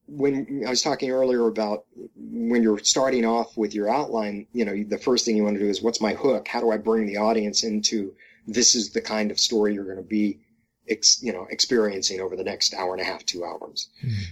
when 0.08 0.64
I 0.66 0.70
was 0.72 0.82
talking 0.82 1.12
earlier 1.12 1.48
about 1.48 1.86
when 2.16 2.62
you're 2.64 2.80
starting 2.80 3.26
off 3.26 3.56
with 3.56 3.74
your 3.74 3.90
outline, 3.90 4.48
you 4.52 4.66
know, 4.66 4.84
the 4.84 4.98
first 4.98 5.24
thing 5.24 5.38
you 5.38 5.44
want 5.44 5.56
to 5.56 5.64
do 5.64 5.70
is 5.70 5.82
what's 5.82 6.02
my 6.02 6.14
hook? 6.14 6.48
How 6.48 6.60
do 6.60 6.72
I 6.72 6.78
bring 6.78 7.06
the 7.06 7.18
audience 7.18 7.64
into 7.64 8.14
this 8.46 8.76
is 8.76 8.92
the 8.92 9.02
kind 9.02 9.32
of 9.32 9.40
story 9.40 9.74
you're 9.74 9.86
going 9.86 9.98
to 9.98 10.04
be, 10.04 10.40
ex, 10.90 11.22
you 11.24 11.32
know, 11.32 11.48
experiencing 11.50 12.20
over 12.20 12.36
the 12.36 12.44
next 12.44 12.74
hour 12.74 12.94
and 12.94 13.02
a 13.02 13.06
half, 13.06 13.26
two 13.26 13.46
hours. 13.46 13.90
Mm-hmm. 14.04 14.24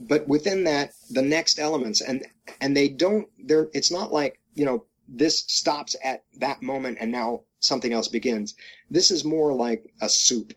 But 0.00 0.26
within 0.26 0.64
that, 0.64 0.92
the 1.10 1.22
next 1.22 1.58
elements 1.58 2.00
and, 2.00 2.26
and 2.60 2.76
they 2.76 2.88
don't, 2.88 3.28
they're, 3.38 3.68
it's 3.74 3.92
not 3.92 4.10
like, 4.10 4.40
you 4.54 4.64
know, 4.64 4.86
this 5.06 5.44
stops 5.46 5.94
at 6.02 6.24
that 6.38 6.62
moment 6.62 6.98
and 7.00 7.12
now 7.12 7.42
something 7.60 7.92
else 7.92 8.08
begins. 8.08 8.54
This 8.90 9.10
is 9.10 9.24
more 9.24 9.52
like 9.52 9.92
a 10.00 10.08
soup 10.08 10.54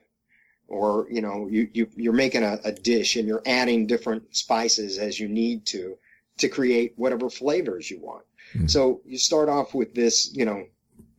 or 0.74 1.08
you 1.10 1.22
know 1.22 1.48
you, 1.50 1.70
you 1.74 1.88
you're 1.96 2.14
making 2.14 2.44
a, 2.44 2.60
a, 2.66 2.72
dish 2.72 3.16
and 3.16 3.28
you're 3.28 3.44
adding 3.46 3.86
different 3.86 4.36
spices 4.36 4.98
as 4.98 5.20
you 5.20 5.28
need 5.28 5.66
to 5.66 5.96
to 6.40 6.50
create 6.50 6.94
whatever 6.96 7.30
flavors 7.30 7.90
you 7.92 8.00
want. 8.00 8.26
Mm. 8.56 8.70
so 8.70 9.02
you 9.06 9.18
start 9.18 9.50
off 9.50 9.74
with 9.74 9.94
this 9.94 10.34
you 10.34 10.46
know 10.46 10.66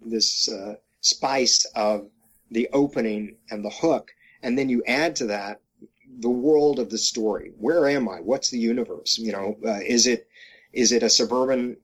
this 0.04 0.48
uh, 0.48 0.74
spice 1.00 1.64
of 1.74 2.08
the 2.50 2.68
opening 2.72 3.36
and 3.50 3.64
the 3.64 3.70
hook 3.70 4.10
and 4.42 4.58
then 4.58 4.68
you 4.68 4.82
add 4.86 5.16
to 5.16 5.26
that 5.26 5.60
the 6.20 6.30
world 6.30 6.78
of 6.78 6.90
the 6.90 6.98
story. 6.98 7.50
Where 7.58 7.88
am 7.88 8.08
i? 8.08 8.20
What's 8.20 8.50
the 8.50 8.58
universe? 8.58 9.18
You 9.18 9.32
know 9.32 9.56
uh, 9.64 9.80
is 9.86 10.06
it 10.06 10.28
is 10.72 10.92
it 10.92 11.02
a 11.02 11.10
suburban 11.10 11.76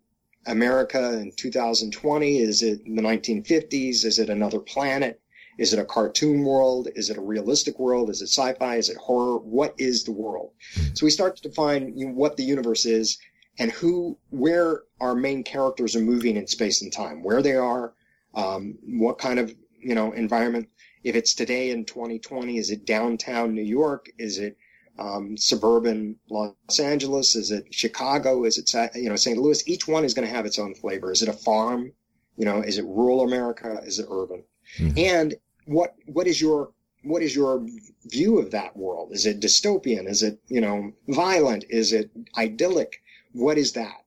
america 0.46 1.18
in 1.18 1.30
2020 1.36 2.38
is 2.38 2.62
it 2.62 2.82
the 2.84 3.02
1950s 3.02 4.06
is 4.06 4.18
it 4.18 4.30
another 4.30 4.58
planet 4.58 5.19
is 5.60 5.74
it 5.74 5.78
a 5.78 5.84
cartoon 5.84 6.42
world? 6.42 6.88
Is 6.94 7.10
it 7.10 7.18
a 7.18 7.20
realistic 7.20 7.78
world? 7.78 8.08
Is 8.08 8.22
it 8.22 8.28
sci-fi? 8.28 8.76
Is 8.76 8.88
it 8.88 8.96
horror? 8.96 9.36
What 9.36 9.74
is 9.76 10.04
the 10.04 10.12
world? 10.12 10.52
Hmm. 10.74 10.94
So 10.94 11.04
we 11.04 11.10
start 11.10 11.36
to 11.36 11.42
define 11.42 11.92
you 11.98 12.06
know, 12.06 12.14
what 12.14 12.38
the 12.38 12.42
universe 12.42 12.86
is 12.86 13.18
and 13.58 13.70
who, 13.70 14.16
where 14.30 14.84
our 15.02 15.14
main 15.14 15.44
characters 15.44 15.94
are 15.94 16.00
moving 16.00 16.36
in 16.36 16.46
space 16.46 16.80
and 16.80 16.90
time, 16.90 17.22
where 17.22 17.42
they 17.42 17.56
are, 17.56 17.92
um, 18.34 18.78
what 18.84 19.18
kind 19.18 19.38
of, 19.38 19.54
you 19.78 19.94
know, 19.94 20.12
environment. 20.12 20.66
If 21.04 21.14
it's 21.14 21.34
today 21.34 21.72
in 21.72 21.84
2020, 21.84 22.56
is 22.56 22.70
it 22.70 22.86
downtown 22.86 23.54
New 23.54 23.62
York? 23.62 24.06
Is 24.18 24.38
it, 24.38 24.56
um, 24.98 25.36
suburban 25.36 26.16
Los 26.30 26.80
Angeles? 26.80 27.36
Is 27.36 27.50
it 27.50 27.66
Chicago? 27.70 28.44
Is 28.44 28.56
it 28.56 28.72
you 28.94 29.10
know 29.10 29.16
St. 29.16 29.38
Louis? 29.38 29.62
Each 29.68 29.86
one 29.86 30.04
is 30.04 30.14
going 30.14 30.26
to 30.26 30.34
have 30.34 30.46
its 30.46 30.58
own 30.58 30.74
flavor. 30.74 31.12
Is 31.12 31.22
it 31.22 31.28
a 31.28 31.34
farm? 31.34 31.92
You 32.38 32.46
know, 32.46 32.62
is 32.62 32.78
it 32.78 32.84
rural 32.86 33.22
America? 33.22 33.80
Is 33.84 33.98
it 33.98 34.06
urban? 34.10 34.44
Mm-hmm. 34.78 34.98
And 34.98 35.34
what 35.70 35.94
what 36.06 36.26
is 36.26 36.40
your 36.40 36.72
what 37.02 37.22
is 37.22 37.34
your 37.34 37.64
view 38.04 38.38
of 38.38 38.50
that 38.50 38.76
world? 38.76 39.12
Is 39.12 39.24
it 39.24 39.40
dystopian? 39.40 40.08
Is 40.08 40.22
it 40.22 40.40
you 40.48 40.60
know 40.60 40.92
violent? 41.06 41.64
Is 41.70 41.92
it 41.92 42.10
idyllic? 42.36 43.00
What 43.32 43.56
is 43.56 43.72
that? 43.72 44.04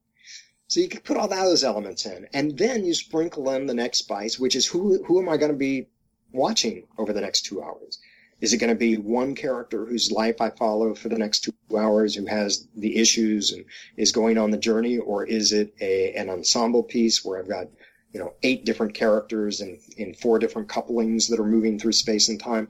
So 0.68 0.82
you 0.82 0.90
can 0.90 1.02
put 1.02 1.18
all 1.18 1.28
those 1.28 1.64
elements 1.64 2.06
in, 2.06 2.28
and 2.34 2.58
then 2.58 2.84
you 2.84 2.94
sprinkle 2.94 3.50
in 3.52 3.68
the 3.68 3.74
next 3.74 4.00
spice, 4.00 4.38
which 4.38 4.56
is 4.56 4.68
who 4.68 5.04
who 5.06 5.22
am 5.22 5.30
I 5.30 5.38
going 5.38 5.52
to 5.52 5.58
be 5.58 5.88
watching 6.34 6.84
over 6.98 7.14
the 7.14 7.22
next 7.22 7.44
two 7.44 7.64
hours? 7.64 8.00
Is 8.42 8.52
it 8.52 8.58
going 8.58 8.74
to 8.74 8.86
be 8.88 8.98
one 8.98 9.34
character 9.34 9.86
whose 9.86 10.12
life 10.12 10.42
I 10.42 10.50
follow 10.50 10.94
for 10.96 11.08
the 11.08 11.18
next 11.18 11.46
two 11.46 11.78
hours, 11.78 12.16
who 12.16 12.26
has 12.26 12.68
the 12.76 12.98
issues 12.98 13.54
and 13.54 13.64
is 13.96 14.12
going 14.12 14.38
on 14.38 14.52
the 14.52 14.58
journey, 14.58 14.98
or 14.98 15.26
is 15.26 15.54
it 15.54 15.74
a 15.80 16.14
an 16.14 16.30
ensemble 16.30 16.84
piece 16.84 17.24
where 17.24 17.40
I've 17.40 17.48
got 17.48 17.68
you 18.14 18.20
know 18.20 18.34
eight 18.44 18.66
different 18.66 18.94
characters 18.94 19.62
and 19.62 19.80
in 19.98 20.14
four 20.14 20.40
different 20.40 20.70
couplings 20.70 21.28
that 21.28 21.40
are 21.40 21.46
moving 21.46 21.80
through 21.80 21.94
space 21.94 22.30
and 22.30 22.40
time? 22.40 22.70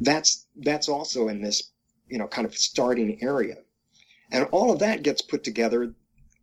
That's 0.00 0.46
that's 0.56 0.88
also 0.88 1.28
in 1.28 1.42
this 1.42 1.70
you 2.08 2.18
know 2.18 2.26
kind 2.26 2.46
of 2.46 2.56
starting 2.56 3.22
area, 3.22 3.56
and 4.30 4.44
all 4.50 4.72
of 4.72 4.80
that 4.80 5.02
gets 5.02 5.22
put 5.22 5.44
together, 5.44 5.94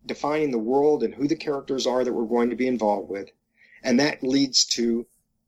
defining 0.06 0.52
the 0.52 0.58
world 0.58 1.04
and 1.04 1.14
who 1.14 1.28
the 1.28 1.36
characters 1.36 1.88
are 1.88 2.04
that 2.04 2.14
we're 2.14 2.26
going 2.26 2.50
to 2.52 2.56
be 2.56 2.68
involved 2.68 3.10
with, 3.10 3.30
and 3.84 4.00
that 4.00 4.24
leads 4.24 4.66
to 4.66 5.06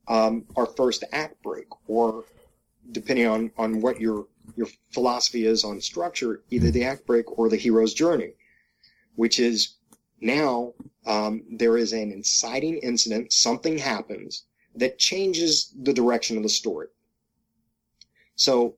um, 0.08 0.46
our 0.56 0.66
first 0.66 1.04
act 1.12 1.42
break 1.44 1.68
or 1.88 2.26
depending 2.92 3.28
on, 3.28 3.52
on 3.58 3.82
what 3.82 4.00
your, 4.00 4.28
your 4.56 4.68
philosophy 4.92 5.46
is 5.46 5.64
on 5.64 5.82
structure, 5.82 6.44
either 6.50 6.72
the 6.72 6.86
act 6.86 7.06
break 7.06 7.38
or 7.38 7.50
the 7.50 7.58
hero's 7.58 7.94
journey, 7.94 8.34
which 9.16 9.40
is 9.40 9.76
now 10.20 10.74
um, 11.06 11.44
there 11.50 11.78
is 11.78 11.94
an 11.94 12.12
inciting 12.12 12.78
incident, 12.78 13.32
something 13.32 13.78
happens 13.78 14.44
that 14.76 15.00
changes 15.00 15.74
the 15.80 15.94
direction 15.94 16.38
of 16.38 16.44
the 16.44 16.50
story. 16.50 16.88
So, 18.36 18.76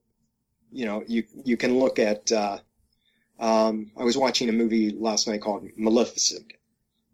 you 0.72 0.86
know, 0.86 1.04
you 1.08 1.24
you 1.44 1.58
can 1.58 1.80
look 1.80 2.00
at. 2.00 2.32
Uh, 2.32 2.60
um, 3.40 3.92
I 3.98 4.04
was 4.04 4.18
watching 4.18 4.50
a 4.50 4.52
movie 4.52 4.92
last 4.92 5.28
night 5.28 5.42
called 5.42 5.66
Maleficent, 5.78 6.52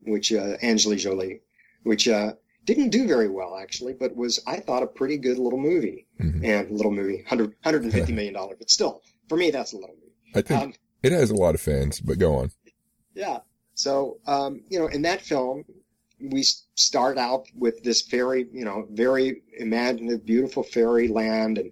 which 0.01 0.33
uh, 0.33 0.57
Angela 0.61 0.95
Jolie, 0.95 1.41
which 1.83 2.07
uh, 2.07 2.33
didn't 2.65 2.89
do 2.89 3.07
very 3.07 3.29
well 3.29 3.55
actually, 3.55 3.93
but 3.93 4.15
was 4.15 4.39
I 4.47 4.57
thought 4.57 4.83
a 4.83 4.87
pretty 4.87 5.17
good 5.17 5.37
little 5.37 5.59
movie 5.59 6.07
mm-hmm. 6.19 6.43
and 6.43 6.71
little 6.71 6.91
movie, 6.91 7.17
100, 7.17 7.49
150 7.61 8.11
million 8.13 8.33
dollar, 8.33 8.55
but 8.57 8.69
still 8.69 9.01
for 9.29 9.37
me 9.37 9.51
that's 9.51 9.73
a 9.73 9.77
little 9.77 9.95
movie. 9.95 10.15
I 10.35 10.41
think 10.41 10.61
um, 10.61 10.73
it 11.03 11.11
has 11.11 11.29
a 11.29 11.35
lot 11.35 11.55
of 11.55 11.61
fans, 11.61 11.99
but 11.99 12.17
go 12.17 12.35
on. 12.35 12.51
Yeah. 13.13 13.39
So 13.75 14.17
um, 14.25 14.61
you 14.69 14.79
know, 14.79 14.87
in 14.87 15.03
that 15.03 15.21
film, 15.21 15.65
we 16.19 16.43
start 16.75 17.17
out 17.17 17.45
with 17.55 17.83
this 17.83 18.01
very 18.03 18.47
you 18.51 18.65
know 18.65 18.87
very 18.91 19.41
imaginative, 19.57 20.25
beautiful 20.25 20.63
fairy 20.63 21.07
land, 21.07 21.57
and 21.57 21.71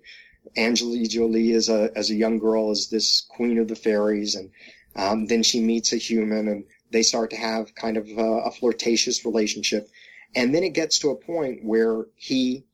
Angela 0.56 1.06
Jolie 1.08 1.54
as 1.54 1.70
a 1.70 1.92
as 1.96 2.10
a 2.10 2.16
young 2.16 2.38
girl 2.38 2.72
is 2.72 2.90
this 2.90 3.22
queen 3.22 3.58
of 3.58 3.68
the 3.68 3.76
fairies, 3.76 4.36
and 4.36 4.52
um, 4.96 5.26
then 5.26 5.44
she 5.44 5.62
meets 5.62 5.92
a 5.94 5.98
human, 5.98 6.48
and 6.48 6.66
they 6.92 7.04
start 7.04 7.32
to 7.32 7.38
have 7.38 7.74
kind 7.74 7.98
of 7.98 8.08
a, 8.08 8.32
a 8.46 8.52
flirtatious 8.52 9.26
relationship 9.26 9.90
and 10.36 10.54
then 10.54 10.64
it 10.64 10.74
gets 10.74 11.00
to 11.00 11.10
a 11.10 11.16
point 11.16 11.64
where 11.64 12.06
he 12.16 12.66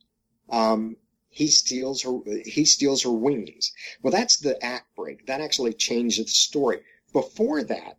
um, 0.50 0.96
he 1.30 1.48
steals 1.48 2.02
her 2.04 2.20
he 2.46 2.66
steals 2.66 3.04
her 3.04 3.12
wings. 3.12 3.72
Well, 4.02 4.12
that's 4.12 4.38
the 4.38 4.64
act 4.64 4.96
break. 4.96 5.28
That 5.28 5.42
actually 5.42 5.74
changes 5.74 6.26
the 6.26 6.32
story. 6.32 6.80
Before 7.14 7.64
that, 7.64 7.98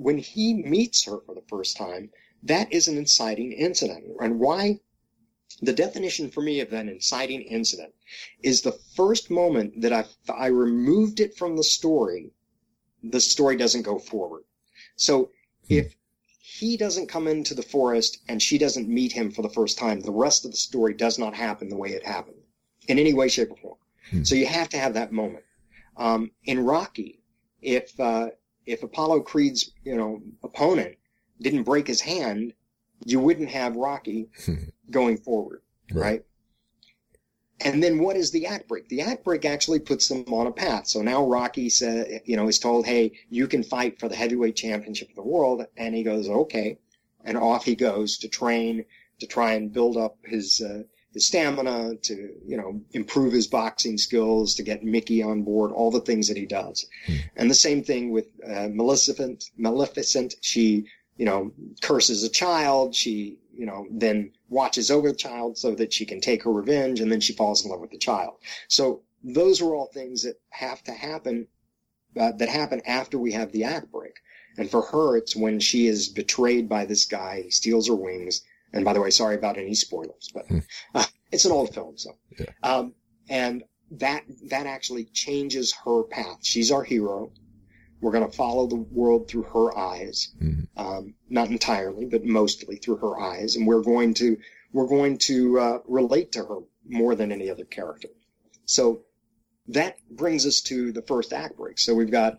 when 0.00 0.16
he 0.16 0.54
meets 0.54 1.04
her 1.04 1.18
for 1.26 1.34
the 1.34 1.44
first 1.48 1.76
time, 1.76 2.10
that 2.42 2.72
is 2.72 2.88
an 2.88 2.96
inciting 2.96 3.52
incident. 3.52 4.04
And 4.18 4.40
why? 4.40 4.80
The 5.60 5.74
definition 5.74 6.30
for 6.30 6.40
me 6.40 6.60
of 6.60 6.72
an 6.72 6.88
inciting 6.88 7.42
incident 7.42 7.92
is 8.42 8.62
the 8.62 8.78
first 8.96 9.30
moment 9.30 9.82
that 9.82 9.92
I 9.92 10.04
I 10.32 10.46
removed 10.46 11.20
it 11.20 11.36
from 11.36 11.56
the 11.56 11.64
story, 11.64 12.30
the 13.02 13.20
story 13.20 13.56
doesn't 13.56 13.82
go 13.82 13.98
forward. 13.98 14.44
So 14.96 15.32
if 15.68 15.94
he 16.40 16.78
doesn't 16.78 17.08
come 17.08 17.28
into 17.28 17.54
the 17.54 17.62
forest 17.62 18.22
and 18.26 18.40
she 18.40 18.56
doesn't 18.56 18.88
meet 18.88 19.12
him 19.12 19.30
for 19.30 19.42
the 19.42 19.50
first 19.50 19.76
time, 19.76 20.00
the 20.00 20.12
rest 20.12 20.46
of 20.46 20.50
the 20.50 20.56
story 20.56 20.94
does 20.94 21.18
not 21.18 21.34
happen 21.34 21.68
the 21.68 21.76
way 21.76 21.90
it 21.90 22.06
happened 22.06 22.42
in 22.88 22.98
any 22.98 23.12
way, 23.12 23.28
shape, 23.28 23.50
or 23.50 23.56
form. 23.56 23.78
Hmm. 24.10 24.22
So 24.22 24.34
you 24.34 24.46
have 24.46 24.70
to 24.70 24.78
have 24.78 24.94
that 24.94 25.12
moment. 25.12 25.44
Um, 25.96 26.30
in 26.44 26.64
Rocky, 26.64 27.20
if 27.60 27.98
uh, 28.00 28.30
if 28.66 28.82
Apollo 28.82 29.20
Creed's 29.20 29.70
you 29.84 29.96
know 29.96 30.22
opponent 30.42 30.96
didn't 31.40 31.64
break 31.64 31.86
his 31.86 32.00
hand, 32.00 32.52
you 33.04 33.20
wouldn't 33.20 33.50
have 33.50 33.76
Rocky 33.76 34.28
going 34.90 35.16
forward, 35.16 35.62
right. 35.92 36.02
right? 36.02 36.24
And 37.62 37.82
then 37.82 37.98
what 37.98 38.16
is 38.16 38.30
the 38.30 38.46
act 38.46 38.68
break? 38.68 38.88
The 38.88 39.02
act 39.02 39.22
break 39.24 39.44
actually 39.44 39.80
puts 39.80 40.08
them 40.08 40.24
on 40.28 40.46
a 40.46 40.52
path. 40.52 40.86
So 40.86 41.02
now 41.02 41.26
Rocky 41.26 41.68
said, 41.68 42.22
you 42.24 42.36
know, 42.36 42.48
is 42.48 42.58
told, 42.58 42.86
hey, 42.86 43.12
you 43.28 43.46
can 43.46 43.62
fight 43.62 44.00
for 44.00 44.08
the 44.08 44.16
heavyweight 44.16 44.56
championship 44.56 45.10
of 45.10 45.16
the 45.16 45.22
world. 45.22 45.66
And 45.76 45.94
he 45.94 46.02
goes, 46.02 46.28
okay. 46.28 46.78
And 47.22 47.36
off 47.36 47.66
he 47.66 47.74
goes 47.74 48.16
to 48.18 48.28
train 48.28 48.86
to 49.20 49.26
try 49.26 49.52
and 49.52 49.72
build 49.72 49.98
up 49.98 50.16
his, 50.24 50.62
uh, 50.62 50.84
his 51.12 51.26
stamina, 51.26 51.96
to, 52.02 52.30
you 52.46 52.56
know, 52.56 52.80
improve 52.92 53.32
his 53.32 53.46
boxing 53.46 53.98
skills, 53.98 54.54
to 54.54 54.62
get 54.62 54.84
Mickey 54.84 55.22
on 55.22 55.42
board, 55.42 55.72
all 55.72 55.90
the 55.90 56.00
things 56.00 56.28
that 56.28 56.36
he 56.36 56.46
does. 56.46 56.86
Hmm. 57.06 57.14
And 57.36 57.50
the 57.50 57.54
same 57.54 57.82
thing 57.82 58.10
with 58.10 58.26
uh, 58.46 58.68
Maleficent. 58.68 59.50
Maleficent, 59.56 60.34
she, 60.40 60.86
you 61.16 61.26
know, 61.26 61.52
curses 61.82 62.22
a 62.22 62.28
child. 62.28 62.94
She, 62.94 63.38
you 63.52 63.66
know, 63.66 63.86
then 63.90 64.32
watches 64.48 64.90
over 64.90 65.08
the 65.08 65.16
child 65.16 65.58
so 65.58 65.74
that 65.74 65.92
she 65.92 66.06
can 66.06 66.20
take 66.20 66.42
her 66.44 66.52
revenge 66.52 67.00
and 67.00 67.10
then 67.10 67.20
she 67.20 67.32
falls 67.32 67.64
in 67.64 67.70
love 67.70 67.80
with 67.80 67.90
the 67.90 67.98
child. 67.98 68.34
So 68.68 69.02
those 69.22 69.60
are 69.60 69.74
all 69.74 69.86
things 69.86 70.22
that 70.22 70.40
have 70.50 70.82
to 70.84 70.92
happen, 70.92 71.46
uh, 72.18 72.32
that 72.32 72.48
happen 72.48 72.80
after 72.86 73.18
we 73.18 73.32
have 73.32 73.52
the 73.52 73.64
act 73.64 73.90
break. 73.90 74.14
And 74.56 74.70
for 74.70 74.82
her, 74.82 75.16
it's 75.16 75.36
when 75.36 75.60
she 75.60 75.86
is 75.86 76.08
betrayed 76.08 76.68
by 76.68 76.84
this 76.84 77.04
guy, 77.04 77.42
he 77.42 77.50
steals 77.50 77.88
her 77.88 77.94
wings. 77.94 78.42
And 78.72 78.84
by 78.84 78.92
the 78.92 79.00
way, 79.00 79.10
sorry 79.10 79.34
about 79.34 79.58
any 79.58 79.74
spoilers, 79.74 80.30
but 80.32 80.46
hmm. 80.46 80.58
uh, 80.94 81.04
it's 81.32 81.44
an 81.44 81.52
old 81.52 81.74
film, 81.74 81.96
so. 81.96 82.10
Yeah. 82.38 82.46
Um, 82.62 82.94
and 83.28 83.64
that, 83.92 84.24
that 84.48 84.66
actually 84.66 85.04
changes 85.04 85.74
her 85.84 86.04
path. 86.04 86.38
She's 86.42 86.70
our 86.70 86.84
hero. 86.84 87.32
We're 88.00 88.12
going 88.12 88.28
to 88.28 88.36
follow 88.36 88.66
the 88.66 88.76
world 88.76 89.28
through 89.28 89.42
her 89.42 89.76
eyes, 89.76 90.32
mm-hmm. 90.40 90.62
um, 90.76 91.14
not 91.28 91.50
entirely, 91.50 92.06
but 92.06 92.24
mostly 92.24 92.76
through 92.76 92.96
her 92.96 93.20
eyes, 93.20 93.56
and 93.56 93.66
we're 93.66 93.82
going 93.82 94.14
to 94.14 94.38
we're 94.72 94.86
going 94.86 95.18
to 95.18 95.58
uh, 95.58 95.78
relate 95.86 96.32
to 96.32 96.44
her 96.44 96.58
more 96.88 97.14
than 97.14 97.32
any 97.32 97.50
other 97.50 97.64
character. 97.64 98.08
So 98.64 99.02
that 99.68 99.96
brings 100.10 100.46
us 100.46 100.60
to 100.62 100.92
the 100.92 101.02
first 101.02 101.32
act 101.32 101.56
break. 101.56 101.78
So 101.78 101.94
we've 101.94 102.10
got 102.10 102.38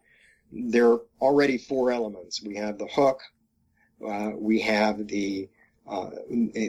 there 0.52 0.92
are 0.92 1.02
already 1.22 1.58
four 1.58 1.92
elements. 1.92 2.42
We 2.44 2.56
have 2.56 2.78
the 2.78 2.88
hook, 2.88 3.22
uh, 4.06 4.32
we 4.36 4.62
have 4.62 5.08
the 5.08 5.50
uh, 5.92 6.10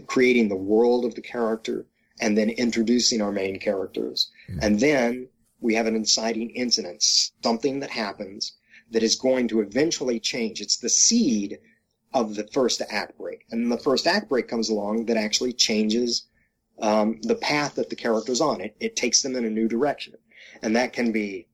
creating 0.07 0.49
the 0.49 0.57
world 0.57 1.05
of 1.05 1.15
the 1.15 1.23
character, 1.23 1.87
and 2.21 2.37
then 2.37 2.51
introducing 2.51 3.23
our 3.23 3.33
main 3.33 3.59
characters, 3.59 4.31
mm-hmm. 4.51 4.59
and 4.63 4.81
then 4.81 5.29
we 5.61 5.75
have 5.75 5.87
an 5.87 5.97
inciting 5.97 6.51
incident, 6.51 7.03
something 7.43 7.81
that 7.81 7.91
happens 7.91 8.57
that 8.91 9.03
is 9.03 9.15
going 9.15 9.49
to 9.49 9.61
eventually 9.61 10.21
change. 10.21 10.61
It's 10.61 10.77
the 10.77 10.89
seed 10.89 11.59
of 12.13 12.35
the 12.35 12.47
first 12.49 12.83
act 12.91 13.17
break. 13.17 13.47
And 13.51 13.71
the 13.71 13.79
first 13.79 14.07
act 14.07 14.29
break 14.29 14.49
comes 14.49 14.69
along 14.69 15.07
that 15.07 15.17
actually 15.17 15.53
changes 15.53 16.27
um, 16.81 17.21
the 17.23 17.37
path 17.37 17.77
that 17.77 17.89
the 17.91 17.97
character's 17.97 18.41
on. 18.41 18.61
It, 18.61 18.77
it 18.81 18.97
takes 18.97 19.23
them 19.23 19.37
in 19.37 19.45
a 19.45 19.51
new 19.51 19.69
direction. 19.69 20.15
And 20.63 20.77
that 20.77 20.93
can 20.93 21.13
be 21.13 21.49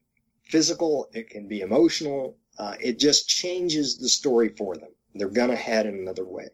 physical, 0.45 1.09
it 1.13 1.31
can 1.31 1.47
be 1.47 1.61
emotional. 1.61 2.37
Uh, 2.59 2.75
it 2.81 2.99
just 2.99 3.29
changes 3.29 3.99
the 3.99 4.09
story 4.09 4.49
for 4.49 4.75
them. 4.75 4.89
They're 5.15 5.29
going 5.29 5.51
to 5.51 5.57
head 5.57 5.87
in 5.87 5.95
another 5.95 6.25
way. 6.25 6.49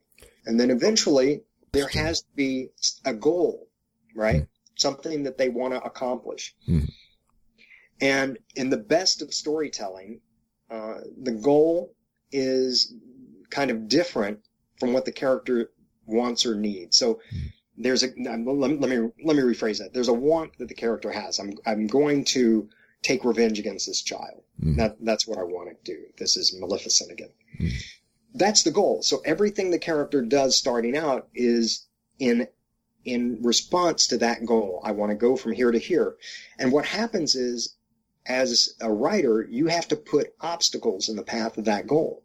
And 0.47 0.59
then 0.59 0.71
eventually 0.71 1.43
there 1.73 1.89
has 1.89 2.23
to 2.23 2.29
be 2.35 2.69
a 3.05 3.13
goal, 3.13 3.69
right? 4.15 4.43
Mm. 4.43 4.49
Something 4.77 5.23
that 5.25 5.39
they 5.39 5.49
want 5.49 5.75
to 5.75 5.83
accomplish. 5.83 6.55
Mm. 6.69 6.91
And 8.01 8.39
in 8.55 8.71
the 8.71 8.77
best 8.77 9.23
of 9.23 9.33
storytelling, 9.33 10.21
uh, 10.71 10.99
the 11.21 11.33
goal 11.33 11.95
is 12.33 12.95
kind 13.51 13.71
of 13.71 13.89
different 13.89 14.41
from 14.81 14.93
what 14.93 15.05
the 15.05 15.13
character 15.13 15.71
wants 16.07 16.45
or 16.45 16.55
needs. 16.55 16.97
So 16.97 17.21
there's 17.77 18.03
a 18.03 18.09
let 18.17 18.39
me 18.39 18.53
let 18.55 18.91
me 18.91 19.11
let 19.25 19.37
me 19.37 19.43
rephrase 19.43 19.79
that. 19.79 19.93
There's 19.93 20.09
a 20.09 20.15
want 20.15 20.59
that 20.59 20.69
the 20.69 20.75
character 20.75 21.11
has. 21.11 21.39
I'm 21.39 21.53
I'm 21.67 21.87
going 21.87 22.25
to 22.27 22.69
take 23.03 23.25
revenge 23.25 23.59
against 23.59 23.87
this 23.87 24.03
child. 24.03 24.43
Mm. 24.63 24.77
That 24.77 24.97
that's 25.01 25.27
what 25.27 25.39
I 25.39 25.43
want 25.43 25.71
to 25.71 25.93
do. 25.93 26.05
This 26.19 26.37
is 26.37 26.57
Maleficent 26.59 27.11
again. 27.11 27.31
That's 28.35 28.65
the 28.65 28.71
goal. 28.71 29.03
So 29.03 29.23
everything 29.25 29.71
the 29.71 29.79
character 29.79 30.21
does 30.21 30.57
starting 30.57 30.97
out 30.97 31.29
is 31.35 31.87
in 32.19 32.49
in 33.05 33.39
response 33.43 34.07
to 34.09 34.19
that 34.19 34.47
goal. 34.47 34.81
I 34.83 34.93
want 34.93 35.11
to 35.11 35.17
go 35.17 35.37
from 35.37 35.53
here 35.53 35.71
to 35.71 35.79
here. 35.79 36.17
And 36.59 36.73
what 36.73 36.87
happens 36.87 37.35
is 37.35 37.77
as 38.27 38.75
a 38.81 38.91
writer, 38.91 39.47
you 39.51 39.67
have 39.67 39.87
to 39.89 39.97
put 39.97 40.35
obstacles 40.41 41.09
in 41.09 41.17
the 41.17 41.23
path 41.23 41.59
of 41.59 41.67
that 41.67 41.87
goal. 41.87 42.23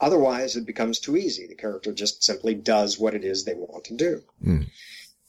Otherwise, 0.00 0.56
it 0.56 0.64
becomes 0.64 0.98
too 0.98 1.16
easy. 1.16 1.46
The 1.46 1.54
character 1.54 1.92
just 1.92 2.24
simply 2.24 2.54
does 2.54 2.98
what 2.98 3.14
it 3.14 3.24
is 3.24 3.44
they 3.44 3.54
want 3.54 3.84
to 3.84 3.94
do. 3.94 4.22
Mm. 4.42 4.66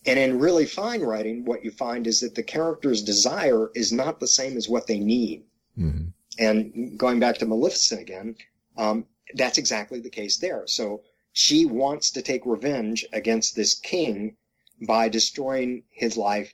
And 0.06 0.18
in 0.20 0.40
really 0.40 0.66
fine 0.66 1.02
writing, 1.02 1.46
what 1.46 1.64
you 1.64 1.72
find 1.72 2.08
is 2.08 2.22
that 2.22 2.36
the 2.36 2.44
character's 2.44 3.04
desire 3.04 3.70
is 3.76 3.92
not 3.92 4.20
the 4.20 4.28
same 4.28 4.58
as 4.58 4.70
what 4.70 4.88
they 4.88 5.00
need. 5.00 5.44
Mm-hmm. 5.78 6.08
And 6.40 6.98
going 6.98 7.20
back 7.20 7.38
to 7.40 7.46
Maleficent 7.46 8.02
again, 8.02 8.36
um, 8.78 9.06
that's 9.36 9.58
exactly 9.58 10.00
the 10.00 10.10
case 10.10 10.38
there. 10.38 10.63
So 10.67 11.02
she 11.34 11.65
wants 11.65 12.12
to 12.12 12.22
take 12.22 12.46
revenge 12.46 13.06
against 13.13 13.56
this 13.56 13.74
king 13.74 14.36
by 14.82 15.10
destroying 15.10 15.84
his 15.91 16.17
life, 16.17 16.54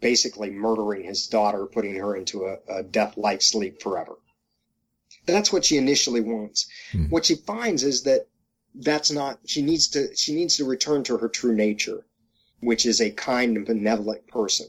basically 0.00 0.50
murdering 0.50 1.04
his 1.04 1.26
daughter, 1.26 1.66
putting 1.66 1.96
her 1.96 2.14
into 2.14 2.46
a, 2.46 2.58
a 2.68 2.82
death-like 2.82 3.42
sleep 3.42 3.82
forever. 3.82 4.14
That's 5.26 5.52
what 5.52 5.64
she 5.64 5.76
initially 5.76 6.20
wants. 6.20 6.68
Hmm. 6.92 7.06
What 7.06 7.26
she 7.26 7.34
finds 7.34 7.82
is 7.82 8.02
that 8.04 8.26
that's 8.74 9.10
not, 9.10 9.40
she 9.46 9.62
needs 9.62 9.88
to, 9.88 10.14
she 10.14 10.34
needs 10.34 10.56
to 10.56 10.64
return 10.64 11.02
to 11.04 11.18
her 11.18 11.28
true 11.28 11.54
nature, 11.54 12.04
which 12.60 12.86
is 12.86 13.00
a 13.00 13.10
kind 13.10 13.56
and 13.56 13.66
benevolent 13.66 14.26
person. 14.28 14.68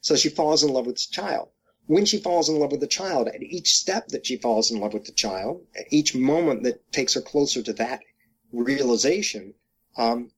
So 0.00 0.16
she 0.16 0.28
falls 0.28 0.62
in 0.62 0.72
love 0.72 0.86
with 0.86 0.96
this 0.96 1.06
child. 1.06 1.48
When 1.90 2.04
she 2.04 2.18
falls 2.18 2.48
in 2.48 2.56
love 2.56 2.70
with 2.70 2.78
the 2.78 2.86
child, 2.86 3.26
at 3.26 3.42
each 3.42 3.74
step 3.74 4.06
that 4.10 4.24
she 4.24 4.36
falls 4.36 4.70
in 4.70 4.78
love 4.78 4.94
with 4.94 5.06
the 5.06 5.10
child, 5.26 5.66
at 5.74 5.92
each 5.92 6.14
moment 6.14 6.62
that 6.62 6.92
takes 6.92 7.14
her 7.14 7.20
closer 7.20 7.64
to 7.64 7.72
that 7.72 8.04
realization, 8.52 9.54
um, 9.96 10.30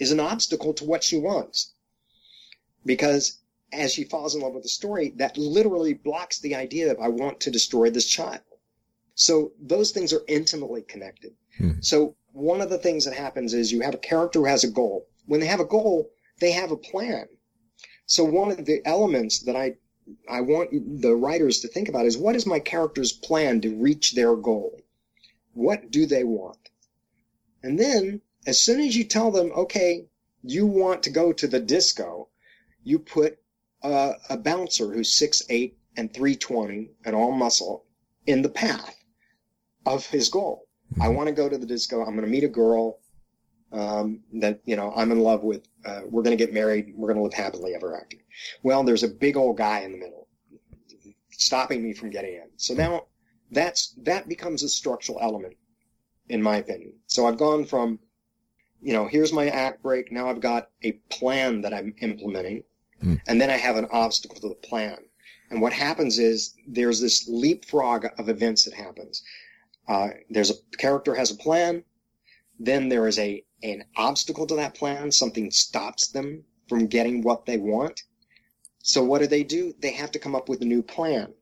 is 0.00 0.10
an 0.10 0.18
obstacle 0.18 0.74
to 0.74 0.84
what 0.84 1.04
she 1.04 1.16
wants. 1.16 1.74
Because 2.84 3.38
as 3.72 3.92
she 3.92 4.02
falls 4.02 4.34
in 4.34 4.40
love 4.40 4.54
with 4.54 4.64
the 4.64 4.68
story, 4.68 5.10
that 5.10 5.38
literally 5.38 5.94
blocks 5.94 6.40
the 6.40 6.56
idea 6.56 6.90
of 6.90 6.98
I 6.98 7.06
want 7.06 7.38
to 7.42 7.52
destroy 7.52 7.90
this 7.90 8.06
child. 8.06 8.40
So 9.14 9.52
those 9.60 9.92
things 9.92 10.12
are 10.12 10.24
intimately 10.26 10.82
connected. 10.82 11.36
Hmm. 11.56 11.78
So 11.82 12.16
one 12.32 12.60
of 12.60 12.68
the 12.68 12.78
things 12.78 13.04
that 13.04 13.14
happens 13.14 13.54
is 13.54 13.70
you 13.70 13.82
have 13.82 13.94
a 13.94 14.08
character 14.10 14.40
who 14.40 14.46
has 14.46 14.64
a 14.64 14.68
goal. 14.72 15.06
When 15.26 15.38
they 15.38 15.46
have 15.46 15.60
a 15.60 15.64
goal, 15.64 16.10
they 16.40 16.50
have 16.50 16.72
a 16.72 16.76
plan. 16.76 17.28
So 18.06 18.24
one 18.24 18.50
of 18.50 18.64
the 18.64 18.82
elements 18.84 19.38
that 19.44 19.54
I 19.54 19.76
I 20.28 20.40
want 20.40 21.00
the 21.02 21.14
writers 21.14 21.60
to 21.60 21.68
think 21.68 21.88
about 21.88 22.06
is 22.06 22.18
what 22.18 22.36
is 22.36 22.46
my 22.46 22.58
character's 22.58 23.12
plan 23.12 23.60
to 23.62 23.74
reach 23.74 24.14
their 24.14 24.36
goal? 24.36 24.80
What 25.52 25.90
do 25.90 26.06
they 26.06 26.24
want? 26.24 26.70
And 27.62 27.78
then 27.78 28.22
as 28.46 28.60
soon 28.60 28.80
as 28.80 28.96
you 28.96 29.04
tell 29.04 29.30
them, 29.30 29.52
okay, 29.52 30.08
you 30.42 30.66
want 30.66 31.02
to 31.02 31.10
go 31.10 31.32
to 31.32 31.46
the 31.46 31.60
disco, 31.60 32.28
you 32.82 32.98
put 32.98 33.38
a, 33.82 34.14
a 34.28 34.36
bouncer 34.36 34.92
who's 34.92 35.16
six 35.16 35.42
eight 35.50 35.78
and 35.96 36.12
320 36.12 36.90
and 37.04 37.14
all 37.14 37.32
muscle 37.32 37.84
in 38.26 38.42
the 38.42 38.48
path 38.48 38.96
of 39.84 40.06
his 40.06 40.28
goal. 40.28 40.66
I 40.96 41.06
mm-hmm. 41.06 41.16
want 41.16 41.26
to 41.28 41.34
go 41.34 41.48
to 41.48 41.58
the 41.58 41.66
disco. 41.66 42.00
I'm 42.00 42.16
going 42.16 42.24
to 42.24 42.30
meet 42.30 42.44
a 42.44 42.48
girl 42.48 42.98
um, 43.72 44.20
that 44.34 44.60
you 44.64 44.76
know 44.76 44.92
I'm 44.96 45.12
in 45.12 45.20
love 45.20 45.42
with. 45.42 45.66
Uh, 45.84 46.00
we're 46.06 46.22
going 46.22 46.36
to 46.36 46.44
get 46.44 46.52
married. 46.54 46.92
We're 46.96 47.08
going 47.08 47.18
to 47.18 47.22
live 47.22 47.34
happily 47.34 47.74
ever 47.74 47.98
after. 48.00 48.16
Well, 48.62 48.82
there's 48.84 49.02
a 49.02 49.08
big 49.08 49.36
old 49.36 49.56
guy 49.56 49.80
in 49.80 49.92
the 49.92 49.98
middle, 49.98 50.28
stopping 51.30 51.82
me 51.82 51.92
from 51.92 52.10
getting 52.10 52.34
in. 52.34 52.48
So 52.56 52.74
now 52.74 53.06
that's 53.50 53.94
that 54.02 54.28
becomes 54.28 54.62
a 54.62 54.68
structural 54.68 55.18
element, 55.20 55.56
in 56.28 56.42
my 56.42 56.56
opinion. 56.56 56.94
So 57.06 57.26
I've 57.26 57.38
gone 57.38 57.64
from, 57.64 57.98
you 58.82 58.92
know, 58.92 59.06
here's 59.06 59.32
my 59.32 59.48
act 59.48 59.82
break. 59.82 60.12
Now 60.12 60.28
I've 60.28 60.40
got 60.40 60.70
a 60.82 60.92
plan 61.10 61.62
that 61.62 61.74
I'm 61.74 61.94
implementing, 62.00 62.64
Hmm. 63.00 63.14
and 63.26 63.40
then 63.40 63.48
I 63.50 63.56
have 63.56 63.76
an 63.76 63.86
obstacle 63.90 64.38
to 64.40 64.48
the 64.50 64.54
plan. 64.68 64.98
And 65.50 65.60
what 65.62 65.72
happens 65.72 66.18
is 66.18 66.54
there's 66.68 67.00
this 67.00 67.26
leapfrog 67.28 68.06
of 68.18 68.28
events 68.28 68.64
that 68.66 68.74
happens. 68.74 69.22
Uh, 69.88 70.08
there's 70.28 70.50
a 70.50 70.76
character 70.76 71.14
has 71.14 71.30
a 71.30 71.36
plan, 71.36 71.82
then 72.60 72.88
there 72.88 73.08
is 73.08 73.18
a 73.18 73.42
an 73.62 73.84
obstacle 73.96 74.46
to 74.46 74.56
that 74.56 74.74
plan. 74.74 75.10
Something 75.10 75.50
stops 75.50 76.08
them 76.08 76.44
from 76.68 76.86
getting 76.86 77.22
what 77.22 77.46
they 77.46 77.56
want. 77.56 78.02
So 78.82 79.02
what 79.02 79.20
do 79.20 79.26
they 79.26 79.42
do? 79.42 79.74
They 79.80 79.92
have 79.92 80.12
to 80.12 80.18
come 80.18 80.34
up 80.34 80.48
with 80.48 80.62
a 80.62 80.66
new 80.66 80.82
plan. 80.82 81.34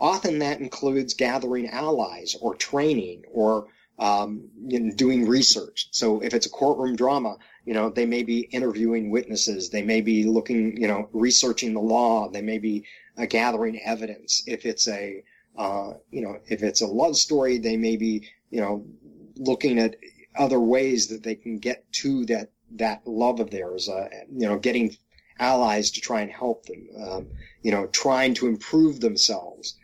Often 0.00 0.38
that 0.40 0.60
includes 0.60 1.14
gathering 1.14 1.68
allies 1.68 2.34
or 2.40 2.54
training 2.54 3.24
or 3.32 3.68
um, 3.98 4.48
you 4.66 4.80
know, 4.80 4.94
doing 4.94 5.28
research. 5.28 5.88
So 5.92 6.20
if 6.20 6.34
it's 6.34 6.46
a 6.46 6.50
courtroom 6.50 6.96
drama, 6.96 7.36
you 7.64 7.74
know, 7.74 7.90
they 7.90 8.06
may 8.06 8.22
be 8.22 8.40
interviewing 8.40 9.10
witnesses. 9.10 9.70
They 9.70 9.82
may 9.82 10.00
be 10.00 10.24
looking, 10.24 10.76
you 10.80 10.88
know, 10.88 11.08
researching 11.12 11.74
the 11.74 11.80
law. 11.80 12.28
They 12.28 12.42
may 12.42 12.58
be 12.58 12.86
uh, 13.16 13.26
gathering 13.26 13.80
evidence. 13.80 14.42
If 14.46 14.66
it's 14.66 14.88
a, 14.88 15.22
uh, 15.56 15.92
you 16.10 16.22
know, 16.22 16.40
if 16.46 16.62
it's 16.62 16.80
a 16.80 16.86
love 16.86 17.16
story, 17.16 17.58
they 17.58 17.76
may 17.76 17.96
be, 17.96 18.28
you 18.50 18.60
know, 18.60 18.84
looking 19.36 19.78
at 19.78 19.96
other 20.36 20.60
ways 20.60 21.08
that 21.08 21.22
they 21.22 21.34
can 21.34 21.58
get 21.58 21.90
to 21.92 22.24
that, 22.26 22.50
that 22.72 23.06
love 23.06 23.40
of 23.40 23.50
theirs, 23.50 23.88
uh, 23.88 24.08
you 24.32 24.46
know, 24.46 24.58
getting 24.58 24.96
allies 25.38 25.90
to 25.92 26.00
try 26.00 26.20
and 26.20 26.30
help 26.30 26.66
them, 26.66 26.88
um, 27.06 27.26
you 27.62 27.70
know, 27.70 27.86
trying 27.88 28.34
to 28.34 28.46
improve 28.46 29.00
themselves 29.00 29.76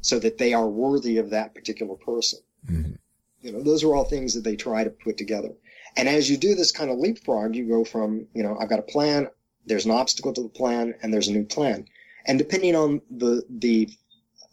so 0.00 0.18
that 0.18 0.38
they 0.38 0.52
are 0.52 0.68
worthy 0.68 1.18
of 1.18 1.30
that 1.30 1.54
particular 1.54 1.94
person. 1.96 2.38
Mhm. 2.70 2.98
You 3.42 3.52
know, 3.52 3.62
those 3.62 3.84
are 3.84 3.94
all 3.94 4.04
things 4.04 4.34
that 4.34 4.44
they 4.44 4.56
try 4.56 4.84
to 4.84 4.90
put 4.90 5.16
together. 5.16 5.52
And 5.96 6.08
as 6.08 6.28
you 6.28 6.36
do 6.36 6.54
this 6.54 6.72
kind 6.72 6.90
of 6.90 6.98
leapfrog, 6.98 7.54
you 7.54 7.66
go 7.66 7.84
from, 7.84 8.26
you 8.34 8.42
know, 8.42 8.56
I've 8.58 8.68
got 8.68 8.78
a 8.78 8.82
plan, 8.82 9.28
there's 9.66 9.84
an 9.84 9.92
obstacle 9.92 10.32
to 10.32 10.42
the 10.42 10.48
plan, 10.48 10.94
and 11.02 11.12
there's 11.12 11.28
a 11.28 11.32
new 11.32 11.44
plan. 11.44 11.86
And 12.26 12.38
depending 12.38 12.74
on 12.74 13.00
the, 13.10 13.44
the, 13.48 13.88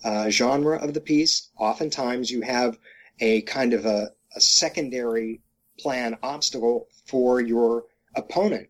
uh, 0.03 0.29
genre 0.29 0.77
of 0.77 0.93
the 0.93 1.01
piece, 1.01 1.49
oftentimes 1.57 2.29
you 2.29 2.41
have 2.41 2.77
a 3.19 3.41
kind 3.41 3.73
of 3.73 3.85
a, 3.85 4.11
a 4.35 4.41
secondary 4.41 5.41
plan 5.79 6.17
obstacle 6.23 6.87
for 7.05 7.41
your 7.41 7.85
opponent. 8.15 8.69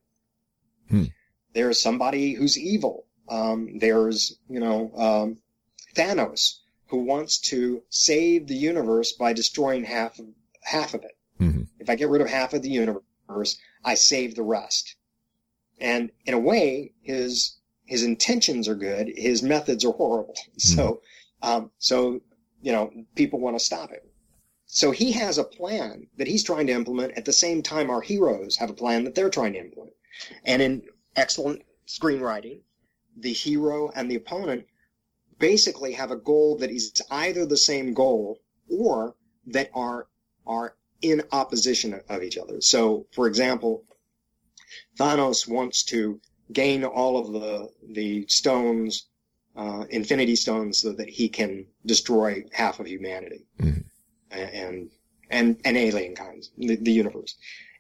Hmm. 0.90 1.06
There's 1.54 1.82
somebody 1.82 2.34
who's 2.34 2.58
evil. 2.58 3.06
Um, 3.30 3.78
there's, 3.80 4.38
you 4.50 4.60
know, 4.60 4.92
um, 4.96 5.38
Thanos 5.96 6.60
who 6.88 6.98
wants 6.98 7.40
to 7.40 7.82
save 7.90 8.48
the 8.48 8.56
universe 8.56 9.14
by 9.14 9.34
destroying 9.34 9.84
half 9.84 10.20
of, 10.20 10.28
half 10.62 10.94
of 10.94 11.04
it. 11.04 11.18
Mhm. 11.40 11.68
If 11.80 11.90
I 11.90 11.96
get 11.96 12.10
rid 12.10 12.22
of 12.22 12.30
half 12.30 12.54
of 12.54 12.62
the 12.62 12.70
universe, 12.70 13.58
I 13.84 13.96
save 13.96 14.36
the 14.36 14.44
rest. 14.44 14.96
And 15.80 16.12
in 16.26 16.34
a 16.34 16.40
way, 16.40 16.94
his 17.02 17.58
his 17.86 18.04
intentions 18.04 18.68
are 18.68 18.76
good. 18.76 19.12
His 19.16 19.44
methods 19.44 19.84
are 19.84 19.92
horrible. 19.92 20.36
So, 20.58 21.02
um, 21.42 21.72
so 21.80 22.22
you 22.62 22.72
know, 22.72 22.92
people 23.16 23.40
want 23.40 23.58
to 23.58 23.64
stop 23.64 23.92
it. 23.92 24.06
So 24.76 24.90
he 24.90 25.12
has 25.12 25.38
a 25.38 25.44
plan 25.44 26.08
that 26.18 26.26
he's 26.26 26.44
trying 26.44 26.66
to 26.66 26.74
implement. 26.74 27.14
At 27.14 27.26
the 27.26 27.32
same 27.32 27.62
time, 27.62 27.92
our 27.92 28.02
heroes 28.02 28.58
have 28.58 28.72
a 28.72 28.74
plan 28.74 29.04
that 29.04 29.14
they're 29.14 29.30
trying 29.30 29.54
to 29.54 29.60
implement. 29.60 29.94
And 30.46 30.64
in 30.64 30.82
excellent 31.16 31.62
screenwriting, 31.88 32.62
the 33.16 33.34
hero 33.34 33.92
and 33.94 34.10
the 34.10 34.16
opponent 34.16 34.66
basically 35.38 35.94
have 35.94 36.10
a 36.10 36.16
goal 36.16 36.58
that 36.58 36.72
is 36.72 36.92
either 37.12 37.46
the 37.46 37.56
same 37.56 37.94
goal 37.94 38.42
or 38.68 39.16
that 39.46 39.70
are 39.76 40.08
are 40.48 40.76
in 41.04 41.22
opposition 41.32 42.02
of 42.10 42.24
each 42.24 42.40
other. 42.40 42.60
So, 42.60 43.06
for 43.12 43.28
example, 43.28 43.86
Thanos 44.98 45.48
wants 45.48 45.84
to 45.84 46.20
gain 46.52 46.84
all 46.84 47.20
of 47.20 47.32
the 47.32 47.70
the 47.94 48.26
stones, 48.28 49.06
uh, 49.56 49.86
Infinity 49.92 50.36
Stones, 50.36 50.80
so 50.80 50.94
that 50.94 51.10
he 51.10 51.30
can 51.30 51.68
destroy 51.86 52.44
half 52.54 52.80
of 52.80 52.88
humanity 52.88 53.46
Mhm. 53.60 53.84
And 54.34 54.90
and 55.30 55.60
and 55.64 55.78
alien 55.78 56.16
kinds, 56.16 56.52
the, 56.58 56.76
the 56.76 56.92
universe, 56.92 57.36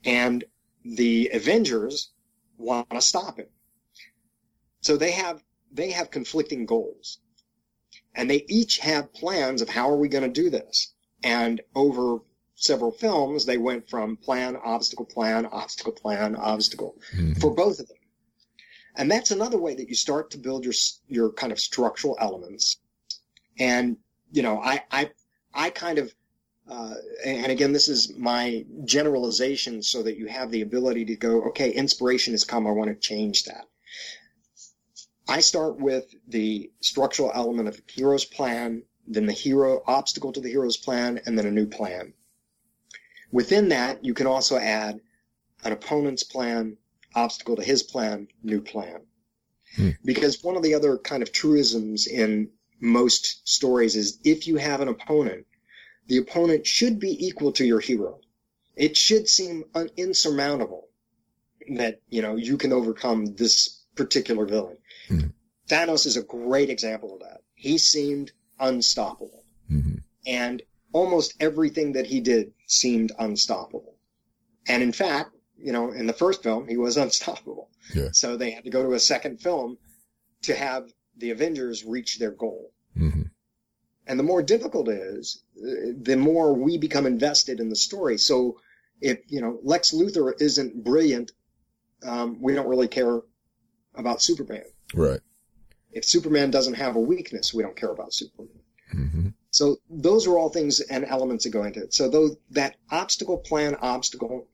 and 0.06 0.44
the 0.86 1.30
Avengers 1.34 2.12
want 2.58 2.90
to 2.90 3.02
stop 3.02 3.38
him. 3.38 3.48
So 4.82 4.98
they 4.98 5.12
have 5.12 5.44
they 5.72 5.92
have 5.92 6.12
conflicting 6.12 6.66
goals, 6.66 7.20
and 8.16 8.30
they 8.30 8.46
each 8.48 8.80
have 8.80 9.14
plans 9.14 9.62
of 9.62 9.70
how 9.70 9.90
are 9.90 9.98
we 9.98 10.08
going 10.10 10.24
to 10.32 10.42
do 10.42 10.50
this. 10.50 10.94
And 11.24 11.62
over 11.74 12.20
several 12.56 12.92
films, 12.92 13.46
they 13.46 13.58
went 13.58 13.90
from 13.90 14.18
plan, 14.18 14.56
obstacle, 14.64 15.06
plan, 15.06 15.46
obstacle, 15.46 15.94
plan, 15.94 16.36
obstacle 16.36 16.96
Mhm. 17.16 17.40
for 17.40 17.54
both 17.54 17.80
of 17.80 17.88
them. 17.88 17.98
And 18.96 19.10
that's 19.10 19.32
another 19.32 19.58
way 19.58 19.74
that 19.74 19.90
you 19.90 19.96
start 19.96 20.32
to 20.32 20.38
build 20.38 20.64
your 20.66 20.74
your 21.08 21.32
kind 21.32 21.52
of 21.52 21.60
structural 21.60 22.18
elements. 22.20 22.78
And 23.58 23.98
you 24.32 24.42
know, 24.44 24.60
I 24.60 24.84
I 24.92 25.10
I 25.54 25.70
kind 25.70 25.98
of 25.98 26.14
uh, 26.70 26.94
and 27.26 27.52
again, 27.52 27.74
this 27.74 27.90
is 27.90 28.16
my 28.18 28.66
generalization 28.86 29.84
so 29.84 30.04
that 30.04 30.18
you 30.18 30.28
have 30.28 30.50
the 30.50 30.62
ability 30.62 31.06
to 31.06 31.16
go, 31.16 31.44
okay, 31.44 31.72
inspiration 31.72 32.34
has 32.34 32.46
come. 32.46 32.66
I 32.66 32.72
want 32.72 32.90
to 32.90 32.96
change 32.96 33.44
that. 33.46 33.66
I 35.28 35.42
start 35.42 35.80
with 35.80 36.14
the 36.28 36.72
structural 36.82 37.32
element 37.34 37.68
of 37.68 37.78
the 37.78 37.84
hero's 37.88 38.26
plan, 38.26 38.84
then 39.08 39.26
the 39.26 39.34
hero 39.34 39.82
obstacle 39.88 40.32
to 40.34 40.42
the 40.42 40.50
hero's 40.50 40.78
plan, 40.78 41.22
and 41.26 41.38
then 41.38 41.46
a 41.46 41.52
new 41.52 41.66
plan. 41.66 42.14
Within 43.32 43.70
that, 43.70 44.04
you 44.06 44.14
can 44.14 44.28
also 44.28 44.58
add 44.58 45.02
an 45.64 45.72
opponent's 45.72 46.24
plan, 46.24 46.78
obstacle 47.16 47.56
to 47.56 47.64
his 47.64 47.84
plan, 47.84 48.28
new 48.42 48.62
plan. 48.62 49.02
Hmm. 49.76 49.90
Because 50.06 50.44
one 50.44 50.56
of 50.56 50.64
the 50.64 50.76
other 50.76 50.98
kind 50.98 51.24
of 51.24 51.32
truisms 51.32 52.08
in 52.08 52.50
most 52.80 53.48
stories 53.48 53.96
is 53.96 54.20
if 54.24 54.48
you 54.48 54.58
have 54.58 54.82
an 54.82 54.88
opponent, 54.88 55.46
the 56.08 56.18
opponent 56.18 56.68
should 56.68 57.00
be 57.00 57.26
equal 57.26 57.52
to 57.54 57.66
your 57.66 57.80
hero. 57.80 58.20
It 58.76 58.98
should 58.98 59.28
seem 59.28 59.66
un- 59.76 59.90
insurmountable 59.98 60.90
that, 61.76 62.02
you 62.10 62.22
know, 62.22 62.36
you 62.36 62.58
can 62.58 62.74
overcome 62.74 63.36
this 63.36 63.84
particular 63.96 64.46
villain. 64.46 64.78
Mm-hmm. 65.10 65.28
Thanos 65.68 66.06
is 66.06 66.18
a 66.18 66.24
great 66.24 66.70
example 66.70 67.14
of 67.14 67.22
that. 67.22 67.42
He 67.54 67.78
seemed 67.78 68.32
unstoppable. 68.60 69.44
Mm-hmm. 69.72 69.98
And 70.26 70.62
almost 70.92 71.36
everything 71.40 71.94
that 71.94 72.06
he 72.06 72.20
did 72.22 72.54
seemed 72.68 73.12
unstoppable. 73.18 73.96
And 74.68 74.84
in 74.84 74.92
fact, 74.92 75.32
you 75.58 75.72
know, 75.72 75.92
in 75.92 76.08
the 76.08 76.14
first 76.14 76.44
film, 76.44 76.68
he 76.68 76.78
was 76.78 76.98
unstoppable. 77.06 77.70
Yeah. 77.94 78.10
So 78.12 78.38
they 78.38 78.52
had 78.52 78.64
to 78.66 78.70
go 78.70 78.84
to 78.84 78.94
a 78.94 79.00
second 79.00 79.42
film 79.42 79.78
to 80.44 80.56
have 80.56 80.92
the 81.18 81.32
Avengers 81.32 81.84
reach 81.86 82.20
their 82.20 82.32
goal. 82.32 82.72
Mm-hmm. 82.98 83.23
And 84.06 84.20
the 84.20 84.24
more 84.24 84.44
difficult 84.44 84.90
it 84.90 85.00
is, 85.00 85.44
the 85.56 86.18
more 86.18 86.54
we 86.54 86.78
become 86.78 87.06
invested 87.06 87.60
in 87.60 87.70
the 87.70 87.76
story. 87.76 88.18
So 88.18 88.60
if, 89.00 89.20
you 89.28 89.42
know, 89.42 89.60
Lex 89.64 89.92
Luthor 89.92 90.34
isn't 90.40 90.84
brilliant, 90.84 91.32
um, 92.06 92.42
we 92.42 92.54
don't 92.54 92.68
really 92.68 92.90
care 92.90 93.22
about 93.96 94.22
Superman. 94.22 94.64
Right. 94.94 95.22
If 95.92 96.04
Superman 96.06 96.52
doesn't 96.52 96.74
have 96.74 96.96
a 96.96 97.00
weakness, 97.00 97.54
we 97.54 97.64
don't 97.64 97.76
care 97.76 97.92
about 97.92 98.14
Superman. 98.14 98.50
Mm-hmm. 98.94 99.28
So 99.52 99.78
those 99.90 100.28
are 100.28 100.38
all 100.38 100.50
things 100.50 100.80
and 100.82 101.06
elements 101.06 101.44
that 101.44 101.52
go 101.52 101.64
into 101.64 101.84
it. 101.84 101.94
So 101.94 102.10
those, 102.10 102.36
that 102.52 102.76
obstacle 102.90 103.38
plan 103.38 103.76
obstacle, 103.76 104.48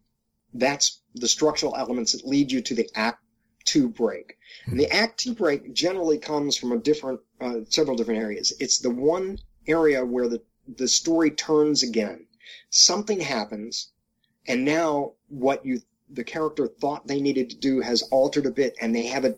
that's 0.54 1.02
the 1.16 1.28
structural 1.28 1.76
elements 1.76 2.12
that 2.12 2.28
lead 2.28 2.52
you 2.52 2.62
to 2.62 2.76
the 2.76 2.90
act 2.94 3.24
two 3.66 3.90
break. 3.90 4.38
And 4.66 4.80
the 4.80 4.92
act 4.92 5.20
two 5.20 5.34
break 5.34 5.74
generally 5.74 6.18
comes 6.18 6.58
from 6.58 6.72
a 6.72 6.78
different, 6.78 7.22
uh, 7.40 7.62
several 7.70 7.98
different 7.98 8.22
areas. 8.22 8.54
It's 8.60 8.80
the 8.80 8.90
one 8.90 9.40
area 9.68 10.06
where 10.06 10.28
the, 10.28 10.42
the 10.68 10.88
story 10.88 11.32
turns 11.32 11.84
again. 11.84 12.26
Something 12.70 13.20
happens 13.20 13.92
and 14.50 14.66
now 14.66 15.14
what 15.28 15.66
you, 15.66 15.82
the 16.10 16.24
character 16.24 16.68
thought 16.68 17.06
they 17.06 17.22
needed 17.22 17.52
to 17.52 17.56
do 17.56 17.82
has 17.82 18.02
altered 18.04 18.48
a 18.48 18.52
bit 18.52 18.76
and 18.82 18.96
they 18.96 19.06
have 19.06 19.26
a, 19.26 19.36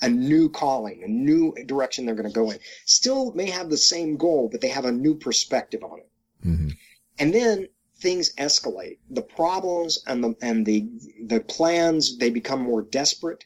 a 0.00 0.08
new 0.08 0.48
calling, 0.48 1.04
a 1.04 1.08
new 1.08 1.54
direction 1.66 2.06
they're 2.06 2.14
going 2.14 2.28
to 2.28 2.34
go 2.34 2.50
in. 2.50 2.58
Still 2.86 3.32
may 3.34 3.50
have 3.50 3.68
the 3.68 3.76
same 3.76 4.16
goal, 4.16 4.48
but 4.50 4.62
they 4.62 4.68
have 4.68 4.86
a 4.86 4.92
new 4.92 5.14
perspective 5.14 5.84
on 5.84 5.98
it. 5.98 6.10
Mm-hmm. 6.46 6.68
And 7.18 7.34
then 7.34 7.68
things 7.98 8.34
escalate. 8.36 8.98
The 9.10 9.22
problems 9.22 10.02
and 10.06 10.24
the 10.24 10.34
and 10.40 10.66
the 10.66 10.88
the 11.24 11.40
plans 11.40 12.18
they 12.18 12.30
become 12.30 12.60
more 12.62 12.82
desperate. 12.82 13.44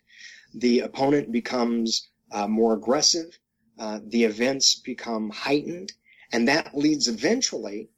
The 0.55 0.81
opponent 0.81 1.31
becomes 1.33 2.09
uh, 2.33 2.47
more 2.47 2.75
aggressive. 2.75 3.39
Uh, 3.79 4.01
the 4.05 4.25
events 4.25 4.75
become 4.77 5.31
heightened, 5.31 5.93
and 6.33 6.49
that 6.49 6.77
leads 6.77 7.09
eventually 7.09 7.89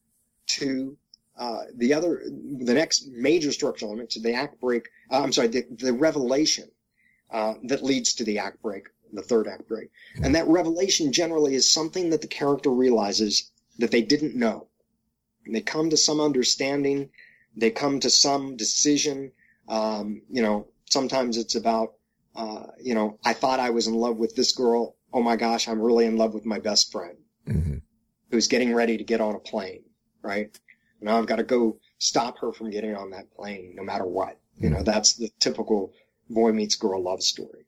to 0.46 0.96
uh, 1.38 1.62
the 1.74 1.94
other 1.94 2.22
the 2.24 2.74
next 2.74 3.06
major 3.08 3.50
structural 3.52 3.92
element 3.92 4.10
to 4.10 4.20
the 4.20 4.34
act 4.34 4.60
break. 4.60 4.88
Uh, 5.10 5.22
I'm 5.22 5.32
sorry, 5.32 5.48
the, 5.48 5.66
the 5.70 5.92
revelation 5.92 6.70
uh, 7.30 7.54
that 7.64 7.82
leads 7.82 8.14
to 8.14 8.24
the 8.24 8.38
act 8.38 8.60
break, 8.60 8.88
the 9.12 9.22
third 9.22 9.48
act 9.48 9.66
break, 9.68 9.90
and 10.22 10.34
that 10.34 10.48
revelation 10.48 11.12
generally 11.12 11.54
is 11.54 11.72
something 11.72 12.10
that 12.10 12.20
the 12.20 12.26
character 12.26 12.70
realizes 12.70 13.50
that 13.78 13.90
they 13.90 14.02
didn't 14.02 14.36
know 14.36 14.66
they 15.46 15.60
come 15.60 15.90
to 15.90 15.96
some 15.96 16.20
understanding. 16.20 17.10
They 17.56 17.70
come 17.70 18.00
to 18.00 18.10
some 18.10 18.56
decision. 18.56 19.32
Um, 19.68 20.22
you 20.30 20.42
know, 20.42 20.68
sometimes 20.90 21.36
it's 21.36 21.54
about, 21.54 21.94
uh, 22.36 22.66
you 22.80 22.94
know, 22.94 23.18
I 23.24 23.32
thought 23.32 23.60
I 23.60 23.70
was 23.70 23.86
in 23.86 23.94
love 23.94 24.16
with 24.16 24.34
this 24.34 24.52
girl. 24.52 24.96
Oh 25.12 25.22
my 25.22 25.36
gosh, 25.36 25.68
I'm 25.68 25.80
really 25.80 26.06
in 26.06 26.16
love 26.16 26.34
with 26.34 26.46
my 26.46 26.58
best 26.58 26.92
friend 26.92 27.16
mm-hmm. 27.48 27.78
who's 28.30 28.48
getting 28.48 28.74
ready 28.74 28.96
to 28.96 29.04
get 29.04 29.20
on 29.20 29.34
a 29.34 29.40
plane, 29.40 29.82
right? 30.22 30.56
Now 31.00 31.18
I've 31.18 31.26
got 31.26 31.36
to 31.36 31.42
go 31.42 31.78
stop 31.98 32.38
her 32.38 32.52
from 32.52 32.70
getting 32.70 32.94
on 32.94 33.10
that 33.10 33.32
plane 33.32 33.74
no 33.74 33.82
matter 33.82 34.06
what. 34.06 34.34
Mm-hmm. 34.56 34.64
You 34.64 34.70
know, 34.70 34.76
mm-hmm. 34.76 34.84
that's 34.84 35.14
the 35.14 35.30
typical 35.38 35.92
boy 36.28 36.52
meets 36.52 36.76
girl 36.76 37.02
love 37.02 37.22
story. 37.22 37.66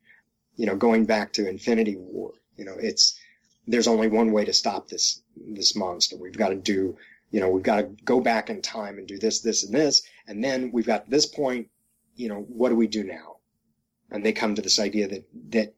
You 0.56 0.66
know, 0.66 0.76
going 0.76 1.06
back 1.06 1.32
to 1.34 1.48
Infinity 1.48 1.96
War, 1.96 2.32
you 2.56 2.64
know, 2.64 2.76
it's, 2.78 3.18
there's 3.66 3.88
only 3.88 4.08
one 4.08 4.32
way 4.32 4.44
to 4.44 4.52
stop 4.52 4.88
this, 4.88 5.22
this 5.36 5.74
monster. 5.74 6.16
We've 6.16 6.36
got 6.36 6.50
to 6.50 6.56
do 6.56 6.96
you 7.32 7.40
know, 7.40 7.48
we've 7.48 7.64
got 7.64 7.76
to 7.76 7.84
go 8.04 8.20
back 8.20 8.50
in 8.50 8.62
time 8.62 8.98
and 8.98 9.08
do 9.08 9.18
this, 9.18 9.40
this, 9.40 9.64
and 9.64 9.74
this. 9.74 10.02
And 10.28 10.44
then 10.44 10.70
we've 10.70 10.86
got 10.86 11.10
this 11.10 11.26
point, 11.26 11.68
you 12.14 12.28
know, 12.28 12.42
what 12.42 12.68
do 12.68 12.76
we 12.76 12.86
do 12.86 13.02
now? 13.02 13.36
And 14.12 14.24
they 14.24 14.32
come 14.32 14.54
to 14.54 14.62
this 14.62 14.78
idea 14.78 15.08
that, 15.08 15.24
that 15.50 15.74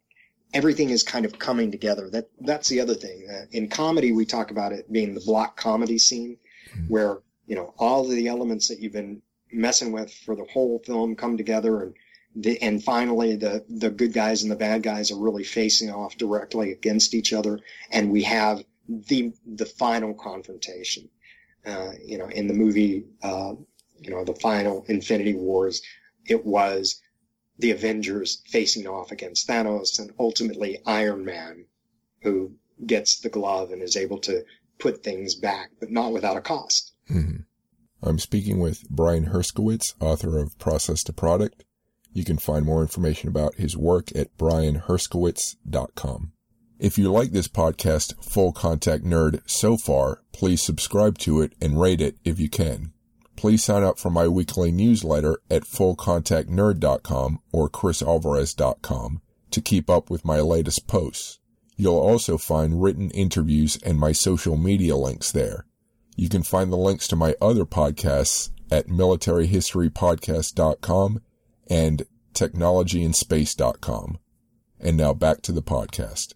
everything 0.53 0.91
is 0.91 1.03
kind 1.03 1.25
of 1.25 1.39
coming 1.39 1.71
together. 1.71 2.11
That, 2.11 2.29
that's 2.41 2.69
the 2.69 2.81
other 2.81 2.95
thing. 2.95 3.27
Uh, 3.31 3.47
in 3.53 3.69
comedy, 3.69 4.13
we 4.13 4.27
talk 4.27 4.51
about 4.51 4.73
it 4.73 4.93
being 4.93 5.15
the 5.15 5.21
block 5.21 5.57
comedy 5.57 5.99
scene 5.99 6.37
mm-hmm. 6.71 6.87
where, 6.89 7.19
you 7.47 7.57
know, 7.57 7.75
all 7.79 8.05
of 8.05 8.11
the 8.11 8.29
elements 8.29 8.69
that 8.69 8.81
you've 8.81 8.93
been 8.93 9.23
messing 9.53 9.93
with 9.93 10.13
for 10.13 10.35
the 10.35 10.47
whole 10.53 10.81
film 10.85 11.15
come 11.17 11.37
together 11.37 11.83
and, 11.83 11.95
the, 12.37 12.61
and 12.61 12.83
finally 12.83 13.37
the, 13.37 13.65
the 13.69 13.91
good 13.91 14.13
guys 14.13 14.43
and 14.43 14.51
the 14.51 14.57
bad 14.57 14.83
guys 14.83 15.13
are 15.13 15.19
really 15.19 15.45
facing 15.45 15.91
off 15.91 16.19
directly 16.19 16.73
against 16.73 17.15
each 17.15 17.33
other. 17.33 17.61
And 17.93 18.11
we 18.11 18.25
have 18.25 18.65
the, 18.89 19.33
the 19.47 19.67
final 19.67 20.13
confrontation 20.15 21.09
uh, 21.67 21.93
you 22.05 22.19
know, 22.19 22.27
in 22.27 22.47
the 22.47 22.55
movie, 22.55 23.05
uh, 23.23 23.55
you 24.01 24.11
know, 24.11 24.25
the 24.25 24.35
final 24.35 24.85
Infinity 24.89 25.35
Wars, 25.35 25.83
it 26.27 26.45
was 26.45 27.01
the 27.59 27.71
Avengers 27.71 28.43
facing 28.47 28.87
off 28.87 29.13
against 29.13 29.49
Thanos 29.49 29.99
and 29.99 30.13
ultimately 30.19 30.81
Iron 30.87 31.25
Man 31.25 31.67
who 32.23 32.53
gets 32.85 33.21
the 33.21 33.29
glove 33.29 33.71
and 33.71 33.81
is 33.83 33.97
able 33.97 34.19
to 34.19 34.45
put 34.79 35.03
things 35.05 35.35
back, 35.35 35.71
but 35.79 35.91
not 35.91 36.13
without 36.13 36.37
a 36.37 36.41
cost. 36.41 36.93
Mm-hmm. 37.11 37.43
I'm 38.03 38.19
speaking 38.19 38.59
with 38.59 38.89
Brian 38.91 39.27
Herskowitz, 39.27 39.95
author 40.01 40.39
of 40.39 40.59
Process 40.59 41.03
to 41.05 41.13
Product. 41.13 41.65
You 42.13 42.25
can 42.25 42.39
find 42.39 42.67
more 42.67 42.83
information 42.83 43.29
about 43.29 43.55
his 43.57 43.77
work 43.77 44.15
at 44.17 44.37
brianherskowitz.com. 44.37 46.33
If 46.79 46.99
you 46.99 47.11
like 47.11 47.31
this 47.31 47.49
podcast, 47.49 48.23
Full 48.23 48.53
Contact 48.53 49.05
Nerd, 49.05 49.43
so 49.47 49.77
far, 49.77 50.23
please 50.33 50.61
subscribe 50.61 51.19
to 51.19 51.41
it 51.41 51.53
and 51.61 51.81
rate 51.81 52.01
it 52.01 52.17
if 52.25 52.41
you 52.41 52.49
can. 52.49 52.94
Please 53.37 53.65
sign 53.65 53.83
up 53.83 53.99
for 53.99 54.11
my 54.11 54.29
weekly 54.29 54.71
newsletter 54.71 55.39
at 55.51 55.63
fullcontactnerd.com 55.63 57.41
or 57.53 57.69
chrisalvarez.com 57.69 59.21
to 59.51 59.61
keep 59.61 59.91
up 59.91 60.09
with 60.11 60.25
my 60.25 60.41
latest 60.41 60.87
posts. 60.87 61.41
You'll 61.77 61.99
also 61.99 62.39
find 62.39 62.81
written 62.83 63.11
interviews 63.11 63.77
and 63.85 63.99
my 63.99 64.13
social 64.13 64.57
media 64.57 64.95
links 64.97 65.33
there. 65.33 65.67
You 66.17 66.29
can 66.29 66.45
find 66.45 66.73
the 66.73 66.77
links 66.77 67.09
to 67.09 67.17
my 67.17 67.35
other 67.41 67.65
podcasts 67.65 68.51
at 68.71 68.87
militaryhistorypodcast.com 68.87 71.21
and 71.69 72.07
technologyandspace.com. 72.35 74.19
And 74.81 74.97
now 74.97 75.15
back 75.15 75.43
to 75.43 75.53
the 75.53 75.63
podcast. 75.63 76.35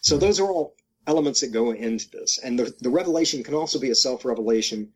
So 0.00 0.18
those 0.18 0.40
are 0.40 0.50
all 0.50 0.74
elements 1.06 1.40
that 1.40 1.52
go 1.52 1.72
into 1.72 2.10
this. 2.10 2.38
And 2.42 2.58
the, 2.58 2.74
the 2.80 2.90
revelation 2.90 3.42
can 3.42 3.54
also 3.54 3.80
be 3.80 3.90
a 3.90 3.94
self-revelation. 3.94 4.92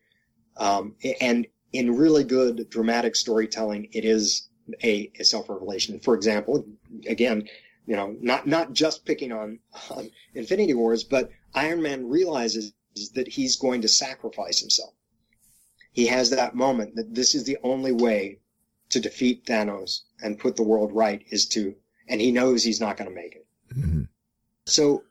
Um, 0.61 0.94
and 1.20 1.46
in 1.73 1.96
really 1.96 2.23
good 2.23 2.68
dramatic 2.70 3.16
storytelling, 3.16 3.88
it 3.92 4.05
is 4.05 4.49
a, 4.85 5.11
a 5.18 5.25
self-revelation. 5.25 5.99
For 6.01 6.14
example, 6.14 6.64
again, 7.09 7.49
you 7.87 7.96
know, 7.96 8.14
not, 8.20 8.46
not 8.46 8.73
just 8.73 9.05
picking 9.07 9.33
on, 9.33 9.59
on 9.90 10.11
Infinity 10.35 10.75
Wars, 10.75 11.03
but 11.03 11.31
Iron 11.55 11.83
Man 11.83 12.09
realizes 12.09 12.73
that 13.14 13.27
he's 13.27 13.57
going 13.57 13.81
to 13.81 13.88
sacrifice 13.88 14.61
himself. 14.61 14.92
He 15.92 16.07
has 16.07 16.31
that 16.31 16.55
moment 16.55 16.94
that 16.96 17.14
this 17.14 17.35
is 17.35 17.44
the 17.44 17.59
only 17.64 17.92
way 17.92 18.38
to 18.90 19.01
defeat 19.01 19.46
Thanos 19.46 20.01
and 20.23 20.38
put 20.38 20.57
the 20.57 20.62
world 20.62 20.92
right 20.92 21.25
is 21.31 21.46
to, 21.49 21.75
and 22.09 22.20
he 22.20 22.31
knows 22.31 22.62
he's 22.62 22.81
not 22.81 22.96
going 22.96 23.09
to 23.09 23.14
make 23.14 23.35
it. 23.35 23.46
Mm-hmm. 23.75 24.03
So 24.66 25.05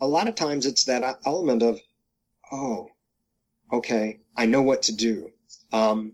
a 0.00 0.06
lot 0.06 0.28
of 0.28 0.34
times 0.34 0.66
it's 0.66 0.84
that 0.84 1.20
element 1.24 1.62
of, 1.62 1.78
oh, 2.50 2.90
okay, 3.72 4.20
I 4.36 4.46
know 4.46 4.62
what 4.62 4.82
to 4.82 4.94
do. 4.94 5.30
Um, 5.72 6.12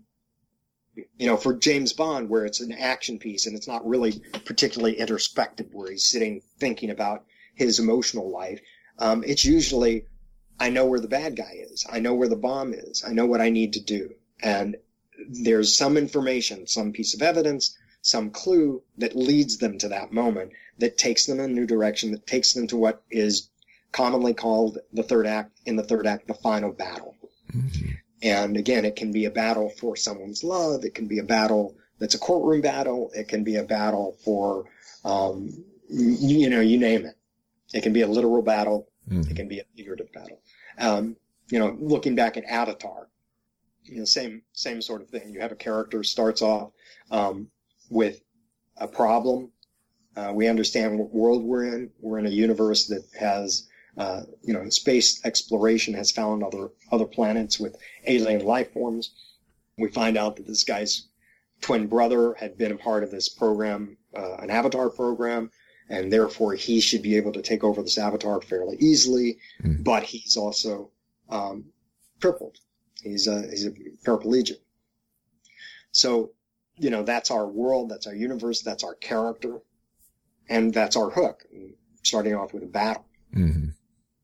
you 1.17 1.25
know, 1.25 1.37
for 1.37 1.53
James 1.53 1.93
Bond, 1.93 2.29
where 2.29 2.45
it's 2.45 2.61
an 2.61 2.71
action 2.71 3.17
piece 3.17 3.47
and 3.47 3.55
it's 3.55 3.67
not 3.67 3.87
really 3.87 4.21
particularly 4.45 4.99
introspective, 4.99 5.67
where 5.71 5.91
he's 5.91 6.09
sitting 6.09 6.41
thinking 6.59 6.89
about 6.89 7.25
his 7.55 7.79
emotional 7.79 8.29
life, 8.29 8.61
um, 8.99 9.23
it's 9.25 9.43
usually, 9.43 10.05
I 10.59 10.69
know 10.69 10.85
where 10.85 10.99
the 10.99 11.07
bad 11.07 11.35
guy 11.35 11.57
is. 11.71 11.85
I 11.91 11.99
know 11.99 12.13
where 12.13 12.29
the 12.29 12.35
bomb 12.35 12.73
is. 12.73 13.03
I 13.05 13.13
know 13.13 13.25
what 13.25 13.41
I 13.41 13.49
need 13.49 13.73
to 13.73 13.81
do. 13.81 14.13
And 14.41 14.77
there's 15.29 15.75
some 15.75 15.97
information, 15.97 16.67
some 16.67 16.91
piece 16.91 17.15
of 17.15 17.21
evidence, 17.21 17.77
some 18.01 18.29
clue 18.29 18.83
that 18.97 19.15
leads 19.15 19.57
them 19.57 19.77
to 19.79 19.87
that 19.89 20.11
moment 20.11 20.51
that 20.77 20.97
takes 20.97 21.25
them 21.25 21.39
in 21.39 21.51
a 21.51 21.53
new 21.53 21.65
direction, 21.65 22.11
that 22.11 22.27
takes 22.27 22.53
them 22.53 22.67
to 22.67 22.77
what 22.77 23.01
is 23.09 23.49
commonly 23.91 24.33
called 24.33 24.79
the 24.91 25.03
third 25.03 25.27
act, 25.27 25.59
in 25.65 25.75
the 25.75 25.83
third 25.83 26.05
act, 26.05 26.27
the 26.27 26.33
final 26.33 26.71
battle. 26.71 27.15
Mm-hmm. 27.55 27.89
And 28.21 28.57
again, 28.57 28.85
it 28.85 28.95
can 28.95 29.11
be 29.11 29.25
a 29.25 29.31
battle 29.31 29.69
for 29.69 29.95
someone's 29.95 30.43
love. 30.43 30.85
It 30.85 30.95
can 30.95 31.07
be 31.07 31.19
a 31.19 31.23
battle 31.23 31.75
that's 31.99 32.15
a 32.15 32.19
courtroom 32.19 32.61
battle. 32.61 33.11
It 33.13 33.27
can 33.27 33.43
be 33.43 33.57
a 33.57 33.63
battle 33.63 34.17
for, 34.23 34.65
um, 35.03 35.63
you, 35.89 36.37
you 36.39 36.49
know, 36.49 36.61
you 36.61 36.77
name 36.77 37.05
it. 37.05 37.15
It 37.73 37.81
can 37.83 37.93
be 37.93 38.01
a 38.01 38.07
literal 38.07 38.41
battle. 38.41 38.87
Mhm. 39.09 39.29
It 39.29 39.35
can 39.35 39.47
be 39.47 39.59
a 39.59 39.65
figurative 39.75 40.11
battle. 40.13 40.39
Um, 40.77 41.17
you 41.49 41.59
know, 41.59 41.75
looking 41.79 42.15
back 42.15 42.37
at 42.37 42.45
Avatar, 42.45 43.09
you 43.83 43.97
know, 43.97 44.05
same 44.05 44.43
same 44.53 44.81
sort 44.81 45.01
of 45.01 45.09
thing. 45.09 45.33
You 45.33 45.41
have 45.41 45.51
a 45.51 45.55
character 45.55 46.03
starts 46.03 46.41
off 46.41 46.71
um, 47.11 47.49
with 47.89 48.21
a 48.77 48.87
problem. 48.87 49.51
Uh, 50.15 50.31
we 50.33 50.47
understand 50.47 50.97
what 50.97 51.13
world 51.13 51.43
we're 51.43 51.65
in. 51.65 51.91
We're 51.99 52.19
in 52.19 52.25
a 52.25 52.29
universe 52.29 52.87
that 52.87 53.03
has, 53.19 53.67
uh, 53.97 54.23
you 54.41 54.53
know, 54.53 54.67
space 54.69 55.23
exploration 55.25 55.93
has 55.93 56.11
found 56.11 56.43
other 56.43 56.69
other 56.91 57.05
planets 57.05 57.59
with 57.59 57.75
alien 58.07 58.43
life 58.45 58.73
forms. 58.73 59.13
We 59.77 59.89
find 59.89 60.17
out 60.17 60.35
that 60.37 60.47
this 60.47 60.63
guy's 60.63 61.07
twin 61.61 61.87
brother 61.87 62.33
had 62.33 62.57
been 62.57 62.71
a 62.71 62.77
part 62.77 63.03
of 63.03 63.11
this 63.11 63.29
program, 63.29 63.97
uh, 64.15 64.35
an 64.35 64.49
Avatar 64.49 64.89
program, 64.89 65.51
and 65.89 66.11
therefore 66.11 66.53
he 66.53 66.79
should 66.81 67.01
be 67.01 67.15
able 67.17 67.31
to 67.33 67.41
take 67.41 67.63
over 67.63 67.81
this 67.81 67.97
Avatar 67.97 68.41
fairly 68.41 68.77
easily. 68.79 69.37
Mhm. 69.63 69.83
But 69.83 70.03
he's 70.03 70.37
also 70.37 70.91
um, 71.29 71.65
crippled. 72.19 72.57
He's 73.01 73.27
a 73.27 73.41
he's 73.49 73.65
a 73.65 73.71
paraplegic. 74.05 74.57
So, 75.91 76.31
you 76.77 76.89
know, 76.89 77.03
that's 77.03 77.29
our 77.31 77.47
world, 77.47 77.89
that's 77.89 78.07
our 78.07 78.15
universe, 78.15 78.61
that's 78.61 78.83
our 78.83 78.95
character, 78.95 79.59
and 80.49 80.73
that's 80.73 80.95
our 80.95 81.09
hook. 81.11 81.45
Starting 82.03 82.33
off 82.35 82.53
with 82.53 82.63
a 82.63 82.67
battle, 82.67 83.05
Mhm. 83.33 83.73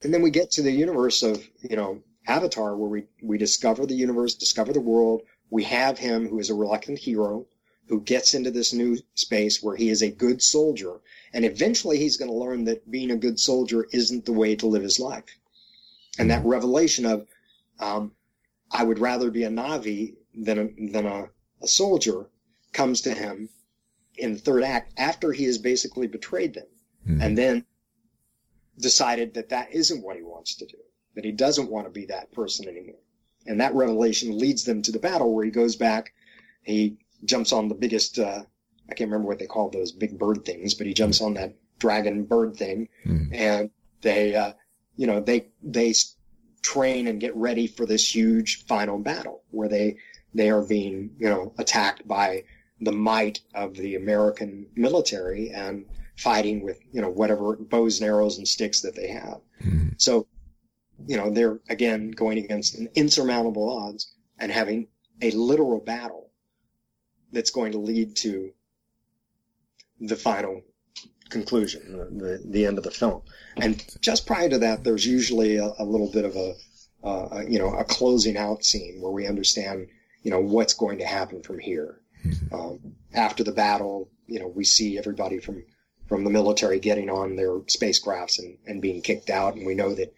And 0.02 0.14
then 0.14 0.22
we 0.22 0.30
get 0.30 0.52
to 0.52 0.62
the 0.62 0.72
universe 0.72 1.24
of 1.24 1.48
you 1.62 1.76
know 1.76 2.02
Avatar, 2.28 2.76
where 2.76 2.90
we 2.90 3.04
we 3.22 3.38
discover 3.38 3.86
the 3.86 3.96
universe, 3.96 4.34
discover 4.36 4.74
the 4.74 4.82
world. 4.82 5.24
We 5.50 5.64
have 5.64 5.98
him 5.98 6.28
who 6.28 6.40
is 6.40 6.50
a 6.50 6.56
reluctant 6.56 7.00
hero 7.00 7.48
who 7.88 8.00
gets 8.02 8.36
into 8.36 8.52
this 8.52 8.72
new 8.72 9.00
space 9.16 9.64
where 9.64 9.76
he 9.76 9.90
is 9.90 10.04
a 10.04 10.12
good 10.12 10.44
soldier, 10.44 11.02
and 11.34 11.44
eventually 11.44 11.98
he's 11.98 12.18
going 12.18 12.30
to 12.30 12.38
learn 12.38 12.66
that 12.66 12.90
being 12.90 13.10
a 13.10 13.18
good 13.18 13.40
soldier 13.40 13.88
isn't 13.92 14.26
the 14.26 14.32
way 14.32 14.56
to 14.56 14.68
live 14.68 14.84
his 14.84 15.00
life. 15.00 15.24
And 16.20 16.30
that 16.30 16.46
revelation 16.46 17.06
of, 17.08 17.26
um, 17.80 18.12
I 18.72 18.84
would 18.84 19.00
rather 19.00 19.32
be 19.32 19.44
a 19.44 19.50
Na'vi 19.50 20.16
than 20.36 20.60
a, 20.60 20.92
than 20.92 21.08
a, 21.08 21.30
a 21.64 21.68
soldier 21.68 22.30
comes 22.74 23.02
to 23.02 23.14
him 23.14 23.50
in 24.18 24.34
the 24.34 24.40
third 24.40 24.64
act 24.64 24.94
after 24.98 25.32
he 25.32 25.46
has 25.46 25.58
basically 25.58 26.08
betrayed 26.08 26.54
them 26.54 26.68
Mhm. 27.08 27.24
and 27.24 27.38
then 27.38 27.66
decided 28.80 29.34
that 29.34 29.50
that 29.50 29.74
isn't 29.74 30.04
what 30.04 30.16
he 30.16 30.24
wants 30.24 30.56
to 30.56 30.66
do, 30.66 30.78
that 31.16 31.26
he 31.26 31.32
doesn't 31.32 31.70
want 31.70 31.86
to 31.86 31.92
be 31.92 32.06
that 32.08 32.32
person 32.32 32.68
anymore. 32.68 33.00
And 33.46 33.60
that 33.62 33.74
revelation 33.74 34.38
leads 34.38 34.64
them 34.64 34.82
to 34.84 34.92
the 34.92 35.00
battle 35.00 35.34
where 35.34 35.46
he 35.46 35.52
goes 35.52 35.76
back, 35.76 36.14
he 36.64 36.98
jumps 37.26 37.52
on 37.52 37.68
the 37.68 37.76
biggest, 37.76 38.20
uh, 38.20 38.44
I 38.90 38.94
can't 38.94 39.10
remember 39.10 39.28
what 39.28 39.40
they 39.40 39.48
call 39.48 39.70
those 39.70 39.92
big 39.92 40.18
bird 40.18 40.46
things, 40.46 40.74
but 40.74 40.88
he 40.88 40.94
jumps 40.94 41.22
on 41.22 41.34
that 41.36 41.56
dragon 41.80 42.24
bird 42.26 42.56
thing 42.56 42.90
Mhm. 43.06 43.30
and 43.34 43.70
they, 44.02 44.36
uh, 44.36 44.54
you 44.98 45.08
know, 45.08 45.20
they, 45.20 45.48
they 45.64 45.94
train 46.62 47.08
and 47.08 47.20
get 47.22 47.36
ready 47.36 47.68
for 47.68 47.86
this 47.86 48.14
huge 48.14 48.66
final 48.66 48.98
battle 49.00 49.44
where 49.52 49.70
they, 49.70 49.98
they 50.34 50.50
are 50.50 50.62
being, 50.62 51.12
you 51.18 51.30
know, 51.30 51.54
attacked 51.58 52.08
by 52.08 52.44
the 52.82 52.92
might 52.92 53.42
of 53.54 53.76
the 53.76 53.96
American 53.96 54.68
military 54.76 55.50
and 55.50 55.86
fighting 56.20 56.62
with, 56.62 56.78
you 56.92 57.02
know, 57.02 57.10
whatever 57.10 57.56
bows 57.56 58.00
and 58.00 58.10
arrows 58.10 58.38
and 58.38 58.48
sticks 58.48 58.82
that 58.82 58.96
they 58.96 59.08
have. 59.08 59.40
Mhm. 59.62 59.94
So, 59.98 60.28
you 61.08 61.16
know, 61.16 61.30
they're 61.30 61.60
again 61.70 62.12
going 62.12 62.38
against 62.38 62.76
an 62.76 62.90
insurmountable 62.94 63.70
odds 63.70 64.14
and 64.38 64.52
having 64.52 64.88
a 65.22 65.32
literal 65.32 65.80
battle 65.80 66.32
that's 67.32 67.52
going 67.52 67.72
to 67.72 67.78
lead 67.78 68.18
to 68.18 68.52
the 70.02 70.16
final 70.18 70.62
conclusion, 71.30 72.18
the, 72.18 72.42
the, 72.46 72.66
end 72.66 72.78
of 72.78 72.84
the 72.84 72.92
film. 72.92 73.22
And 73.58 73.84
just 74.02 74.26
prior 74.26 74.50
to 74.50 74.60
that, 74.60 74.84
there's 74.84 75.06
usually 75.06 75.58
a, 75.58 75.72
a 75.78 75.86
little 75.86 76.12
bit 76.12 76.26
of 76.26 76.36
a, 76.36 76.56
uh, 77.04 77.28
a, 77.32 77.50
you 77.50 77.60
know, 77.60 77.74
a 77.74 77.84
closing 77.84 78.36
out 78.36 78.66
scene 78.66 79.00
where 79.00 79.12
we 79.12 79.28
understand, 79.28 79.88
you 80.24 80.32
know, 80.32 80.42
what's 80.42 80.74
going 80.74 80.98
to 81.00 81.06
happen 81.06 81.44
from 81.44 81.60
here. 81.60 82.02
Mhm. 82.26 82.54
Um, 82.54 82.96
after 83.14 83.44
the 83.44 83.52
battle, 83.52 84.10
you 84.28 84.40
know, 84.40 84.48
we 84.48 84.66
see 84.66 84.98
everybody 84.98 85.40
from, 85.40 85.64
from 86.10 86.26
the 86.26 86.30
military 86.30 86.80
getting 86.80 87.10
on 87.10 87.36
their 87.36 87.60
spacecrafts 87.60 88.40
and, 88.40 88.58
and 88.66 88.82
being 88.82 89.02
kicked 89.02 89.30
out. 89.30 89.56
And 89.56 89.66
we 89.66 89.76
know 89.76 89.94
that, 89.94 90.14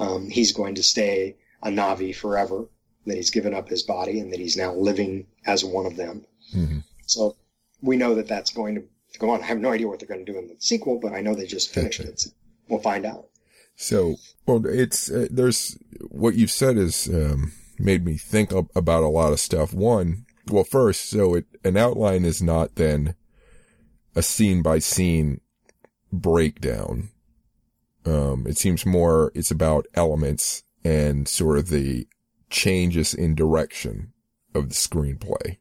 um, 0.00 0.28
he's 0.28 0.52
going 0.52 0.74
to 0.74 0.82
stay 0.82 1.36
a 1.62 1.68
Na'vi 1.68 2.16
forever, 2.16 2.66
that 3.06 3.16
he's 3.16 3.30
given 3.30 3.54
up 3.54 3.68
his 3.68 3.82
body 3.82 4.18
and 4.18 4.32
that 4.32 4.40
he's 4.40 4.56
now 4.56 4.74
living 4.74 5.26
as 5.46 5.64
one 5.64 5.86
of 5.86 5.96
them. 5.96 6.24
Mhm. 6.56 6.82
So 7.06 7.36
we 7.82 7.96
know 7.96 8.14
that 8.14 8.26
that's 8.26 8.50
going 8.50 8.74
to, 8.76 8.82
go 9.18 9.30
on. 9.30 9.42
I 9.42 9.46
have 9.46 9.58
no 9.58 9.70
idea 9.70 9.86
what 9.86 10.00
they're 10.00 10.08
going 10.08 10.24
to 10.24 10.32
do 10.32 10.38
in 10.38 10.48
the 10.48 10.56
sequel, 10.58 10.98
but 10.98 11.12
I 11.12 11.20
know 11.20 11.34
they 11.34 11.46
just 11.46 11.72
finished 11.72 12.00
it. 12.00 12.18
So 12.18 12.30
we'll 12.68 12.80
find 12.80 13.06
out. 13.06 13.26
So, 13.76 14.16
well, 14.46 14.64
it's 14.66 15.10
uh, 15.10 15.28
there's 15.30 15.76
what 16.10 16.34
you've 16.34 16.50
said 16.50 16.76
has 16.76 17.08
um, 17.08 17.52
made 17.78 18.04
me 18.04 18.16
think 18.16 18.52
about 18.52 19.02
a 19.02 19.08
lot 19.08 19.32
of 19.32 19.40
stuff. 19.40 19.72
One, 19.74 20.26
well, 20.48 20.64
first, 20.64 21.08
so 21.10 21.34
it 21.34 21.46
an 21.64 21.76
outline 21.76 22.24
is 22.24 22.42
not 22.42 22.74
then 22.76 23.14
a 24.14 24.22
scene 24.22 24.62
by 24.62 24.78
scene 24.78 25.40
breakdown. 26.12 27.10
Um, 28.06 28.46
it 28.46 28.58
seems 28.58 28.84
more 28.84 29.32
it's 29.34 29.50
about 29.50 29.86
elements 29.94 30.62
and 30.84 31.26
sort 31.26 31.58
of 31.58 31.68
the 31.68 32.06
changes 32.50 33.14
in 33.14 33.34
direction 33.34 34.12
of 34.54 34.68
the 34.68 34.74
screenplay. 34.74 35.58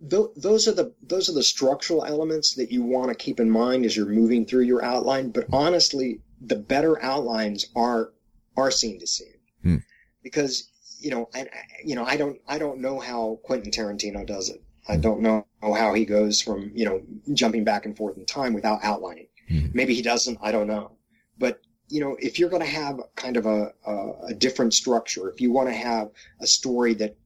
Tho- 0.00 0.32
those 0.36 0.68
are 0.68 0.72
the 0.72 0.92
those 1.02 1.28
are 1.28 1.32
the 1.32 1.42
structural 1.42 2.04
elements 2.04 2.54
that 2.56 2.70
you 2.70 2.82
want 2.82 3.08
to 3.08 3.14
keep 3.14 3.40
in 3.40 3.50
mind 3.50 3.84
as 3.84 3.96
you're 3.96 4.06
moving 4.06 4.44
through 4.44 4.64
your 4.64 4.84
outline. 4.84 5.30
But 5.30 5.46
honestly, 5.52 6.20
the 6.40 6.56
better 6.56 7.02
outlines 7.02 7.66
are 7.74 8.12
are 8.56 8.70
scene 8.70 8.98
to 9.00 9.06
scene, 9.06 9.38
Hmm. 9.62 9.76
because 10.22 10.68
you 11.00 11.10
know, 11.10 11.28
and 11.34 11.48
you 11.84 11.94
know, 11.94 12.04
I 12.04 12.16
don't 12.16 12.38
I 12.48 12.58
don't 12.58 12.80
know 12.80 12.98
how 12.98 13.38
Quentin 13.44 13.70
Tarantino 13.70 14.26
does 14.26 14.50
it. 14.50 14.62
I 14.88 14.96
don't 14.96 15.20
know 15.20 15.46
how 15.62 15.94
he 15.94 16.04
goes 16.04 16.40
from 16.40 16.70
you 16.74 16.84
know 16.84 17.02
jumping 17.34 17.64
back 17.64 17.86
and 17.86 17.96
forth 17.96 18.16
in 18.16 18.26
time 18.26 18.54
without 18.54 18.80
outlining. 18.82 19.28
Hmm. 19.48 19.66
Maybe 19.72 19.94
he 19.94 20.02
doesn't. 20.02 20.38
I 20.40 20.52
don't 20.52 20.66
know. 20.66 20.92
But 21.38 21.60
you 21.88 22.00
know, 22.00 22.16
if 22.18 22.38
you're 22.38 22.50
going 22.50 22.62
to 22.62 22.68
have 22.68 23.00
kind 23.14 23.36
of 23.36 23.46
a, 23.46 23.72
a 23.86 24.12
a 24.28 24.34
different 24.34 24.74
structure, 24.74 25.28
if 25.28 25.40
you 25.40 25.52
want 25.52 25.68
to 25.68 25.74
have 25.74 26.10
a 26.40 26.46
story 26.46 26.94
that 26.94 27.16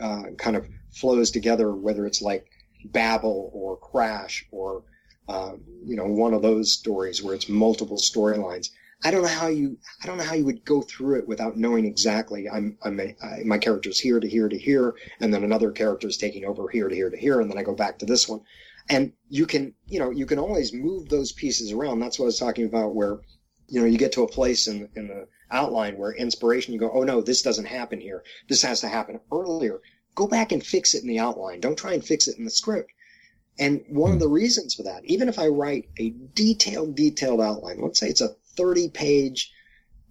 uh, 0.00 0.24
kind 0.38 0.56
of 0.56 0.66
flows 0.92 1.30
together, 1.30 1.74
whether 1.74 2.06
it's 2.06 2.22
like 2.22 2.46
Babel 2.84 3.50
or 3.52 3.76
Crash 3.76 4.46
or 4.50 4.84
um, 5.28 5.62
you 5.84 5.96
know 5.96 6.06
one 6.06 6.34
of 6.34 6.42
those 6.42 6.72
stories 6.72 7.22
where 7.22 7.34
it's 7.34 7.48
multiple 7.48 7.98
storylines. 7.98 8.70
I 9.02 9.10
don't 9.10 9.22
know 9.22 9.28
how 9.28 9.46
you 9.46 9.78
I 10.02 10.06
don't 10.06 10.18
know 10.18 10.24
how 10.24 10.34
you 10.34 10.44
would 10.44 10.64
go 10.64 10.82
through 10.82 11.18
it 11.20 11.28
without 11.28 11.56
knowing 11.56 11.86
exactly 11.86 12.48
I'm 12.48 12.76
I'm 12.82 13.00
a, 13.00 13.16
I, 13.22 13.42
my 13.44 13.56
character's 13.56 13.98
here 13.98 14.20
to 14.20 14.28
here 14.28 14.48
to 14.48 14.58
here, 14.58 14.94
and 15.20 15.32
then 15.32 15.42
another 15.42 15.70
character 15.70 16.06
is 16.06 16.18
taking 16.18 16.44
over 16.44 16.68
here 16.68 16.88
to 16.88 16.94
here 16.94 17.08
to 17.08 17.16
here, 17.16 17.40
and 17.40 17.50
then 17.50 17.56
I 17.56 17.62
go 17.62 17.74
back 17.74 17.98
to 18.00 18.06
this 18.06 18.28
one, 18.28 18.42
and 18.90 19.12
you 19.28 19.46
can 19.46 19.74
you 19.86 19.98
know 19.98 20.10
you 20.10 20.26
can 20.26 20.38
always 20.38 20.74
move 20.74 21.08
those 21.08 21.32
pieces 21.32 21.72
around. 21.72 22.00
That's 22.00 22.18
what 22.18 22.26
I 22.26 22.26
was 22.26 22.38
talking 22.38 22.66
about 22.66 22.94
where 22.94 23.20
you 23.68 23.80
know 23.80 23.86
you 23.86 23.96
get 23.96 24.12
to 24.12 24.22
a 24.22 24.28
place 24.28 24.66
in 24.66 24.90
in 24.94 25.08
the 25.08 25.26
outline 25.50 25.96
where 25.96 26.12
inspiration 26.12 26.74
you 26.74 26.78
go 26.78 26.92
oh 26.92 27.02
no 27.02 27.22
this 27.22 27.40
doesn't 27.40 27.64
happen 27.64 28.00
here. 28.00 28.22
This 28.48 28.62
has 28.62 28.82
to 28.82 28.88
happen 28.88 29.20
earlier. 29.32 29.80
Go 30.14 30.26
back 30.26 30.52
and 30.52 30.64
fix 30.64 30.94
it 30.94 31.02
in 31.02 31.08
the 31.08 31.20
outline. 31.20 31.60
Don't 31.60 31.78
try 31.78 31.94
and 31.94 32.04
fix 32.04 32.28
it 32.28 32.36
in 32.36 32.44
the 32.44 32.50
script. 32.50 32.90
And 33.58 33.84
one 33.88 34.10
of 34.10 34.16
hmm. 34.16 34.20
the 34.20 34.28
reasons 34.28 34.74
for 34.74 34.82
that 34.84 35.04
even 35.04 35.28
if 35.28 35.38
i 35.38 35.46
write 35.46 35.88
a 35.98 36.10
detailed 36.34 36.94
detailed 36.94 37.40
outline 37.40 37.80
let's 37.80 37.98
say 37.98 38.08
it's 38.08 38.20
a 38.20 38.36
30 38.56 38.88
page 38.90 39.52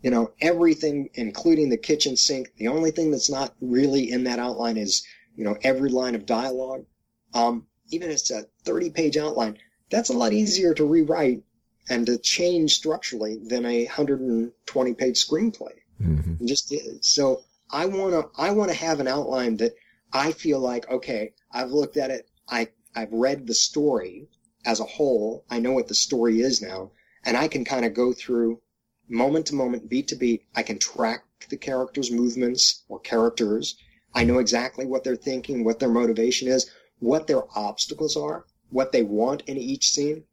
you 0.02 0.12
know 0.12 0.32
everything 0.42 1.10
including 1.14 1.70
the 1.70 1.78
kitchen 1.78 2.16
sink 2.16 2.50
the 2.58 2.68
only 2.68 2.92
thing 2.92 3.12
that's 3.12 3.30
not 3.30 3.54
really 3.62 4.12
in 4.12 4.24
that 4.24 4.40
outline 4.40 4.78
is 4.78 5.04
you 5.36 5.44
know 5.44 5.58
every 5.64 5.90
line 5.90 6.16
of 6.16 6.26
dialogue 6.26 6.86
um, 7.34 7.68
even 7.90 8.10
if 8.10 8.16
it's 8.16 8.32
a 8.32 8.46
30 8.64 8.92
page 8.92 9.18
outline 9.18 9.58
that's 9.90 10.10
a 10.10 10.18
lot 10.18 10.34
easier 10.34 10.74
to 10.74 10.86
rewrite 10.86 11.44
and 11.90 12.06
to 12.06 12.18
change 12.18 12.76
structurally 12.76 13.38
than 13.38 13.66
a 13.66 13.86
120 13.86 14.94
page 14.94 15.26
screenplay. 15.28 15.74
hmm 15.98 16.36
It 16.40 16.46
just 16.46 16.72
is. 16.72 17.00
So 17.02 17.42
I 17.72 17.86
want 17.88 18.14
to, 18.14 18.30
I 18.40 18.52
want 18.52 18.70
to 18.72 18.78
have 18.78 19.00
an 19.00 19.08
outline 19.08 19.58
that 19.58 19.74
I 20.14 20.32
feel 20.32 20.60
like, 20.60 20.90
okay, 20.90 21.34
I've 21.52 21.72
looked 21.72 21.98
at 21.98 22.12
it. 22.12 22.30
I, 22.48 22.70
I've 22.96 23.12
read 23.12 23.48
the 23.48 23.54
story 23.54 24.28
as 24.66 24.80
a 24.80 24.86
whole. 24.86 25.46
I 25.50 25.60
know 25.60 25.74
what 25.74 25.88
the 25.88 25.96
story 25.96 26.42
is 26.42 26.62
now 26.62 26.92
and 27.26 27.38
I 27.38 27.47
can 27.47 27.65
kind 27.65 27.86
of 27.86 27.93
go 27.93 28.13
through 28.13 28.61
moment 29.07 29.47
to 29.47 29.55
moment, 29.55 29.89
beat 29.89 30.07
to 30.09 30.15
beat. 30.15 30.43
I 30.55 30.63
can 30.63 30.80
track 30.80 31.24
the 31.49 31.57
characters' 31.57 32.11
movements 32.11 32.84
or 32.88 32.99
characters. 32.99 33.78
I 34.13 34.24
know 34.24 34.39
exactly 34.39 34.86
what 34.86 35.03
they're 35.03 35.15
thinking, 35.15 35.63
what 35.63 35.80
their 35.80 35.89
motivation 35.89 36.47
is, 36.47 36.70
what 36.99 37.28
their 37.28 37.43
obstacles 37.57 38.17
are, 38.17 38.45
what 38.70 38.91
they 38.91 39.03
want 39.03 39.43
in 39.47 39.57
each 39.57 39.89
scene 39.89 40.24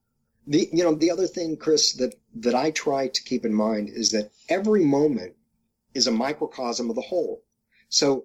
the 0.47 0.69
you 0.73 0.85
know 0.85 0.95
the 0.95 1.11
other 1.11 1.27
thing 1.27 1.57
chris 1.57 1.93
that 1.95 2.15
that 2.35 2.55
i 2.55 2.71
try 2.71 3.09
to 3.09 3.23
keep 3.25 3.45
in 3.45 3.53
mind 3.53 3.89
is 3.89 4.11
that 4.13 4.31
every 4.49 4.85
moment 4.85 5.35
is 5.95 6.07
a 6.07 6.13
microcosm 6.13 6.89
of 6.89 6.97
the 6.97 7.03
whole 7.03 7.43
so 7.89 8.25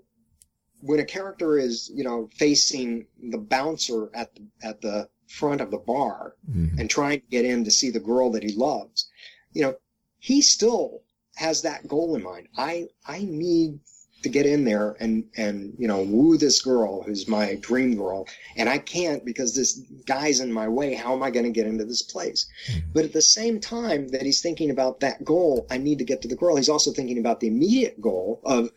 when 0.81 0.99
a 0.99 1.05
character 1.05 1.57
is 1.57 1.91
you 1.93 2.03
know 2.03 2.29
facing 2.35 3.05
the 3.29 3.37
bouncer 3.37 4.09
at 4.13 4.33
the, 4.35 4.47
at 4.63 4.81
the 4.81 5.09
front 5.31 5.61
of 5.61 5.71
the 5.71 5.77
bar 5.77 6.35
mm-hmm. 6.49 6.79
and 6.79 6.89
trying 6.89 7.21
to 7.21 7.27
get 7.27 7.45
in 7.45 7.63
to 7.63 7.71
see 7.71 7.89
the 7.89 7.99
girl 7.99 8.31
that 8.31 8.43
he 8.43 8.53
loves, 8.53 9.09
you 9.53 9.61
know, 9.61 9.75
he 10.19 10.41
still 10.41 11.01
has 11.35 11.61
that 11.61 11.87
goal 11.87 12.15
in 12.15 12.23
mind. 12.23 12.47
I 12.57 12.87
I 13.07 13.23
need 13.23 13.79
to 14.23 14.29
get 14.29 14.45
in 14.45 14.65
there 14.65 14.95
and 14.99 15.25
and 15.35 15.73
you 15.77 15.87
know 15.87 16.03
woo 16.03 16.37
this 16.37 16.61
girl 16.61 17.01
who's 17.01 17.27
my 17.27 17.55
dream 17.55 17.95
girl 17.95 18.27
and 18.55 18.69
i 18.69 18.77
can't 18.77 19.25
because 19.25 19.55
this 19.55 19.79
guy's 20.05 20.39
in 20.39 20.51
my 20.51 20.67
way 20.67 20.93
how 20.93 21.13
am 21.13 21.23
i 21.23 21.31
going 21.31 21.45
to 21.45 21.51
get 21.51 21.65
into 21.65 21.85
this 21.85 22.01
place 22.03 22.47
mm-hmm. 22.69 22.79
but 22.93 23.03
at 23.03 23.13
the 23.13 23.21
same 23.21 23.59
time 23.59 24.07
that 24.09 24.21
he's 24.21 24.41
thinking 24.41 24.69
about 24.69 24.99
that 24.99 25.23
goal 25.23 25.65
i 25.71 25.77
need 25.77 25.97
to 25.97 26.05
get 26.05 26.21
to 26.21 26.27
the 26.27 26.35
girl 26.35 26.55
he's 26.55 26.69
also 26.69 26.91
thinking 26.91 27.17
about 27.17 27.39
the 27.39 27.47
immediate 27.47 27.99
goal 27.99 28.39
of 28.45 28.69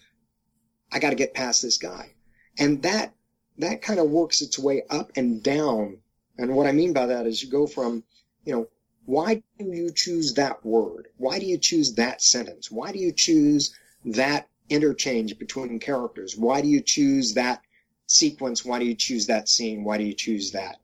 i 0.93 0.99
got 0.99 1.11
to 1.11 1.17
get 1.17 1.35
past 1.35 1.63
this 1.63 1.79
guy 1.79 2.15
and 2.59 2.83
that 2.83 3.13
that 3.59 3.83
kind 3.83 4.01
of 4.01 4.11
works 4.11 4.41
its 4.41 4.59
way 4.59 4.83
up 4.91 5.13
and 5.17 5.43
down 5.43 5.99
and 6.39 6.55
what 6.55 6.67
i 6.67 6.73
mean 6.73 6.93
by 6.93 7.07
that 7.07 7.27
is 7.27 7.43
you 7.43 7.51
go 7.51 7.67
from 7.67 8.03
you 8.45 8.55
know 8.55 8.69
why 9.07 9.35
do 9.59 9.67
you 9.67 9.91
choose 9.95 10.35
that 10.35 10.65
word 10.65 11.09
why 11.17 11.39
do 11.39 11.47
you 11.47 11.59
choose 11.59 11.95
that 11.95 12.23
sentence 12.23 12.71
why 12.71 12.93
do 12.93 12.99
you 12.99 13.13
choose 13.13 13.75
that 14.05 14.49
interchange 14.69 15.39
between 15.39 15.79
characters. 15.79 16.37
Why 16.37 16.61
do 16.61 16.69
you 16.69 16.81
choose 16.81 17.35
that 17.35 17.63
sequence? 18.07 18.65
Why 18.65 18.79
do 18.79 18.87
you 18.87 18.95
choose 18.95 19.27
that 19.27 19.49
scene? 19.49 19.85
Why 19.85 19.99
do 19.99 20.05
you 20.05 20.15
choose 20.15 20.53
that 20.53 20.81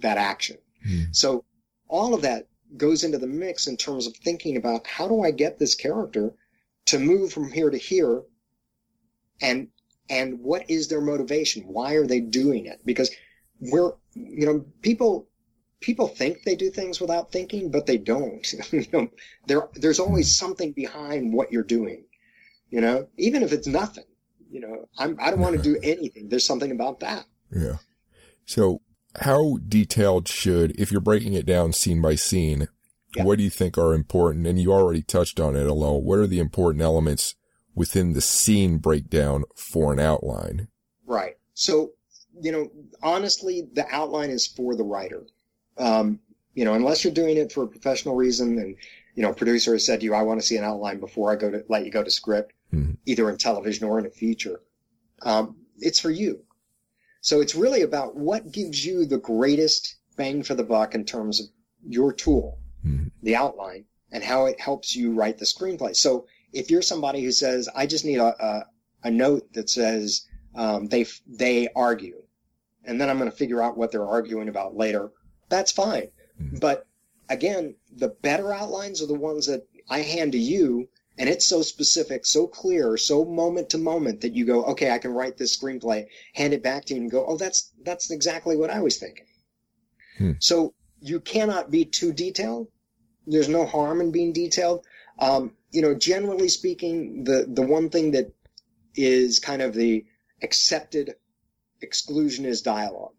that 0.00 0.18
action? 0.18 0.58
Hmm. 0.84 1.04
So 1.12 1.44
all 1.88 2.14
of 2.14 2.22
that 2.22 2.48
goes 2.76 3.04
into 3.04 3.18
the 3.18 3.26
mix 3.26 3.66
in 3.66 3.76
terms 3.76 4.06
of 4.06 4.16
thinking 4.16 4.56
about 4.56 4.86
how 4.86 5.08
do 5.08 5.22
I 5.22 5.30
get 5.30 5.58
this 5.58 5.74
character 5.74 6.32
to 6.86 6.98
move 6.98 7.32
from 7.32 7.50
here 7.50 7.70
to 7.70 7.78
here 7.78 8.22
and 9.40 9.68
and 10.08 10.40
what 10.40 10.68
is 10.68 10.88
their 10.88 11.00
motivation? 11.00 11.62
Why 11.64 11.94
are 11.94 12.06
they 12.06 12.20
doing 12.20 12.66
it? 12.66 12.80
Because 12.84 13.10
we're 13.60 13.92
you 14.14 14.46
know 14.46 14.64
people 14.82 15.28
people 15.80 16.08
think 16.08 16.42
they 16.42 16.54
do 16.54 16.70
things 16.70 17.00
without 17.00 17.32
thinking, 17.32 17.70
but 17.70 17.86
they 17.86 17.96
don't. 17.96 18.46
you 18.72 18.86
know, 18.92 19.08
there 19.46 19.68
there's 19.74 20.00
always 20.00 20.26
hmm. 20.26 20.46
something 20.46 20.72
behind 20.72 21.32
what 21.32 21.52
you're 21.52 21.62
doing 21.62 22.04
you 22.70 22.80
know, 22.80 23.08
even 23.18 23.42
if 23.42 23.52
it's 23.52 23.66
nothing, 23.66 24.04
you 24.50 24.60
know, 24.60 24.88
I'm, 24.98 25.18
I 25.20 25.30
don't 25.30 25.40
want 25.40 25.56
to 25.56 25.62
do 25.62 25.78
anything. 25.82 26.28
There's 26.28 26.46
something 26.46 26.70
about 26.70 27.00
that. 27.00 27.26
Yeah. 27.50 27.76
So 28.46 28.80
how 29.20 29.58
detailed 29.66 30.28
should, 30.28 30.78
if 30.80 30.92
you're 30.92 31.00
breaking 31.00 31.34
it 31.34 31.46
down 31.46 31.72
scene 31.72 32.00
by 32.00 32.14
scene, 32.14 32.68
yeah. 33.16 33.24
what 33.24 33.38
do 33.38 33.44
you 33.44 33.50
think 33.50 33.76
are 33.76 33.92
important? 33.92 34.46
And 34.46 34.60
you 34.60 34.72
already 34.72 35.02
touched 35.02 35.40
on 35.40 35.56
it 35.56 35.66
a 35.66 35.74
little. 35.74 36.02
What 36.02 36.20
are 36.20 36.28
the 36.28 36.38
important 36.38 36.82
elements 36.82 37.34
within 37.74 38.12
the 38.12 38.20
scene 38.20 38.78
breakdown 38.78 39.44
for 39.56 39.92
an 39.92 39.98
outline? 39.98 40.68
Right. 41.04 41.36
So, 41.54 41.92
you 42.40 42.52
know, 42.52 42.70
honestly, 43.02 43.68
the 43.72 43.86
outline 43.90 44.30
is 44.30 44.46
for 44.46 44.74
the 44.74 44.84
writer. 44.84 45.26
Um, 45.78 46.20
you 46.54 46.64
know, 46.64 46.74
unless 46.74 47.04
you're 47.04 47.12
doing 47.12 47.36
it 47.36 47.52
for 47.52 47.64
a 47.64 47.68
professional 47.68 48.14
reason 48.14 48.58
and, 48.58 48.76
you 49.14 49.22
know, 49.22 49.32
producer 49.32 49.72
has 49.72 49.86
said 49.86 50.00
to 50.00 50.04
you, 50.04 50.14
I 50.14 50.22
want 50.22 50.40
to 50.40 50.46
see 50.46 50.56
an 50.56 50.64
outline 50.64 51.00
before 51.00 51.32
I 51.32 51.36
go 51.36 51.50
to 51.50 51.64
let 51.68 51.84
you 51.84 51.90
go 51.90 52.02
to 52.02 52.10
script 52.10 52.52
mm-hmm. 52.72 52.92
either 53.06 53.30
in 53.30 53.36
television 53.36 53.86
or 53.86 53.98
in 53.98 54.06
a 54.06 54.10
feature. 54.10 54.60
Um, 55.22 55.56
it's 55.78 56.00
for 56.00 56.10
you. 56.10 56.40
So 57.20 57.40
it's 57.40 57.54
really 57.54 57.82
about 57.82 58.16
what 58.16 58.50
gives 58.52 58.84
you 58.84 59.04
the 59.04 59.18
greatest 59.18 59.96
bang 60.16 60.42
for 60.42 60.54
the 60.54 60.64
buck 60.64 60.94
in 60.94 61.04
terms 61.04 61.40
of 61.40 61.46
your 61.86 62.12
tool, 62.12 62.58
mm-hmm. 62.84 63.08
the 63.22 63.36
outline, 63.36 63.84
and 64.12 64.24
how 64.24 64.46
it 64.46 64.60
helps 64.60 64.96
you 64.96 65.12
write 65.12 65.38
the 65.38 65.44
screenplay. 65.44 65.94
So 65.94 66.26
if 66.52 66.70
you're 66.70 66.82
somebody 66.82 67.22
who 67.22 67.32
says, 67.32 67.68
I 67.74 67.86
just 67.86 68.04
need 68.04 68.18
a, 68.18 68.44
a, 68.44 68.66
a 69.04 69.10
note 69.10 69.52
that 69.52 69.70
says 69.70 70.26
um, 70.54 70.88
they 70.88 71.06
they 71.26 71.68
argue, 71.76 72.19
and 72.84 73.00
then 73.00 73.10
I'm 73.10 73.18
going 73.18 73.30
to 73.30 73.36
figure 73.36 73.62
out 73.62 73.76
what 73.76 73.92
they're 73.92 74.06
arguing 74.06 74.48
about 74.48 74.76
later, 74.76 75.10
that's 75.48 75.72
fine. 75.72 76.08
Mm-hmm. 76.40 76.58
But 76.58 76.86
again, 77.28 77.74
the 77.94 78.08
better 78.08 78.52
outlines 78.52 79.02
are 79.02 79.06
the 79.06 79.14
ones 79.14 79.46
that 79.46 79.66
I 79.88 80.00
hand 80.00 80.32
to 80.32 80.38
you 80.38 80.88
and 81.20 81.28
it's 81.28 81.46
so 81.46 81.60
specific, 81.60 82.24
so 82.24 82.46
clear, 82.46 82.96
so 82.96 83.26
moment 83.26 83.70
to 83.70 83.78
moment 83.78 84.22
that 84.22 84.34
you 84.34 84.46
go, 84.46 84.64
okay, 84.64 84.90
I 84.90 84.98
can 84.98 85.12
write 85.12 85.36
this 85.36 85.54
screenplay, 85.54 86.06
hand 86.34 86.54
it 86.54 86.62
back 86.62 86.86
to 86.86 86.94
you 86.94 87.00
and 87.02 87.10
go, 87.10 87.26
oh, 87.26 87.36
that's, 87.36 87.72
that's 87.84 88.10
exactly 88.10 88.56
what 88.56 88.70
I 88.70 88.80
was 88.80 88.96
thinking. 88.96 89.26
Hmm. 90.16 90.32
So 90.38 90.72
you 91.00 91.20
cannot 91.20 91.70
be 91.70 91.84
too 91.84 92.14
detailed. 92.14 92.68
There's 93.26 93.50
no 93.50 93.66
harm 93.66 94.00
in 94.00 94.12
being 94.12 94.32
detailed. 94.32 94.86
Um, 95.18 95.52
you 95.70 95.82
know, 95.82 95.94
generally 95.94 96.48
speaking, 96.48 97.24
the, 97.24 97.44
the 97.46 97.62
one 97.62 97.90
thing 97.90 98.12
that 98.12 98.32
is 98.94 99.40
kind 99.40 99.60
of 99.60 99.74
the 99.74 100.06
accepted 100.42 101.16
exclusion 101.82 102.44
is 102.44 102.62
dialogue. 102.62 103.14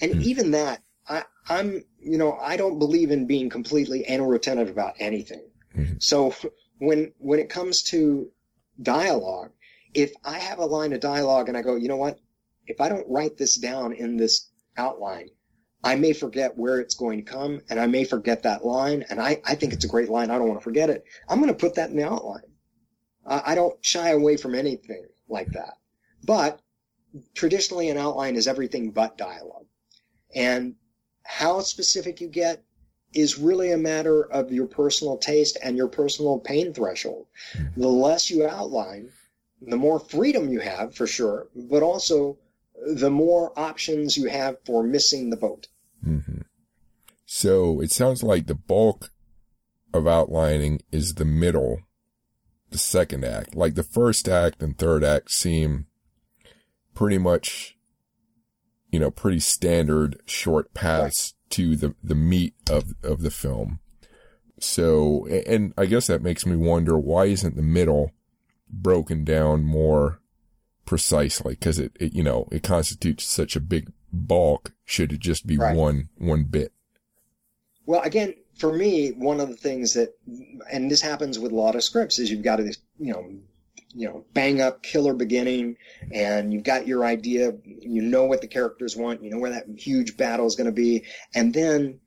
And 0.00 0.14
hmm. 0.14 0.20
even 0.22 0.50
that, 0.52 0.82
I, 1.08 1.24
I'm, 1.48 1.84
you 1.98 2.18
know, 2.18 2.38
I 2.40 2.56
don't 2.56 2.78
believe 2.78 3.10
in 3.10 3.26
being 3.26 3.50
completely 3.50 4.04
anal 4.08 4.26
retentive 4.26 4.68
about 4.68 4.94
anything. 4.98 5.44
Mm-hmm. 5.76 5.94
So 5.98 6.34
when 6.78 7.12
when 7.18 7.38
it 7.38 7.48
comes 7.48 7.82
to 7.84 8.30
dialogue, 8.80 9.50
if 9.94 10.12
I 10.24 10.38
have 10.38 10.58
a 10.58 10.66
line 10.66 10.92
of 10.92 11.00
dialogue 11.00 11.48
and 11.48 11.56
I 11.56 11.62
go, 11.62 11.76
you 11.76 11.88
know 11.88 11.96
what? 11.96 12.18
If 12.66 12.80
I 12.80 12.88
don't 12.88 13.08
write 13.08 13.36
this 13.36 13.56
down 13.56 13.92
in 13.92 14.16
this 14.16 14.48
outline, 14.76 15.30
I 15.84 15.96
may 15.96 16.12
forget 16.12 16.56
where 16.56 16.80
it's 16.80 16.94
going 16.94 17.24
to 17.24 17.30
come 17.30 17.60
and 17.68 17.80
I 17.80 17.86
may 17.86 18.04
forget 18.04 18.44
that 18.44 18.64
line. 18.64 19.04
And 19.10 19.20
I, 19.20 19.40
I 19.44 19.56
think 19.56 19.72
it's 19.72 19.84
a 19.84 19.88
great 19.88 20.08
line. 20.08 20.30
I 20.30 20.38
don't 20.38 20.48
want 20.48 20.60
to 20.60 20.64
forget 20.64 20.90
it. 20.90 21.04
I'm 21.28 21.40
going 21.40 21.52
to 21.52 21.58
put 21.58 21.74
that 21.74 21.90
in 21.90 21.96
the 21.96 22.06
outline. 22.06 22.42
I 23.24 23.54
don't 23.54 23.84
shy 23.84 24.10
away 24.10 24.36
from 24.36 24.54
anything 24.54 25.06
like 25.28 25.52
that. 25.52 25.74
But 26.24 26.60
traditionally 27.34 27.88
an 27.88 27.98
outline 27.98 28.36
is 28.36 28.48
everything 28.48 28.90
but 28.90 29.18
dialogue. 29.18 29.66
And 30.34 30.76
how 31.24 31.60
specific 31.60 32.20
you 32.20 32.28
get 32.28 32.62
is 33.14 33.38
really 33.38 33.72
a 33.72 33.78
matter 33.78 34.22
of 34.24 34.52
your 34.52 34.66
personal 34.66 35.18
taste 35.18 35.58
and 35.62 35.76
your 35.76 35.88
personal 35.88 36.38
pain 36.38 36.72
threshold. 36.72 37.26
The 37.76 37.88
less 37.88 38.30
you 38.30 38.46
outline, 38.46 39.10
the 39.60 39.76
more 39.76 40.00
freedom 40.00 40.48
you 40.48 40.60
have 40.60 40.94
for 40.94 41.06
sure, 41.06 41.48
but 41.54 41.82
also 41.82 42.38
the 42.86 43.10
more 43.10 43.56
options 43.58 44.16
you 44.16 44.28
have 44.28 44.56
for 44.64 44.82
missing 44.82 45.30
the 45.30 45.36
boat. 45.36 45.68
Mm-hmm. 46.04 46.40
So 47.26 47.80
it 47.80 47.92
sounds 47.92 48.22
like 48.22 48.46
the 48.46 48.54
bulk 48.54 49.10
of 49.92 50.06
outlining 50.06 50.80
is 50.90 51.14
the 51.14 51.24
middle, 51.24 51.80
the 52.70 52.78
second 52.78 53.24
act. 53.24 53.54
Like 53.54 53.74
the 53.74 53.82
first 53.82 54.28
act 54.28 54.62
and 54.62 54.76
third 54.76 55.04
act 55.04 55.30
seem 55.30 55.86
pretty 56.94 57.18
much, 57.18 57.76
you 58.90 58.98
know, 58.98 59.10
pretty 59.10 59.40
standard 59.40 60.20
short 60.26 60.74
paths 60.74 61.34
to 61.50 61.76
the, 61.76 61.94
the 62.02 62.14
meat 62.14 62.54
of, 62.70 62.94
of 63.02 63.22
the 63.22 63.30
film. 63.30 63.80
So, 64.58 65.26
and 65.26 65.74
I 65.76 65.86
guess 65.86 66.06
that 66.06 66.22
makes 66.22 66.46
me 66.46 66.56
wonder 66.56 66.96
why 66.96 67.26
isn't 67.26 67.56
the 67.56 67.62
middle 67.62 68.12
broken 68.68 69.24
down 69.24 69.64
more 69.64 70.20
precisely? 70.84 71.56
Cause 71.56 71.78
it, 71.78 71.96
it 71.98 72.14
you 72.14 72.22
know, 72.22 72.48
it 72.52 72.62
constitutes 72.62 73.24
such 73.24 73.56
a 73.56 73.60
big 73.60 73.90
bulk. 74.12 74.72
Should 74.84 75.12
it 75.12 75.20
just 75.20 75.46
be 75.46 75.56
right. 75.56 75.76
one, 75.76 76.08
one 76.16 76.44
bit? 76.44 76.72
Well, 77.86 78.02
again, 78.02 78.34
for 78.56 78.72
me, 78.72 79.10
one 79.10 79.40
of 79.40 79.48
the 79.48 79.56
things 79.56 79.94
that, 79.94 80.14
and 80.70 80.90
this 80.90 81.00
happens 81.00 81.38
with 81.38 81.52
a 81.52 81.56
lot 81.56 81.74
of 81.74 81.82
scripts 81.82 82.18
is 82.18 82.30
you've 82.30 82.44
got 82.44 82.56
to, 82.56 82.76
you 82.98 83.12
know, 83.12 83.32
you 83.94 84.08
know, 84.08 84.24
bang 84.32 84.60
up 84.60 84.82
killer 84.82 85.14
beginning 85.14 85.76
and 86.12 86.52
you've 86.52 86.64
got 86.64 86.86
your 86.86 87.04
idea, 87.04 87.52
you 87.64 88.02
know 88.02 88.24
what 88.24 88.40
the 88.40 88.46
characters 88.46 88.96
want, 88.96 89.22
you 89.22 89.30
know 89.30 89.38
where 89.38 89.50
that 89.50 89.66
huge 89.76 90.16
battle 90.16 90.46
is 90.46 90.56
going 90.56 90.66
to 90.66 90.72
be, 90.72 91.04
and 91.34 91.52
then 91.52 92.00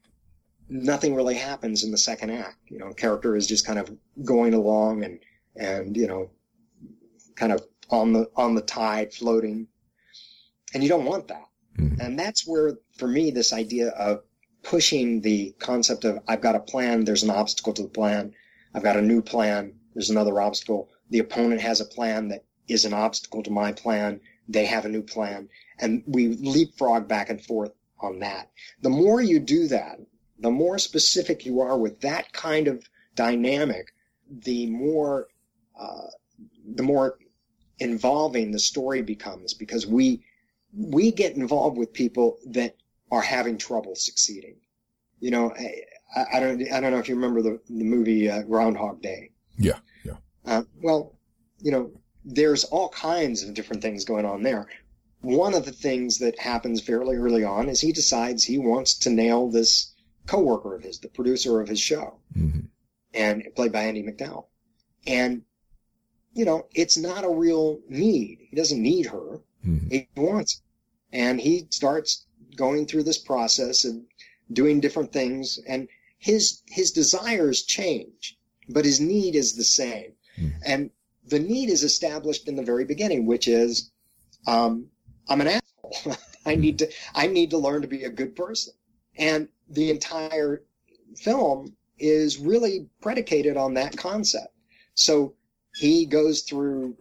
nothing 0.67 1.15
really 1.15 1.35
happens 1.35 1.83
in 1.83 1.91
the 1.91 1.97
second 1.97 2.31
act. 2.31 2.57
You 2.67 2.79
know, 2.79 2.91
character 2.93 3.35
is 3.35 3.47
just 3.47 3.65
kind 3.65 3.79
of 3.79 3.95
going 4.23 4.53
along 4.53 5.03
and, 5.03 5.19
and, 5.55 5.95
you 5.95 6.07
know, 6.07 6.31
kind 7.35 7.51
of 7.51 7.65
on 7.89 8.13
the, 8.13 8.29
on 8.35 8.55
the 8.55 8.61
tide 8.61 9.13
floating. 9.13 9.67
And 10.73 10.83
you 10.83 10.89
don't 10.89 11.05
want 11.05 11.27
that. 11.27 11.45
Mm-hmm. 11.77 12.01
And 12.01 12.19
that's 12.19 12.47
where, 12.47 12.77
for 12.97 13.07
me, 13.07 13.31
this 13.31 13.53
idea 13.53 13.89
of 13.89 14.23
pushing 14.63 15.21
the 15.21 15.55
concept 15.59 16.03
of 16.05 16.19
I've 16.27 16.41
got 16.41 16.55
a 16.55 16.59
plan, 16.59 17.05
there's 17.05 17.23
an 17.23 17.29
obstacle 17.29 17.73
to 17.73 17.83
the 17.83 17.89
plan, 17.89 18.33
I've 18.73 18.83
got 18.83 18.97
a 18.97 19.01
new 19.01 19.21
plan, 19.21 19.75
there's 19.93 20.09
another 20.09 20.41
obstacle 20.41 20.89
the 21.09 21.19
opponent 21.19 21.61
has 21.61 21.81
a 21.81 21.85
plan 21.85 22.29
that 22.29 22.45
is 22.67 22.85
an 22.85 22.93
obstacle 22.93 23.43
to 23.43 23.51
my 23.51 23.71
plan. 23.71 24.19
They 24.47 24.65
have 24.65 24.85
a 24.85 24.89
new 24.89 25.01
plan. 25.01 25.49
And 25.79 26.03
we 26.05 26.29
leapfrog 26.29 27.07
back 27.07 27.29
and 27.29 27.43
forth 27.43 27.71
on 27.99 28.19
that. 28.19 28.51
The 28.81 28.89
more 28.89 29.21
you 29.21 29.39
do 29.39 29.67
that, 29.67 29.99
the 30.39 30.51
more 30.51 30.77
specific 30.77 31.45
you 31.45 31.61
are 31.61 31.77
with 31.77 32.01
that 32.01 32.33
kind 32.33 32.67
of 32.67 32.87
dynamic, 33.15 33.93
the 34.29 34.67
more, 34.67 35.27
uh, 35.79 36.07
the 36.75 36.83
more 36.83 37.17
involving 37.79 38.51
the 38.51 38.59
story 38.59 39.01
becomes 39.01 39.53
because 39.53 39.85
we, 39.85 40.23
we 40.73 41.11
get 41.11 41.35
involved 41.35 41.77
with 41.77 41.93
people 41.93 42.37
that 42.47 42.75
are 43.11 43.21
having 43.21 43.57
trouble 43.57 43.95
succeeding. 43.95 44.55
You 45.19 45.31
know, 45.31 45.53
I, 46.15 46.25
I 46.33 46.39
don't, 46.39 46.61
I 46.71 46.79
don't 46.79 46.91
know 46.91 46.99
if 46.99 47.07
you 47.07 47.15
remember 47.15 47.41
the, 47.41 47.59
the 47.69 47.83
movie 47.83 48.29
uh, 48.29 48.41
Groundhog 48.43 49.01
Day. 49.01 49.31
Yeah. 49.57 49.79
Uh, 50.45 50.63
well, 50.81 51.17
you 51.59 51.71
know, 51.71 51.91
there's 52.23 52.63
all 52.65 52.89
kinds 52.89 53.43
of 53.43 53.53
different 53.53 53.81
things 53.81 54.05
going 54.05 54.25
on 54.25 54.43
there. 54.43 54.67
one 55.21 55.53
of 55.55 55.65
the 55.65 55.71
things 55.73 56.19
that 56.19 56.39
happens 56.39 56.81
fairly 56.81 57.17
early 57.17 57.43
on 57.43 57.69
is 57.69 57.81
he 57.81 57.91
decides 57.91 58.43
he 58.43 58.57
wants 58.59 58.95
to 58.99 59.09
nail 59.09 59.49
this 59.49 59.93
coworker 60.27 60.75
of 60.75 60.83
his, 60.83 60.99
the 60.99 61.09
producer 61.09 61.61
of 61.61 61.67
his 61.69 61.79
show, 61.79 62.19
hmm 62.33 62.61
and 63.13 63.43
played 63.55 63.71
by 63.71 63.83
Andie 63.85 64.03
MacDowell. 64.03 64.47
And 65.07 65.43
you 66.33 66.45
know, 66.45 66.67
it's 66.75 66.97
not 66.97 67.23
a 67.23 67.29
real 67.29 67.79
need. 67.89 68.39
He 68.49 68.55
doesn't 68.55 68.81
need 68.81 69.07
her. 69.07 69.41
hmm 69.63 69.87
He 69.89 70.07
wants, 70.17 70.61
and 71.11 71.41
he 71.41 71.67
starts 71.71 72.25
going 72.55 72.87
through 72.87 73.03
this 73.03 73.17
process 73.19 73.85
of 73.85 74.01
doing 74.51 74.81
different 74.81 75.13
things, 75.13 75.59
and 75.67 75.87
his 76.19 76.61
his 76.67 76.91
desires 76.91 77.63
change, 77.63 78.37
but 78.69 78.85
his 78.85 78.99
need 78.99 79.35
is 79.35 79.55
the 79.55 79.63
same. 79.63 80.14
Mhm. 80.37 80.53
And 80.65 80.89
the 81.27 81.39
need 81.39 81.69
is 81.69 81.83
established 81.83 82.47
in 82.47 82.55
the 82.55 82.63
very 82.63 82.85
beginning, 82.85 83.25
which 83.25 83.47
is, 83.47 83.91
um, 84.47 84.87
I'm 85.27 85.41
an 85.41 85.47
asshole. 85.47 86.17
I 86.45 86.55
need 86.55 86.79
to 86.79 86.91
I 87.15 87.27
need 87.27 87.49
to 87.51 87.57
learn 87.57 87.81
to 87.81 87.87
be 87.87 88.03
a 88.03 88.09
good 88.09 88.35
person, 88.35 88.73
and 89.17 89.47
the 89.67 89.89
entire 89.89 90.61
film 91.17 91.75
is 91.97 92.37
really 92.37 92.87
predicated 93.01 93.57
on 93.57 93.73
that 93.75 93.97
concept. 93.97 94.53
So 94.93 95.33
he 95.73 96.05
goes 96.05 96.41
through, 96.41 96.95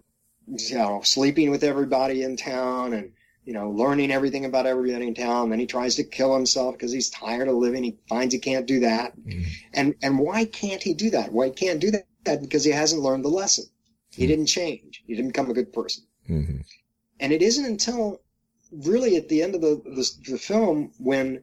you 0.46 0.74
know, 0.76 1.02
sleeping 1.02 1.50
with 1.50 1.64
everybody 1.64 2.22
in 2.22 2.36
town 2.36 2.92
and, 2.94 3.12
you 3.44 3.52
know, 3.52 3.70
learning 3.70 4.10
everything 4.10 4.44
about 4.44 4.66
everybody 4.66 5.06
in 5.06 5.14
town. 5.14 5.50
Then 5.50 5.58
he 5.58 5.66
tries 5.66 5.96
to 5.96 6.04
kill 6.04 6.34
himself 6.34 6.74
because 6.74 6.92
he's 6.92 7.10
tired 7.10 7.48
of 7.48 7.56
living. 7.56 7.84
He 7.84 7.98
finds 8.08 8.32
he 8.32 8.40
can't 8.40 8.66
do 8.66 8.80
that. 8.80 9.16
Mhm. 9.18 9.44
And, 9.74 9.94
and 10.02 10.18
why 10.18 10.44
can't 10.44 10.82
he 10.82 10.94
do 10.94 11.10
that? 11.10 11.32
Why 11.32 11.46
he 11.46 11.52
can't 11.52 11.80
do 11.80 11.90
that? 11.90 12.06
Because 12.24 12.64
he 12.64 12.70
hasn't 12.72 13.02
learned 13.02 13.24
the 13.24 13.28
lesson. 13.28 13.66
He 14.10 14.24
Hmm. 14.24 14.28
didn't 14.28 14.46
change. 14.46 15.02
He 15.06 15.14
didn't 15.14 15.32
become 15.32 15.50
a 15.50 15.54
good 15.54 15.72
person. 15.72 16.04
hmm 16.26 16.58
And 17.20 17.32
it 17.32 17.42
isn't 17.42 17.64
until 17.64 18.20
really 18.72 19.16
at 19.16 19.28
the 19.28 19.42
end 19.42 19.54
of 19.54 19.60
the, 19.60 19.76
the, 19.84 20.32
the 20.32 20.38
film 20.38 20.92
when 20.98 21.42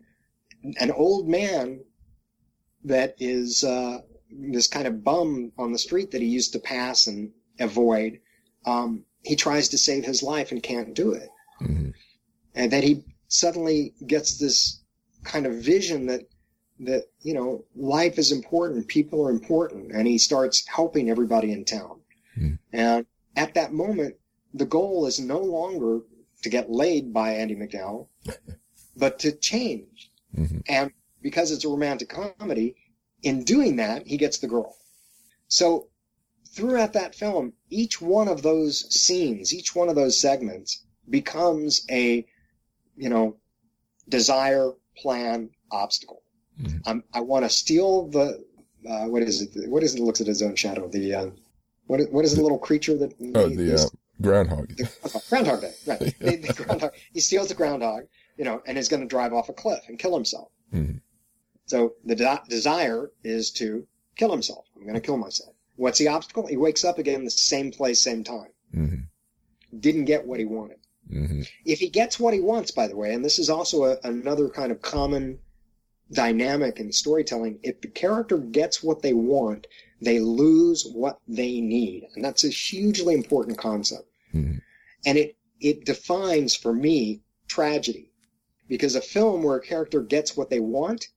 an 0.79 0.91
old 0.91 1.27
man 1.27 1.81
that 2.83 3.15
is 3.19 3.63
uh, 3.63 3.99
this 4.31 4.67
kind 4.67 4.87
of 4.87 5.03
bum 5.03 5.51
on 5.57 5.71
the 5.71 5.79
street 5.79 6.11
that 6.11 6.21
he 6.21 6.27
used 6.27 6.53
to 6.53 6.59
pass 6.59 7.07
and 7.07 7.31
avoid, 7.59 8.19
um, 8.65 9.05
he 9.23 9.35
tries 9.35 9.69
to 9.69 9.77
save 9.77 10.03
his 10.05 10.23
life 10.23 10.51
and 10.51 10.63
can't 10.63 10.93
do 10.93 11.11
it. 11.13 11.29
hmm 11.59 11.89
And 12.55 12.71
then 12.71 12.83
he 12.83 13.03
suddenly 13.27 13.93
gets 14.05 14.37
this 14.37 14.81
kind 15.23 15.45
of 15.45 15.53
vision 15.55 16.07
that 16.07 16.21
that 16.81 17.05
you 17.21 17.33
know 17.33 17.65
life 17.75 18.17
is 18.17 18.31
important, 18.31 18.87
people 18.87 19.25
are 19.25 19.31
important, 19.31 19.91
and 19.91 20.07
he 20.07 20.17
starts 20.17 20.67
helping 20.67 21.09
everybody 21.09 21.51
in 21.51 21.65
town. 21.65 22.01
Hmm. 22.35 22.53
And 22.73 23.05
at 23.35 23.53
that 23.53 23.73
moment, 23.73 24.15
the 24.53 24.65
goal 24.65 25.05
is 25.05 25.19
no 25.19 25.39
longer 25.39 26.01
to 26.43 26.49
get 26.49 26.71
laid 26.71 27.13
by 27.13 27.35
Andie 27.35 27.55
MacDowell, 27.55 28.07
but 28.97 29.19
to 29.19 29.31
change. 29.31 30.11
hmm 30.35 30.59
And 30.67 30.91
because 31.21 31.51
it's 31.51 31.65
a 31.65 31.69
romantic 31.69 32.09
comedy, 32.09 32.75
in 33.21 33.43
doing 33.43 33.75
that, 33.77 34.07
he 34.07 34.17
gets 34.17 34.39
the 34.39 34.47
girl. 34.47 34.75
So 35.47 35.87
throughout 36.49 36.93
that 36.93 37.15
film, 37.15 37.53
each 37.69 38.01
one 38.01 38.27
of 38.27 38.41
those 38.41 38.93
scenes, 38.93 39.53
each 39.53 39.75
one 39.75 39.89
of 39.89 39.95
those 39.95 40.19
segments 40.19 40.83
becomes 41.09 41.85
a, 41.89 42.25
you 42.95 43.09
know, 43.09 43.37
desire, 44.09 44.71
plan, 44.97 45.49
obstacle. 45.71 46.20
Mhm. 46.61 46.81
I'm, 46.85 47.03
I 47.13 47.21
want 47.21 47.45
to 47.45 47.49
steal 47.49 48.07
the, 48.07 48.43
uh, 48.87 49.05
what 49.05 49.21
is 49.23 49.41
it? 49.41 49.69
What 49.69 49.83
is 49.83 49.93
it 49.93 49.97
that 49.97 50.03
looks 50.03 50.21
at 50.21 50.27
his 50.27 50.41
own 50.41 50.55
shadow? 50.55 50.87
The, 50.87 51.13
uh, 51.13 51.29
what, 51.87 51.99
is- 51.99 52.07
what 52.09 52.25
is 52.25 52.35
the 52.35 52.41
little 52.41 52.59
creature 52.59 52.97
that? 52.97 53.13
Oh, 53.35 53.49
the 53.49 53.75
uh, 53.83 53.85
groundhog. 54.21 54.67
the 54.77 55.21
groundhog 55.29 55.61
day, 55.61 55.73
right? 55.85 55.99
The, 56.19 56.35
the 56.37 56.53
groundhog. 56.53 56.91
He 57.13 57.19
steals 57.19 57.47
the 57.49 57.55
groundhog, 57.55 58.03
you 58.37 58.45
know, 58.45 58.61
and 58.65 58.77
is 58.77 58.89
going 58.89 59.01
to 59.01 59.07
drive 59.07 59.33
off 59.33 59.49
a 59.49 59.53
cliff 59.53 59.83
and 59.87 59.97
kill 59.99 60.13
himself. 60.13 60.49
Mhm. 60.73 61.01
So 61.65 61.93
the 62.05 62.15
de- 62.15 62.43
desire 62.49 63.11
is 63.23 63.51
to 63.53 63.87
kill 64.15 64.31
himself. 64.31 64.65
I'm 64.75 64.83
going 64.83 64.95
to 64.95 65.01
kill 65.01 65.17
myself. 65.17 65.53
What's 65.77 65.99
the 65.99 66.09
obstacle? 66.09 66.45
He 66.47 66.57
wakes 66.57 66.83
up 66.83 66.99
again 66.99 67.19
in 67.19 67.25
the 67.25 67.31
same 67.31 67.71
place, 67.71 68.01
same 68.03 68.23
time. 68.23 68.49
hmm 68.73 68.95
Didn't 69.77 70.05
get 70.05 70.25
what 70.27 70.39
he 70.39 70.45
wanted. 70.45 70.77
hmm 71.09 71.41
If 71.65 71.79
he 71.79 71.89
gets 71.89 72.19
what 72.19 72.33
he 72.33 72.39
wants, 72.41 72.71
by 72.71 72.87
the 72.87 72.95
way, 72.95 73.13
and 73.13 73.23
this 73.23 73.39
is 73.39 73.49
also 73.49 73.85
a, 73.85 73.97
another 74.03 74.49
kind 74.49 74.71
of 74.71 74.81
common 74.81 75.39
dynamic 76.13 76.79
in 76.79 76.91
storytelling, 76.91 77.59
if 77.63 77.81
the 77.81 77.87
character 77.87 78.37
gets 78.37 78.83
what 78.83 79.01
they 79.01 79.13
want, 79.13 79.67
they 80.01 80.19
lose 80.19 80.85
what 80.93 81.19
they 81.27 81.61
need. 81.61 82.07
And 82.15 82.23
that's 82.23 82.43
a 82.43 82.49
hugely 82.49 83.13
important 83.13 83.57
concept. 83.57 84.07
hmm 84.31 84.57
And 85.05 85.17
it, 85.17 85.35
it 85.59 85.85
defines 85.85 86.55
for 86.55 86.73
me 86.73 87.21
tragedy. 87.47 88.07
Because 88.67 88.95
a 88.95 89.01
film 89.01 89.43
where 89.43 89.57
a 89.57 89.61
character 89.61 90.01
gets 90.01 90.37
what 90.37 90.49
they 90.49 90.61
want, 90.61 91.07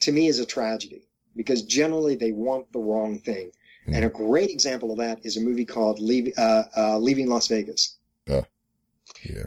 to 0.00 0.12
me 0.12 0.26
is 0.26 0.38
a 0.38 0.46
tragedy. 0.46 1.02
Because 1.36 1.62
generally 1.62 2.14
they 2.14 2.32
want 2.32 2.72
the 2.72 2.78
wrong 2.78 3.18
thing. 3.18 3.50
And 3.86 4.04
a 4.04 4.08
great 4.08 4.48
example 4.48 4.92
of 4.92 4.98
that 4.98 5.24
is 5.26 5.36
a 5.36 5.42
movie 5.42 5.66
called 5.66 5.98
Leave, 6.00 6.32
uh, 6.38 6.64
uh, 6.74 6.98
Leaving 6.98 7.28
Las 7.28 7.48
Vegas, 7.48 7.98
Yeah. 8.26 8.44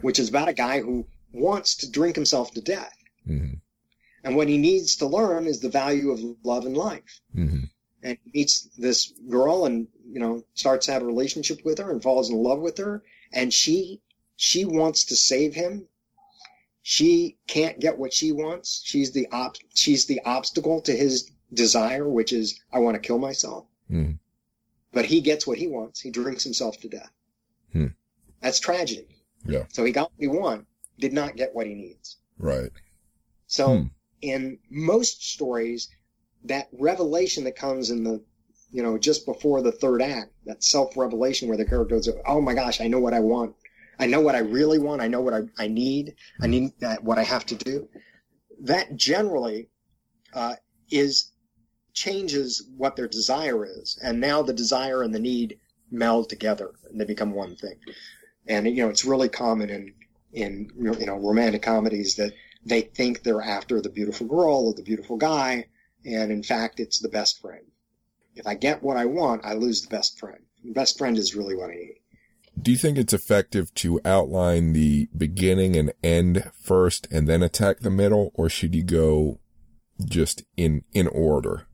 which 0.02 0.20
is 0.20 0.28
about 0.28 0.48
a 0.48 0.52
guy 0.52 0.80
who 0.80 1.06
wants 1.32 1.74
to 1.78 1.90
drink 1.90 2.14
himself 2.14 2.52
to 2.52 2.60
death. 2.60 2.94
hmm 3.26 3.54
And 4.28 4.36
what 4.36 4.48
he 4.48 4.58
needs 4.58 4.96
to 4.96 5.06
learn 5.06 5.46
is 5.46 5.60
the 5.60 5.70
value 5.70 6.10
of 6.10 6.20
love 6.44 6.66
and 6.66 6.76
life. 6.76 7.20
hmm 7.34 7.64
And 8.02 8.18
he 8.24 8.30
meets 8.40 8.68
this 8.76 9.12
girl 9.28 9.64
and, 9.64 9.88
you 10.06 10.20
know, 10.20 10.44
starts 10.54 10.86
to 10.86 10.92
have 10.92 11.02
a 11.02 11.06
relationship 11.06 11.64
with 11.64 11.78
her 11.78 11.90
and 11.90 12.02
falls 12.02 12.28
in 12.28 12.36
love 12.36 12.60
with 12.60 12.76
her. 12.76 13.02
And 13.32 13.52
she, 13.54 14.02
she 14.36 14.66
wants 14.66 15.04
to 15.06 15.16
save 15.16 15.54
him. 15.54 15.88
She 16.82 17.38
can't 17.46 17.80
get 17.80 17.98
what 17.98 18.12
she 18.12 18.30
wants. 18.32 18.82
She's 18.84 19.12
the 19.12 19.26
op, 19.32 19.56
she's 19.74 20.04
the 20.06 20.20
obstacle 20.24 20.80
to 20.82 20.92
his 20.94 21.30
desire, 21.52 22.06
which 22.08 22.32
is, 22.32 22.60
I 22.70 22.78
want 22.80 22.94
to 22.96 23.00
kill 23.00 23.18
myself. 23.18 23.64
hmm 23.88 24.12
But 24.92 25.06
he 25.06 25.20
gets 25.22 25.46
what 25.46 25.58
he 25.58 25.66
wants. 25.66 26.00
He 26.00 26.10
drinks 26.10 26.44
himself 26.44 26.78
to 26.80 26.88
death. 26.88 27.10
Hmm. 27.72 27.86
That's 28.42 28.60
tragedy. 28.60 29.08
Yeah. 29.46 29.64
So 29.70 29.84
he 29.84 29.92
got 29.92 30.10
what 30.12 30.20
he 30.20 30.28
want, 30.28 30.66
did 30.98 31.14
not 31.14 31.36
get 31.36 31.54
what 31.54 31.66
he 31.66 31.74
needs. 31.74 32.18
Right. 32.38 32.70
So 33.46 33.78
Hmm. 33.78 33.86
In 34.22 34.58
most 34.70 35.30
stories, 35.32 35.88
that 36.44 36.68
revelation 36.72 37.44
that 37.44 37.56
comes 37.56 37.90
in 37.90 38.04
the, 38.04 38.22
you 38.70 38.82
know, 38.82 38.98
just 38.98 39.26
before 39.26 39.62
the 39.62 39.72
third 39.72 40.02
act, 40.02 40.32
that 40.46 40.62
self 40.62 40.96
revelation 40.96 41.48
where 41.48 41.56
the 41.56 41.64
character 41.64 41.96
goes, 41.96 42.08
"Oh 42.26 42.40
my 42.40 42.54
gosh, 42.54 42.80
I 42.80 42.88
know 42.88 43.00
what 43.00 43.14
I 43.14 43.20
want. 43.20 43.54
I 43.98 44.06
know 44.06 44.20
what 44.20 44.34
I 44.34 44.40
really 44.40 44.78
want. 44.78 45.02
I 45.02 45.08
know 45.08 45.20
what 45.20 45.34
I, 45.34 45.40
I 45.58 45.68
need. 45.68 46.14
I 46.40 46.46
need 46.46 46.72
that, 46.80 47.02
what 47.02 47.18
I 47.18 47.24
have 47.24 47.46
to 47.46 47.56
do." 47.56 47.88
That 48.60 48.96
generally 48.96 49.70
uh, 50.34 50.56
is 50.90 51.32
changes 51.94 52.68
what 52.76 52.96
their 52.96 53.08
desire 53.08 53.64
is, 53.64 53.98
and 54.02 54.20
now 54.20 54.42
the 54.42 54.52
desire 54.52 55.02
and 55.02 55.14
the 55.14 55.18
need 55.18 55.58
meld 55.90 56.28
together 56.28 56.72
and 56.90 57.00
they 57.00 57.04
become 57.04 57.32
one 57.32 57.56
thing. 57.56 57.76
And 58.46 58.66
you 58.66 58.82
know, 58.82 58.88
it's 58.88 59.04
really 59.04 59.28
common 59.28 59.70
in 59.70 59.94
in 60.32 60.70
you 60.78 61.06
know 61.06 61.16
romantic 61.16 61.62
comedies 61.62 62.16
that 62.16 62.32
they 62.68 62.82
think 62.82 63.22
they're 63.22 63.42
after 63.42 63.80
the 63.80 63.90
beautiful 63.90 64.26
girl 64.26 64.66
or 64.66 64.74
the 64.74 64.82
beautiful 64.82 65.16
guy, 65.16 65.66
and 66.04 66.30
in 66.30 66.42
fact, 66.42 66.80
it's 66.80 67.00
the 67.00 67.08
best 67.08 67.40
friend. 67.40 67.64
If 68.34 68.46
I 68.46 68.54
get 68.54 68.82
what 68.82 68.96
I 68.96 69.06
want, 69.06 69.44
I 69.44 69.54
lose 69.54 69.82
the 69.82 69.88
best 69.88 70.18
friend. 70.18 70.38
The 70.64 70.72
best 70.72 70.98
friend 70.98 71.16
is 71.18 71.34
really 71.34 71.56
what 71.56 71.70
I 71.70 71.74
need. 71.74 71.96
Do 72.60 72.70
you 72.70 72.76
think 72.76 72.98
it's 72.98 73.12
effective 73.12 73.72
to 73.74 74.00
outline 74.04 74.72
the 74.72 75.08
beginning 75.16 75.76
and 75.76 75.92
end 76.02 76.50
first 76.60 77.06
and 77.10 77.28
then 77.28 77.42
attack 77.42 77.80
the 77.80 77.90
middle, 77.90 78.32
or 78.34 78.48
should 78.48 78.74
you 78.74 78.82
go 78.82 79.40
just 80.04 80.42
in 80.56 80.84
in 80.92 81.06
order? 81.08 81.66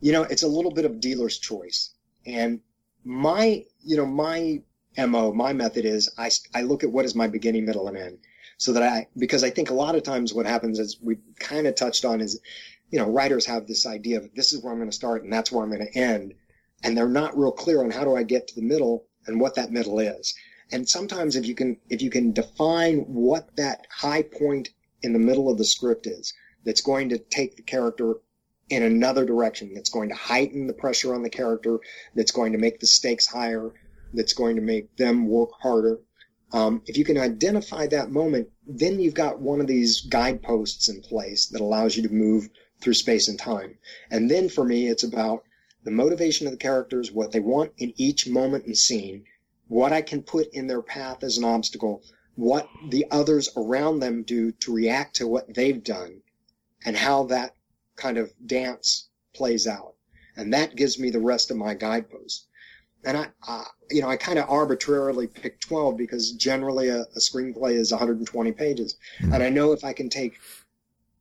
You 0.00 0.12
know, 0.12 0.22
it's 0.22 0.42
a 0.42 0.48
little 0.48 0.72
bit 0.72 0.84
of 0.84 1.00
dealer's 1.00 1.38
choice. 1.38 1.94
And 2.26 2.60
my, 3.04 3.64
you 3.80 3.96
know, 3.96 4.06
my 4.06 4.62
MO, 4.96 5.32
my 5.32 5.52
method 5.52 5.84
is 5.84 6.12
I, 6.18 6.30
I 6.54 6.62
look 6.62 6.82
at 6.82 6.90
what 6.90 7.04
is 7.04 7.14
my 7.14 7.28
beginning, 7.28 7.64
middle, 7.64 7.88
and 7.88 7.96
end. 7.96 8.18
So 8.58 8.72
that 8.72 8.82
I, 8.82 9.06
because 9.16 9.44
I 9.44 9.50
think 9.50 9.70
a 9.70 9.74
lot 9.74 9.94
of 9.94 10.02
times 10.02 10.34
what 10.34 10.46
happens 10.46 10.78
is 10.78 10.98
we 11.00 11.16
kind 11.38 11.66
of 11.66 11.74
touched 11.74 12.04
on 12.04 12.20
is, 12.20 12.40
you 12.90 12.98
know, 12.98 13.08
writers 13.08 13.46
have 13.46 13.66
this 13.66 13.86
idea 13.86 14.18
of 14.18 14.34
this 14.34 14.52
is 14.52 14.62
where 14.62 14.72
I'm 14.72 14.78
going 14.78 14.90
to 14.90 14.96
start 14.96 15.22
and 15.22 15.32
that's 15.32 15.50
where 15.50 15.62
I'm 15.62 15.70
going 15.70 15.86
to 15.86 15.98
end. 15.98 16.34
And 16.82 16.96
they're 16.96 17.08
not 17.08 17.38
real 17.38 17.52
clear 17.52 17.82
on 17.82 17.90
how 17.90 18.04
do 18.04 18.16
I 18.16 18.24
get 18.24 18.48
to 18.48 18.54
the 18.54 18.66
middle 18.66 19.06
and 19.26 19.40
what 19.40 19.54
that 19.54 19.70
middle 19.70 19.98
is. 20.00 20.34
And 20.70 20.88
sometimes 20.88 21.36
if 21.36 21.46
you 21.46 21.54
can, 21.54 21.78
if 21.88 22.02
you 22.02 22.10
can 22.10 22.32
define 22.32 22.98
what 23.06 23.56
that 23.56 23.86
high 23.90 24.22
point 24.22 24.70
in 25.02 25.12
the 25.12 25.18
middle 25.18 25.50
of 25.50 25.58
the 25.58 25.64
script 25.64 26.06
is, 26.06 26.34
that's 26.64 26.80
going 26.80 27.10
to 27.10 27.18
take 27.18 27.56
the 27.56 27.62
character 27.62 28.16
in 28.68 28.82
another 28.82 29.24
direction, 29.24 29.72
that's 29.72 29.90
going 29.90 30.10
to 30.10 30.14
heighten 30.14 30.66
the 30.66 30.74
pressure 30.74 31.14
on 31.14 31.22
the 31.22 31.30
character, 31.30 31.78
that's 32.14 32.32
going 32.32 32.52
to 32.52 32.58
make 32.58 32.80
the 32.80 32.86
stakes 32.86 33.26
higher, 33.26 33.72
that's 34.12 34.34
going 34.34 34.56
to 34.56 34.62
make 34.62 34.96
them 34.96 35.26
work 35.26 35.50
harder. 35.60 36.00
Um, 36.52 36.82
if 36.86 36.96
you 36.96 37.04
can 37.04 37.18
identify 37.18 37.86
that 37.86 38.10
moment, 38.10 38.48
then 38.66 39.00
you've 39.00 39.14
got 39.14 39.40
one 39.40 39.60
of 39.60 39.66
these 39.66 40.00
guideposts 40.00 40.88
in 40.88 41.02
place 41.02 41.46
that 41.46 41.60
allows 41.60 41.96
you 41.96 42.02
to 42.04 42.12
move 42.12 42.48
through 42.80 42.94
space 42.94 43.28
and 43.28 43.38
time. 43.38 43.78
And 44.10 44.30
then 44.30 44.48
for 44.48 44.64
me, 44.64 44.88
it's 44.88 45.02
about 45.02 45.44
the 45.84 45.90
motivation 45.90 46.46
of 46.46 46.52
the 46.52 46.58
characters, 46.58 47.12
what 47.12 47.32
they 47.32 47.40
want 47.40 47.72
in 47.78 47.92
each 47.96 48.26
moment 48.26 48.66
and 48.66 48.76
scene, 48.76 49.24
what 49.66 49.92
I 49.92 50.02
can 50.02 50.22
put 50.22 50.52
in 50.54 50.66
their 50.66 50.82
path 50.82 51.22
as 51.22 51.36
an 51.36 51.44
obstacle 51.44 52.02
what 52.38 52.68
the 52.90 53.04
others 53.10 53.48
around 53.56 53.98
them 53.98 54.22
do 54.22 54.52
to 54.52 54.72
react 54.72 55.16
to 55.16 55.26
what 55.26 55.52
they've 55.54 55.82
done 55.82 56.22
and 56.84 56.96
how 56.96 57.24
that 57.24 57.52
kind 57.96 58.16
of 58.16 58.32
dance 58.46 59.08
plays 59.34 59.66
out. 59.66 59.96
And 60.36 60.52
that 60.54 60.76
gives 60.76 61.00
me 61.00 61.10
the 61.10 61.18
rest 61.18 61.50
of 61.50 61.56
my 61.56 61.74
guideposts. 61.74 62.46
And 63.04 63.16
I, 63.16 63.26
uh, 63.46 63.64
you 63.90 64.02
know, 64.02 64.08
I 64.08 64.16
kind 64.16 64.38
of 64.38 64.48
arbitrarily 64.48 65.26
picked 65.26 65.62
12 65.62 65.96
because 65.96 66.32
generally 66.32 66.88
a, 66.88 67.02
a 67.02 67.18
screenplay 67.18 67.74
is 67.74 67.92
120 67.92 68.52
pages. 68.52 68.96
Mm-hmm. 69.20 69.32
And 69.32 69.42
I 69.42 69.50
know 69.50 69.72
if 69.72 69.84
I 69.84 69.92
can 69.92 70.08
take 70.08 70.38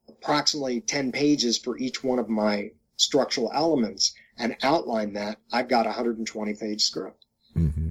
approximately 0.08 0.82
10 0.82 1.12
pages 1.12 1.58
for 1.58 1.78
each 1.78 2.04
one 2.04 2.20
of 2.20 2.30
my 2.30 2.72
structural 2.96 3.52
elements 3.54 4.14
and 4.38 4.56
outline 4.64 5.14
that, 5.14 5.38
I've 5.52 5.70
got 5.70 5.86
a 5.86 5.90
120 5.90 6.56
page 6.56 6.82
script. 6.82 7.26
Mm-hmm. 7.56 7.90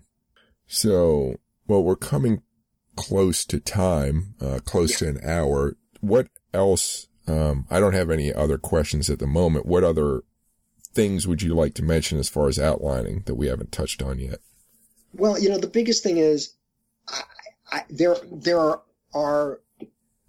So, 0.67 1.37
well, 1.67 1.83
we're 1.83 1.97
coming 1.97 2.43
close 2.97 3.45
to 3.47 3.61
time, 3.61 4.35
uh, 4.41 4.59
close 4.65 4.93
yeah. 4.93 4.99
to 4.99 5.19
an 5.19 5.29
hour. 5.29 5.77
What 6.01 6.29
else? 6.53 7.07
Um, 7.29 7.67
I 7.71 7.81
don't 7.81 7.95
have 7.95 8.11
any 8.11 8.33
other 8.33 8.59
questions 8.59 9.11
at 9.11 9.19
the 9.19 9.27
moment. 9.27 9.67
What 9.67 9.85
other 9.85 10.23
things 10.97 11.29
would 11.29 11.43
you 11.43 11.55
like 11.55 11.75
to 11.75 11.85
mention 11.85 12.19
as 12.19 12.29
far 12.29 12.49
as 12.49 12.59
outlining 12.59 13.23
that 13.27 13.35
we 13.35 13.47
haven't 13.47 13.71
touched 13.71 14.03
on 14.03 14.19
yet? 14.19 14.41
Well, 15.13 15.39
you 15.39 15.51
know, 15.51 15.59
the 15.59 15.67
biggest 15.69 16.03
thing 16.03 16.17
is 16.17 16.55
I, 17.09 17.23
I, 17.71 17.85
there 17.91 18.17
there 18.33 18.59
are, 18.59 18.83
are 19.15 19.61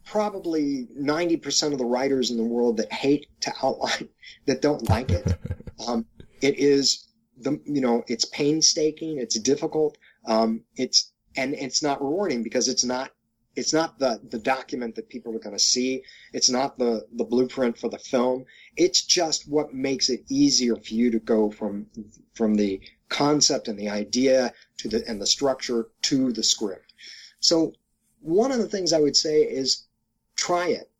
probably 0.05 0.87
90% 0.97 1.71
of 1.73 1.77
the 1.77 1.85
writers 1.85 2.31
in 2.31 2.37
the 2.37 2.43
world 2.43 2.77
that 2.77 2.91
hate 2.91 3.27
to 3.41 3.53
outline, 3.63 4.07
that 4.45 4.61
don't 4.61 4.87
like 4.89 5.11
it. 5.11 5.37
um, 5.87 6.05
it 6.41 6.59
is 6.59 7.07
the, 7.39 7.59
you 7.65 7.81
know, 7.81 8.03
it's 8.07 8.25
painstaking, 8.25 9.17
it's 9.17 9.39
difficult, 9.39 9.97
um, 10.25 10.63
it's, 10.75 11.11
and 11.35 11.53
it's 11.55 11.83
not 11.83 12.01
rewarding 12.01 12.41
because 12.41 12.67
it's 12.67 12.85
not, 12.85 13.11
it's 13.57 13.73
not 13.73 13.97
the, 13.97 14.21
the 14.29 14.37
document 14.37 14.93
that 14.95 15.09
people 15.09 15.35
are 15.35 15.39
going 15.39 15.55
to 15.55 15.59
see. 15.59 16.03
It's 16.31 16.49
not 16.49 16.77
the, 16.77 17.07
the 17.11 17.23
blueprint 17.23 17.75
for 17.79 17.89
the 17.89 17.97
film. 17.97 18.45
It's 18.75 19.01
just 19.01 19.49
what 19.49 19.73
makes 19.73 20.09
it 20.09 20.23
easier 20.29 20.75
for 20.75 20.93
you 20.93 21.09
to 21.09 21.19
go 21.19 21.49
from, 21.49 21.87
from 22.35 22.53
the 22.53 22.79
concept 23.09 23.67
and 23.67 23.79
the 23.79 23.89
idea 23.89 24.53
to 24.77 24.87
the, 24.87 25.03
and 25.07 25.19
the 25.19 25.25
structure 25.25 25.87
to 26.03 26.31
the 26.31 26.43
script. 26.43 26.93
So 27.39 27.73
one 28.21 28.51
of 28.51 28.59
the 28.59 28.67
things 28.67 28.93
I 28.93 28.99
would 28.99 29.17
say 29.17 29.41
is 29.41 29.87
try 30.35 30.67
it. 30.67 30.91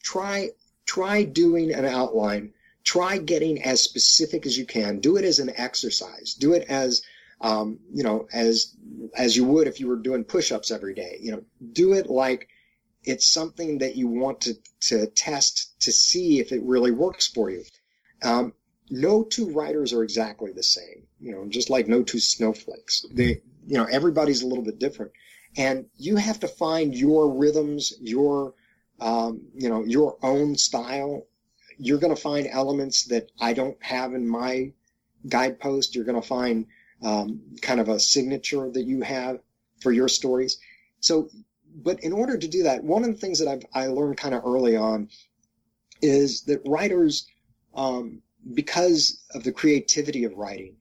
Try, 0.00 0.50
try 0.86 1.24
doing 1.24 1.74
an 1.74 1.84
outline. 1.84 2.52
Try 2.84 3.18
getting 3.18 3.60
as 3.64 3.80
specific 3.80 4.46
as 4.46 4.56
you 4.56 4.66
can. 4.66 5.00
Do 5.00 5.16
it 5.16 5.24
as 5.24 5.40
an 5.40 5.50
exercise. 5.56 6.34
Do 6.34 6.52
it 6.52 6.62
as, 6.68 7.02
um, 7.40 7.78
you 7.92 8.02
know, 8.02 8.26
as, 8.32 8.76
as 9.16 9.36
you 9.36 9.44
would 9.44 9.66
if 9.66 9.80
you 9.80 9.88
were 9.88 9.96
doing 9.96 10.24
push-ups 10.24 10.70
every 10.70 10.94
day. 10.94 11.18
You 11.20 11.32
know, 11.32 11.42
do 11.72 11.92
it 11.92 12.08
like 12.08 12.48
it's 13.04 13.26
something 13.26 13.78
that 13.78 13.96
you 13.96 14.08
want 14.08 14.42
to, 14.42 14.54
to 14.80 15.06
test 15.06 15.80
to 15.82 15.92
see 15.92 16.40
if 16.40 16.52
it 16.52 16.62
really 16.62 16.90
works 16.90 17.28
for 17.28 17.50
you. 17.50 17.64
Um, 18.22 18.52
no 18.90 19.22
two 19.22 19.50
writers 19.50 19.92
are 19.92 20.02
exactly 20.02 20.52
the 20.52 20.62
same, 20.62 21.06
you 21.20 21.32
know, 21.32 21.46
just 21.48 21.70
like 21.70 21.88
no 21.88 22.02
two 22.02 22.18
snowflakes. 22.18 23.04
They, 23.12 23.42
you 23.66 23.76
know, 23.76 23.84
everybody's 23.84 24.42
a 24.42 24.46
little 24.46 24.64
bit 24.64 24.78
different. 24.78 25.12
And 25.56 25.86
you 25.96 26.16
have 26.16 26.40
to 26.40 26.48
find 26.48 26.94
your 26.94 27.34
rhythms, 27.34 27.92
your 28.00 28.54
um, 29.00 29.42
you 29.54 29.68
know, 29.68 29.84
your 29.84 30.16
own 30.22 30.56
style. 30.56 31.26
You're 31.78 31.98
going 31.98 32.14
to 32.14 32.20
find 32.20 32.48
elements 32.50 33.04
that 33.06 33.30
I 33.40 33.52
don't 33.52 33.80
have 33.82 34.14
in 34.14 34.28
my 34.28 34.72
guidepost. 35.26 35.94
You're 35.94 36.04
going 36.04 36.20
to 36.20 36.26
find 36.26 36.66
um, 37.02 37.40
kind 37.62 37.80
of 37.80 37.88
a 37.88 38.00
signature 38.00 38.70
that 38.70 38.84
you 38.84 39.02
have 39.02 39.40
for 39.80 39.92
your 39.92 40.08
stories. 40.08 40.58
So, 41.00 41.28
but 41.74 42.02
in 42.02 42.12
order 42.12 42.36
to 42.36 42.48
do 42.48 42.64
that, 42.64 42.82
one 42.82 43.04
of 43.04 43.10
the 43.10 43.20
things 43.20 43.38
that 43.38 43.48
I've 43.48 43.64
I 43.72 43.86
learned 43.86 44.16
kind 44.16 44.34
of 44.34 44.44
early 44.44 44.76
on 44.76 45.08
is 46.02 46.42
that 46.42 46.62
writers, 46.66 47.26
um, 47.74 48.22
because 48.54 49.20
of 49.34 49.44
the 49.44 49.52
creativity 49.52 50.24
of 50.24 50.34
writing, 50.34 50.76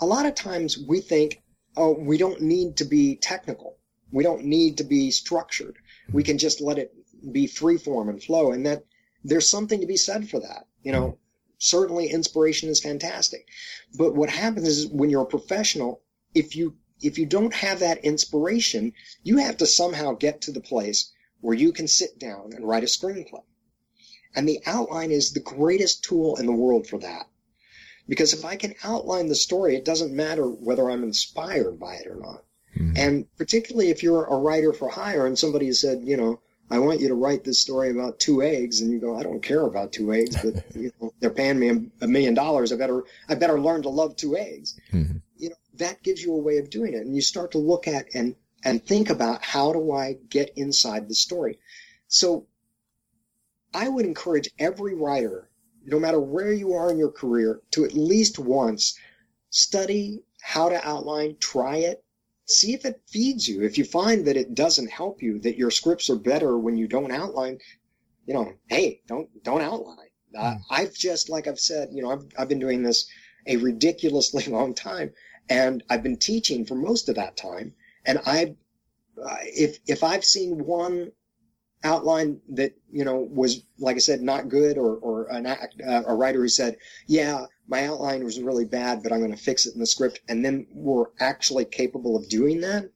a 0.00 0.06
lot 0.06 0.26
of 0.26 0.34
times 0.34 0.78
we 0.78 1.00
think, 1.00 1.42
oh, 1.76 1.92
we 1.98 2.18
don't 2.18 2.40
need 2.40 2.76
to 2.76 2.84
be 2.84 3.16
technical. 3.16 3.78
We 4.12 4.22
don't 4.22 4.44
need 4.44 4.78
to 4.78 4.84
be 4.84 5.10
structured. 5.10 5.76
We 6.12 6.22
can 6.22 6.38
just 6.38 6.60
let 6.60 6.78
it 6.78 6.92
be 7.32 7.46
free 7.46 7.78
form 7.78 8.08
and 8.08 8.22
flow 8.22 8.52
and 8.52 8.64
that 8.66 8.84
there's 9.24 9.48
something 9.48 9.80
to 9.80 9.86
be 9.86 9.96
said 9.96 10.28
for 10.28 10.40
that 10.40 10.66
you 10.82 10.92
know 10.92 11.18
certainly 11.58 12.08
inspiration 12.08 12.68
is 12.68 12.80
fantastic. 12.80 13.46
But 13.96 14.14
what 14.14 14.30
happens 14.30 14.68
is 14.68 14.86
when 14.86 15.10
you're 15.10 15.22
a 15.22 15.26
professional 15.26 16.02
if 16.34 16.56
you 16.56 16.76
if 17.00 17.18
you 17.18 17.26
don't 17.26 17.54
have 17.54 17.80
that 17.80 18.04
inspiration 18.04 18.92
you 19.22 19.38
have 19.38 19.56
to 19.58 19.66
somehow 19.66 20.12
get 20.12 20.40
to 20.42 20.52
the 20.52 20.60
place 20.60 21.12
where 21.40 21.54
you 21.54 21.72
can 21.72 21.86
sit 21.86 22.18
down 22.18 22.52
and 22.54 22.66
write 22.66 22.82
a 22.82 22.86
screenplay. 22.86 23.42
And 24.34 24.48
the 24.48 24.60
outline 24.66 25.10
is 25.10 25.32
the 25.32 25.40
greatest 25.40 26.04
tool 26.04 26.36
in 26.36 26.46
the 26.46 26.52
world 26.52 26.86
for 26.86 26.98
that. 26.98 27.26
Because 28.08 28.32
if 28.32 28.44
i 28.44 28.56
can 28.56 28.74
outline 28.82 29.28
the 29.28 29.34
story 29.34 29.76
it 29.76 29.84
doesn't 29.84 30.12
matter 30.12 30.48
whether 30.48 30.88
i'm 30.90 31.02
inspired 31.02 31.78
by 31.78 31.94
it 31.96 32.06
or 32.06 32.16
not. 32.16 32.44
Mm-hmm. 32.76 32.92
and 32.96 33.36
particularly 33.36 33.90
if 33.90 34.02
you're 34.02 34.26
a 34.26 34.36
writer 34.36 34.72
for 34.72 34.88
hire 34.88 35.26
and 35.26 35.38
somebody 35.38 35.72
said 35.72 36.02
you 36.04 36.16
know 36.16 36.40
I 36.70 36.78
want 36.78 37.00
you 37.00 37.08
to 37.08 37.14
write 37.14 37.44
this 37.44 37.60
story 37.60 37.90
about 37.90 38.18
two 38.18 38.42
eggs, 38.42 38.80
and 38.80 38.90
you 38.90 38.98
go, 38.98 39.16
I 39.16 39.22
don't 39.22 39.42
care 39.42 39.62
about 39.62 39.92
two 39.92 40.12
eggs, 40.12 40.36
but 40.42 40.64
you 40.76 40.92
know, 41.00 41.12
they're 41.20 41.30
paying 41.30 41.58
me 41.58 41.90
a 42.00 42.06
million 42.06 42.34
dollars. 42.34 42.72
I 42.72 42.76
better, 42.76 43.04
I 43.28 43.34
better 43.34 43.60
learn 43.60 43.82
to 43.82 43.88
love 43.88 44.16
two 44.16 44.36
eggs. 44.36 44.78
Mm-hmm. 44.92 45.18
You 45.36 45.50
know, 45.50 45.56
that 45.74 46.02
gives 46.02 46.22
you 46.22 46.34
a 46.34 46.38
way 46.38 46.58
of 46.58 46.70
doing 46.70 46.94
it, 46.94 47.06
and 47.06 47.14
you 47.14 47.22
start 47.22 47.52
to 47.52 47.58
look 47.58 47.88
at 47.88 48.06
and 48.14 48.34
and 48.64 48.84
think 48.84 49.08
about 49.08 49.44
how 49.44 49.72
do 49.72 49.92
I 49.92 50.16
get 50.28 50.52
inside 50.56 51.08
the 51.08 51.14
story. 51.14 51.60
So, 52.08 52.46
I 53.72 53.88
would 53.88 54.04
encourage 54.04 54.50
every 54.58 54.94
writer, 54.94 55.48
no 55.84 56.00
matter 56.00 56.18
where 56.18 56.52
you 56.52 56.72
are 56.72 56.90
in 56.90 56.98
your 56.98 57.12
career, 57.12 57.60
to 57.72 57.84
at 57.84 57.94
least 57.94 58.38
once 58.38 58.98
study 59.50 60.22
how 60.40 60.68
to 60.68 60.88
outline, 60.88 61.36
try 61.38 61.76
it, 61.76 62.04
see 62.48 62.74
if 62.74 62.84
it 62.84 63.02
feeds 63.06 63.46
you. 63.46 63.62
If 63.62 63.78
you 63.78 63.84
find 63.84 64.26
that 64.26 64.36
it 64.36 64.54
doesn't 64.54 64.90
help 64.90 65.22
you, 65.22 65.38
that 65.40 65.58
your 65.58 65.70
scripts 65.70 66.10
are 66.10 66.16
better 66.16 66.58
when 66.58 66.76
you 66.76 66.88
don't 66.88 67.12
outline, 67.12 67.58
you 68.26 68.34
know, 68.34 68.52
hey, 68.68 69.02
don't 69.06 69.28
don't 69.44 69.62
outline. 69.62 70.08
Uh, 70.36 70.54
hmm. 70.54 70.58
I've 70.70 70.94
just 70.94 71.28
like 71.28 71.46
I've 71.46 71.60
said, 71.60 71.90
you 71.92 72.02
know, 72.02 72.10
I've 72.10 72.26
I've 72.38 72.48
been 72.48 72.58
doing 72.58 72.82
this 72.82 73.08
a 73.46 73.56
ridiculously 73.56 74.44
long 74.52 74.74
time, 74.74 75.12
and 75.48 75.82
I've 75.88 76.02
been 76.02 76.18
teaching 76.18 76.64
for 76.64 76.74
most 76.74 77.08
of 77.08 77.16
that 77.16 77.36
time. 77.36 77.74
And 78.04 78.20
I, 78.26 78.56
uh, 79.22 79.36
if 79.42 79.78
if 79.86 80.02
I've 80.02 80.24
seen 80.24 80.64
one 80.64 81.12
outline 81.84 82.40
that 82.48 82.72
you 82.90 83.04
know 83.04 83.28
was 83.30 83.62
like 83.78 83.96
I 83.96 84.00
said 84.00 84.22
not 84.22 84.48
good, 84.48 84.78
or 84.78 84.96
or 84.96 85.26
an, 85.30 85.46
uh, 85.46 86.02
a 86.06 86.14
writer 86.14 86.40
who 86.40 86.48
said, 86.48 86.78
yeah, 87.06 87.44
my 87.68 87.86
outline 87.86 88.24
was 88.24 88.40
really 88.40 88.64
bad, 88.64 89.02
but 89.02 89.12
I'm 89.12 89.20
going 89.20 89.30
to 89.30 89.36
fix 89.36 89.66
it 89.66 89.74
in 89.74 89.80
the 89.80 89.86
script, 89.86 90.20
and 90.28 90.44
then 90.44 90.66
we're 90.72 91.06
actually 91.20 91.66
capable 91.66 92.16
of 92.16 92.28
doing 92.28 92.62
that. 92.62 92.90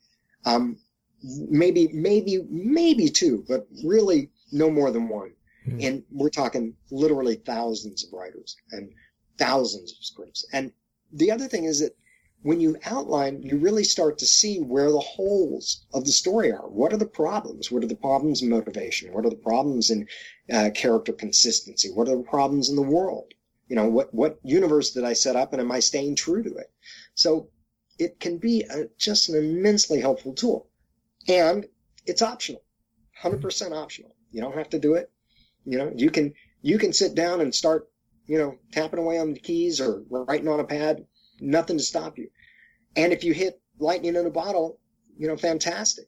Um, 0.45 0.79
maybe, 1.23 1.89
maybe, 1.93 2.41
maybe 2.49 3.09
two, 3.09 3.45
but 3.47 3.67
really 3.85 4.31
no 4.51 4.71
more 4.71 4.91
than 4.91 5.09
one. 5.09 5.33
Mm-hmm. 5.67 5.81
And 5.83 6.03
we're 6.11 6.31
talking 6.31 6.75
literally 6.91 7.37
thousands 7.37 8.05
of 8.05 8.13
writers 8.13 8.57
and 8.73 8.91
thousands 9.39 9.93
of 9.93 10.05
scripts. 10.05 10.45
And 10.53 10.73
the 11.13 11.31
other 11.31 11.47
thing 11.47 11.65
is 11.65 11.81
that 11.81 11.95
when 12.43 12.61
you 12.61 12.77
outline, 12.85 13.43
you 13.43 13.57
really 13.57 13.85
start 13.85 14.19
to 14.19 14.27
see 14.27 14.59
where 14.59 14.91
the 14.91 14.99
holes 14.99 15.87
of 15.95 16.05
the 16.05 16.11
story 16.11 16.51
are. 16.51 16.69
What 16.69 16.93
are 16.93 16.97
the 16.97 17.07
problems? 17.07 17.71
What 17.71 17.85
are 17.85 17.89
the 17.89 17.95
problems 17.95 18.43
in 18.43 18.49
motivation? 18.49 19.13
What 19.13 19.25
are 19.25 19.31
the 19.31 19.37
problems 19.37 19.91
in 19.91 20.09
uh, 20.53 20.71
character 20.75 21.13
consistency? 21.13 21.91
What 21.93 22.09
are 22.09 22.17
the 22.17 22.25
problems 22.25 22.69
in 22.69 22.75
the 22.75 22.83
world? 22.83 23.33
You 23.69 23.77
know, 23.77 23.87
what, 23.87 24.13
what 24.13 24.39
universe 24.43 24.93
did 24.93 25.05
I 25.05 25.13
set 25.13 25.37
up 25.37 25.53
and 25.53 25.61
am 25.61 25.73
I 25.73 25.81
staying 25.81 26.17
true 26.17 26.43
to 26.43 26.55
it? 26.57 26.71
So 27.15 27.49
it 27.99 28.21
can 28.21 28.39
be 28.39 28.63
a, 28.63 28.89
just 28.99 29.29
an 29.29 29.37
immensely 29.37 30.01
helpful 30.01 30.35
tool. 30.35 30.69
And 31.29 31.67
it's 32.07 32.23
optional, 32.23 32.63
100% 33.23 33.73
optional. 33.73 34.15
You 34.31 34.41
don't 34.41 34.57
have 34.57 34.71
to 34.71 34.79
do 34.79 34.95
it. 34.95 35.11
You 35.65 35.79
know, 35.79 35.93
you 35.95 36.11
can, 36.11 36.35
you 36.61 36.79
can 36.79 36.93
sit 36.93 37.15
down 37.15 37.41
and 37.41 37.55
start, 37.55 37.89
you 38.27 38.39
know, 38.39 38.59
tapping 38.73 38.99
away 38.99 39.19
on 39.19 39.33
the 39.33 39.41
keys 39.41 39.81
or 39.81 40.03
writing 40.11 40.49
on 40.49 40.61
a 40.61 40.65
pad. 40.65 41.07
Nothing 41.41 41.79
to 41.79 41.85
stop 41.85 42.19
you. 42.19 42.29
And 42.97 43.13
if 43.13 43.25
you 43.25 43.33
hit 43.33 43.61
lightning 43.79 44.17
in 44.17 44.27
a 44.27 44.31
bottle, 44.31 44.79
you 45.17 45.29
know, 45.29 45.37
fantastic. 45.37 46.07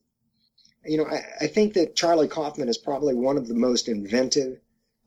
You 0.84 0.98
know, 0.98 1.06
I, 1.06 1.24
I 1.42 1.46
think 1.46 1.74
that 1.74 1.96
Charlie 1.96 2.28
Kaufman 2.28 2.68
is 2.68 2.78
probably 2.78 3.14
one 3.14 3.36
of 3.36 3.48
the 3.48 3.54
most 3.54 3.88
inventive, 3.88 4.58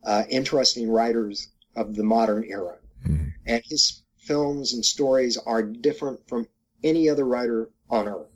uh, 0.04 0.24
interesting 0.28 0.90
writers 0.90 1.48
of 1.78 1.94
the 1.94 2.04
modern 2.04 2.44
era. 2.44 2.76
Mm-hmm. 3.06 3.28
And 3.46 3.62
his 3.64 4.02
films 4.18 4.74
and 4.74 4.84
stories 4.84 5.36
are 5.36 5.62
different 5.62 6.28
from 6.28 6.46
any 6.82 7.08
other 7.08 7.24
writer 7.24 7.70
on 7.88 8.08
earth. 8.08 8.26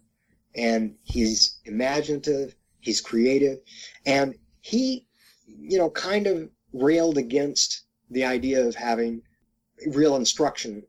And 0.55 0.95
he's 1.03 1.59
imaginative, 1.65 2.55
he's 2.81 3.01
creative, 3.01 3.59
and 4.07 4.35
he, 4.61 5.07
you 5.47 5.79
know, 5.79 5.91
kind 5.91 6.27
of 6.27 6.49
railed 6.73 7.19
against 7.19 7.85
the 8.11 8.25
idea 8.25 8.67
of 8.67 8.75
having 8.75 9.23
real 9.87 10.17
instruction 10.17 10.83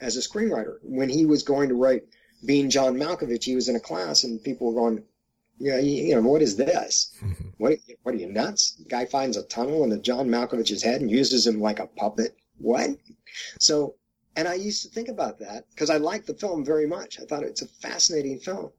as 0.00 0.16
a 0.16 0.20
screenwriter. 0.20 0.76
When 0.82 1.08
he 1.08 1.26
was 1.26 1.42
going 1.42 1.68
to 1.68 1.74
write 1.74 2.02
Being 2.44 2.70
John 2.70 2.96
Malkovich, 2.96 3.44
he 3.44 3.54
was 3.54 3.68
in 3.68 3.76
a 3.76 3.80
class 3.80 4.24
and 4.24 4.42
people 4.42 4.72
were 4.72 4.80
going, 4.80 5.04
You 5.58 5.72
know, 5.72 5.78
you, 5.78 6.14
know 6.14 6.22
what 6.22 6.42
is 6.42 6.56
this? 6.56 7.12
Mm-hmm. 7.22 7.48
What, 7.58 7.78
what 8.02 8.14
are 8.14 8.18
you 8.18 8.32
nuts? 8.32 8.72
The 8.72 8.88
guy 8.88 9.04
finds 9.04 9.36
a 9.36 9.44
tunnel 9.44 9.84
in 9.84 9.90
the 9.90 9.98
John 9.98 10.28
Malkovich's 10.28 10.82
head 10.82 11.00
and 11.00 11.10
uses 11.10 11.46
him 11.46 11.60
like 11.60 11.78
a 11.78 11.86
puppet. 11.86 12.36
What? 12.58 12.90
So, 13.60 13.94
and 14.34 14.48
I 14.48 14.54
used 14.54 14.82
to 14.82 14.88
think 14.88 15.08
about 15.08 15.38
that 15.40 15.68
because 15.70 15.90
I 15.90 15.98
liked 15.98 16.26
the 16.26 16.34
film 16.34 16.64
very 16.64 16.86
much. 16.86 17.20
I 17.20 17.24
thought 17.24 17.44
it's 17.44 17.62
a 17.62 17.68
fascinating 17.68 18.38
film. 18.38 18.70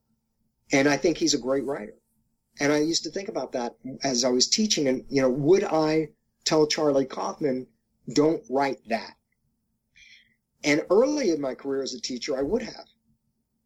And 0.72 0.88
I 0.88 0.98
think 0.98 1.18
he's 1.18 1.34
a 1.34 1.40
great 1.40 1.66
writer. 1.66 1.96
And 2.60 2.72
I 2.72 2.80
used 2.80 3.04
to 3.04 3.12
think 3.12 3.30
about 3.30 3.52
that 3.54 3.76
as 4.04 4.24
I 4.24 4.30
was 4.30 4.48
teaching. 4.48 4.88
And, 4.88 5.06
you 5.10 5.22
know, 5.22 5.30
would 5.30 5.64
I 5.64 6.10
tell 6.46 6.68
Charlie 6.68 7.06
Kaufman, 7.06 7.68
don't 8.14 8.44
write 8.50 8.80
that? 8.90 9.16
And 10.64 10.86
early 10.90 11.32
in 11.32 11.42
my 11.42 11.56
career 11.56 11.84
as 11.84 11.94
a 11.94 12.02
teacher, 12.02 12.38
I 12.38 12.42
would 12.42 12.62
have. 12.62 12.86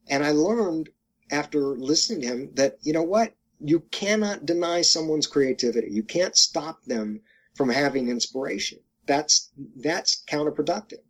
And 0.10 0.24
I 0.24 0.32
learned 0.32 0.90
after 1.32 1.60
listening 1.60 2.22
to 2.22 2.28
him 2.28 2.50
that, 2.56 2.78
you 2.82 2.94
know 2.94 3.04
what? 3.04 3.34
You 3.60 3.80
cannot 3.92 4.46
deny 4.46 4.82
someone's 4.82 5.28
creativity. 5.28 5.90
You 5.92 6.04
can't 6.04 6.38
stop 6.38 6.84
them 6.84 7.22
from 7.56 7.70
having 7.70 8.10
inspiration. 8.10 8.80
That's, 9.06 9.52
that's 9.78 10.24
counterproductive. 10.30 11.02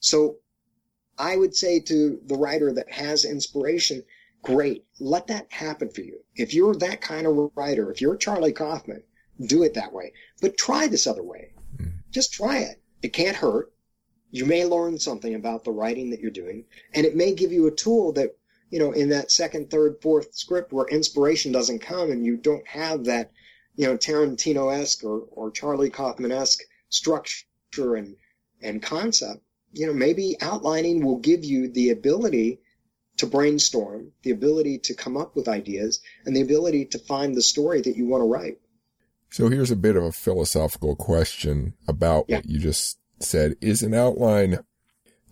So 0.00 0.36
I 1.18 1.36
would 1.36 1.54
say 1.54 1.80
to 1.80 2.20
the 2.26 2.36
writer 2.36 2.72
that 2.72 2.90
has 2.90 3.24
inspiration, 3.24 4.02
great. 4.42 4.84
Let 5.00 5.26
that 5.28 5.46
happen 5.50 5.90
for 5.90 6.02
you. 6.02 6.18
If 6.34 6.54
you're 6.54 6.74
that 6.76 7.00
kind 7.00 7.26
of 7.26 7.50
writer, 7.54 7.90
if 7.90 8.00
you're 8.00 8.16
Charlie 8.16 8.52
Kaufman, 8.52 9.02
do 9.46 9.62
it 9.62 9.74
that 9.74 9.92
way. 9.92 10.12
But 10.40 10.56
try 10.56 10.86
this 10.86 11.06
other 11.06 11.22
way. 11.22 11.52
Hmm. 11.78 11.88
Just 12.10 12.32
try 12.32 12.58
it. 12.58 12.80
It 13.02 13.12
can't 13.12 13.36
hurt. 13.36 13.72
You 14.30 14.44
may 14.44 14.64
learn 14.64 14.98
something 14.98 15.34
about 15.34 15.64
the 15.64 15.72
writing 15.72 16.10
that 16.10 16.20
you're 16.20 16.30
doing, 16.30 16.64
and 16.94 17.06
it 17.06 17.16
may 17.16 17.34
give 17.34 17.52
you 17.52 17.66
a 17.66 17.74
tool 17.74 18.12
that, 18.12 18.36
you 18.70 18.78
know, 18.78 18.92
in 18.92 19.10
that 19.10 19.30
second, 19.30 19.70
third, 19.70 19.96
fourth 20.02 20.34
script 20.34 20.72
where 20.72 20.86
inspiration 20.88 21.52
doesn't 21.52 21.80
come 21.80 22.10
and 22.10 22.24
you 22.24 22.36
don't 22.36 22.66
have 22.66 23.04
that, 23.04 23.30
you 23.76 23.86
know, 23.86 23.96
Tarantino-esque 23.96 25.04
or, 25.04 25.20
or 25.30 25.50
Charlie 25.50 25.90
Kaufman-esque 25.90 26.62
structure 26.88 27.94
and, 27.94 28.16
and 28.60 28.82
concept, 28.82 29.42
you 29.72 29.86
know, 29.86 29.92
maybe 29.92 30.36
outlining 30.40 31.04
will 31.04 31.18
give 31.18 31.44
you 31.44 31.70
the 31.70 31.90
ability 31.90 32.60
to 33.18 33.26
brainstorm, 33.26 34.12
the 34.22 34.30
ability 34.30 34.78
to 34.78 34.94
come 34.94 35.16
up 35.16 35.36
with 35.36 35.48
ideas, 35.48 36.00
and 36.24 36.36
the 36.36 36.40
ability 36.42 36.84
to 36.86 36.98
find 36.98 37.34
the 37.34 37.42
story 37.42 37.80
that 37.80 37.96
you 37.96 38.06
want 38.06 38.20
to 38.20 38.26
write. 38.26 38.58
So 39.30 39.48
here's 39.48 39.70
a 39.70 39.76
bit 39.76 39.96
of 39.96 40.04
a 40.04 40.12
philosophical 40.12 40.96
question 40.96 41.74
about 41.88 42.26
Yeah. 42.28 42.36
what 42.36 42.46
you 42.46 42.58
just 42.58 42.98
said. 43.20 43.56
Is 43.60 43.82
an 43.82 43.94
outline 43.94 44.58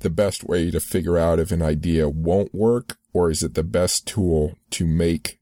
the 0.05 0.11
best 0.11 0.45
way 0.45 0.71
to 0.71 0.79
figure 0.79 1.19
out 1.19 1.41
if 1.41 1.51
an 1.51 1.63
idea 1.63 2.09
won't 2.09 2.55
work, 2.55 2.97
or 3.13 3.31
is 3.31 3.43
it 3.43 3.55
the 3.55 3.65
best 3.65 4.07
tool 4.07 4.57
to 4.71 4.87
make 4.87 5.41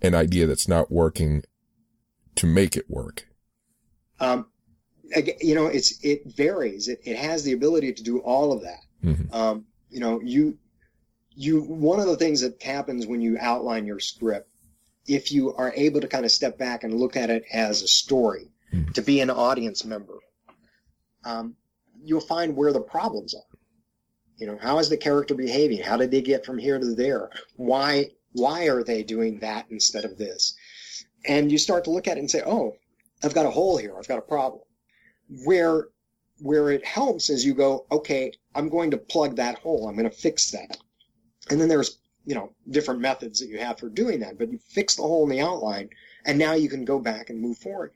an 0.00 0.14
idea 0.14 0.46
that's 0.46 0.68
not 0.68 0.90
working 0.90 1.42
to 2.36 2.46
make 2.46 2.76
it 2.76 2.86
work? 2.88 3.28
Um, 4.18 4.46
you 5.40 5.54
know, 5.54 5.66
it's 5.66 6.02
it 6.02 6.22
varies. 6.34 6.88
It, 6.88 7.00
it 7.04 7.16
has 7.16 7.44
the 7.44 7.52
ability 7.52 7.92
to 7.92 8.02
do 8.02 8.18
all 8.20 8.52
of 8.52 8.62
that. 8.62 8.80
Mhm. 9.04 9.34
Um, 9.34 9.66
you 9.90 10.00
know, 10.00 10.20
you 10.22 10.56
you 11.34 11.60
one 11.62 12.00
of 12.00 12.06
the 12.06 12.16
things 12.16 12.40
that 12.40 12.62
happens 12.62 13.06
when 13.06 13.20
you 13.20 13.36
outline 13.38 13.86
your 13.86 14.00
script, 14.00 14.48
if 15.06 15.32
you 15.32 15.52
are 15.54 15.72
able 15.74 16.00
to 16.00 16.08
kind 16.08 16.24
of 16.24 16.30
step 16.30 16.56
back 16.58 16.84
and 16.84 16.94
look 16.94 17.16
at 17.16 17.28
it 17.30 17.44
as 17.52 17.82
a 17.82 17.88
story, 17.88 18.52
Mhm. 18.72 18.94
to 18.94 19.02
be 19.02 19.20
an 19.20 19.30
audience 19.30 19.84
member, 19.84 20.18
um, 21.24 21.56
you'll 22.04 22.20
find 22.20 22.56
where 22.56 22.72
the 22.72 22.80
problems 22.80 23.34
are. 23.34 23.58
You 24.36 24.46
know, 24.46 24.58
how 24.60 24.78
is 24.78 24.88
the 24.88 24.96
character 24.96 25.34
behaving? 25.34 25.82
How 25.82 25.96
did 25.96 26.10
they 26.10 26.22
get 26.22 26.44
from 26.44 26.58
here 26.58 26.78
to 26.78 26.94
there? 26.94 27.30
Why 27.56 28.10
why 28.32 28.68
are 28.68 28.82
they 28.82 29.02
doing 29.02 29.40
that 29.40 29.66
instead 29.70 30.04
of 30.04 30.16
this? 30.18 30.54
And 31.26 31.52
you 31.52 31.58
start 31.58 31.84
to 31.84 31.90
look 31.90 32.08
at 32.08 32.16
it 32.16 32.20
and 32.20 32.30
say, 32.30 32.42
oh, 32.44 32.76
I've 33.22 33.34
got 33.34 33.46
a 33.46 33.50
hole 33.50 33.76
here. 33.76 33.94
I've 33.96 34.08
got 34.08 34.18
a 34.18 34.22
problem. 34.22 34.62
Where 35.44 35.88
where 36.40 36.70
it 36.70 36.84
helps 36.84 37.30
is 37.30 37.44
you 37.44 37.54
go, 37.54 37.86
okay, 37.92 38.32
I'm 38.54 38.68
going 38.68 38.90
to 38.90 38.96
plug 38.96 39.36
that 39.36 39.58
hole. 39.58 39.88
I'm 39.88 39.96
going 39.96 40.10
to 40.10 40.16
fix 40.16 40.50
that. 40.50 40.76
And 41.50 41.60
then 41.60 41.68
there's, 41.68 41.98
you 42.24 42.34
know, 42.34 42.52
different 42.68 43.00
methods 43.00 43.38
that 43.38 43.48
you 43.48 43.58
have 43.58 43.78
for 43.78 43.88
doing 43.88 44.20
that, 44.20 44.38
but 44.38 44.50
you 44.50 44.58
fix 44.70 44.96
the 44.96 45.02
hole 45.02 45.22
in 45.22 45.30
the 45.30 45.40
outline 45.40 45.90
and 46.24 46.38
now 46.38 46.54
you 46.54 46.68
can 46.68 46.84
go 46.84 46.98
back 46.98 47.30
and 47.30 47.40
move 47.40 47.58
forward. 47.58 47.92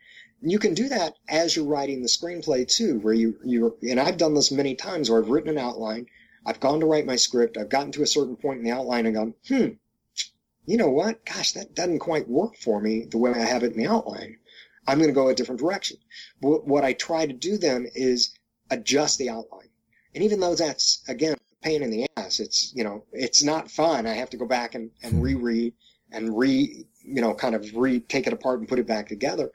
You 0.49 0.61
can 0.61 0.75
do 0.75 0.89
that 0.89 1.15
as 1.29 1.57
you're 1.57 1.65
writing 1.65 2.03
the 2.03 2.09
screenplay 2.09 2.69
too, 2.69 3.01
where 3.01 3.15
you, 3.15 3.37
you, 3.45 3.77
and 3.83 3.99
I've 3.99 4.17
done 4.17 4.35
this 4.35 4.53
many 4.53 4.77
times 4.77 5.11
where 5.11 5.21
I've 5.21 5.29
written 5.29 5.51
an 5.51 5.59
outline. 5.59 6.07
I've 6.47 6.61
gone 6.61 6.79
to 6.81 6.87
write 6.87 7.05
my 7.05 7.17
script. 7.17 7.57
I've 7.57 7.69
gotten 7.69 7.91
to 7.93 8.03
a 8.03 8.07
certain 8.07 8.37
point 8.37 8.59
in 8.59 8.65
the 8.65 8.71
outline 8.71 9.07
and 9.07 9.15
gone, 9.17 9.35
hmm, 9.49 9.69
you 10.65 10.77
know 10.77 10.89
what? 10.91 11.25
Gosh, 11.25 11.53
that 11.53 11.75
doesn't 11.75 11.99
quite 11.99 12.29
work 12.29 12.57
for 12.57 12.81
me 12.81 13.07
the 13.11 13.19
way 13.19 13.33
I 13.33 13.45
have 13.45 13.65
it 13.65 13.73
in 13.73 13.79
the 13.79 13.89
outline. 13.89 14.37
I'm 14.87 14.99
going 14.99 15.11
to 15.11 15.15
go 15.15 15.29
a 15.29 15.35
different 15.35 15.61
direction. 15.61 15.97
What, 16.39 16.65
what 16.65 16.85
I 16.85 16.93
try 16.93 17.27
to 17.27 17.33
do 17.33 17.59
then 17.59 17.89
is 17.97 18.33
adjust 18.71 19.19
the 19.19 19.31
outline. 19.31 19.69
And 20.15 20.23
even 20.23 20.39
though 20.39 20.55
that's, 20.55 21.03
again, 21.09 21.35
a 21.35 21.65
pain 21.65 21.83
in 21.83 21.91
the 21.91 22.07
ass, 22.17 22.39
it's, 22.39 22.73
you 22.73 22.85
know, 22.85 23.05
it's 23.13 23.43
not 23.43 23.69
fun. 23.69 24.07
I 24.07 24.15
have 24.15 24.31
to 24.31 24.37
go 24.37 24.47
back 24.47 24.77
and, 24.77 24.93
and 25.03 25.23
reread 25.23 25.75
and 26.13 26.39
re, 26.39 26.87
you 27.03 27.21
know, 27.21 27.35
kind 27.35 27.57
of 27.57 27.75
re 27.75 27.99
take 27.99 28.29
it 28.29 28.33
apart 28.33 28.61
and 28.61 28.69
put 28.69 28.79
it 28.79 28.87
back 28.87 29.09
together. 29.09 29.51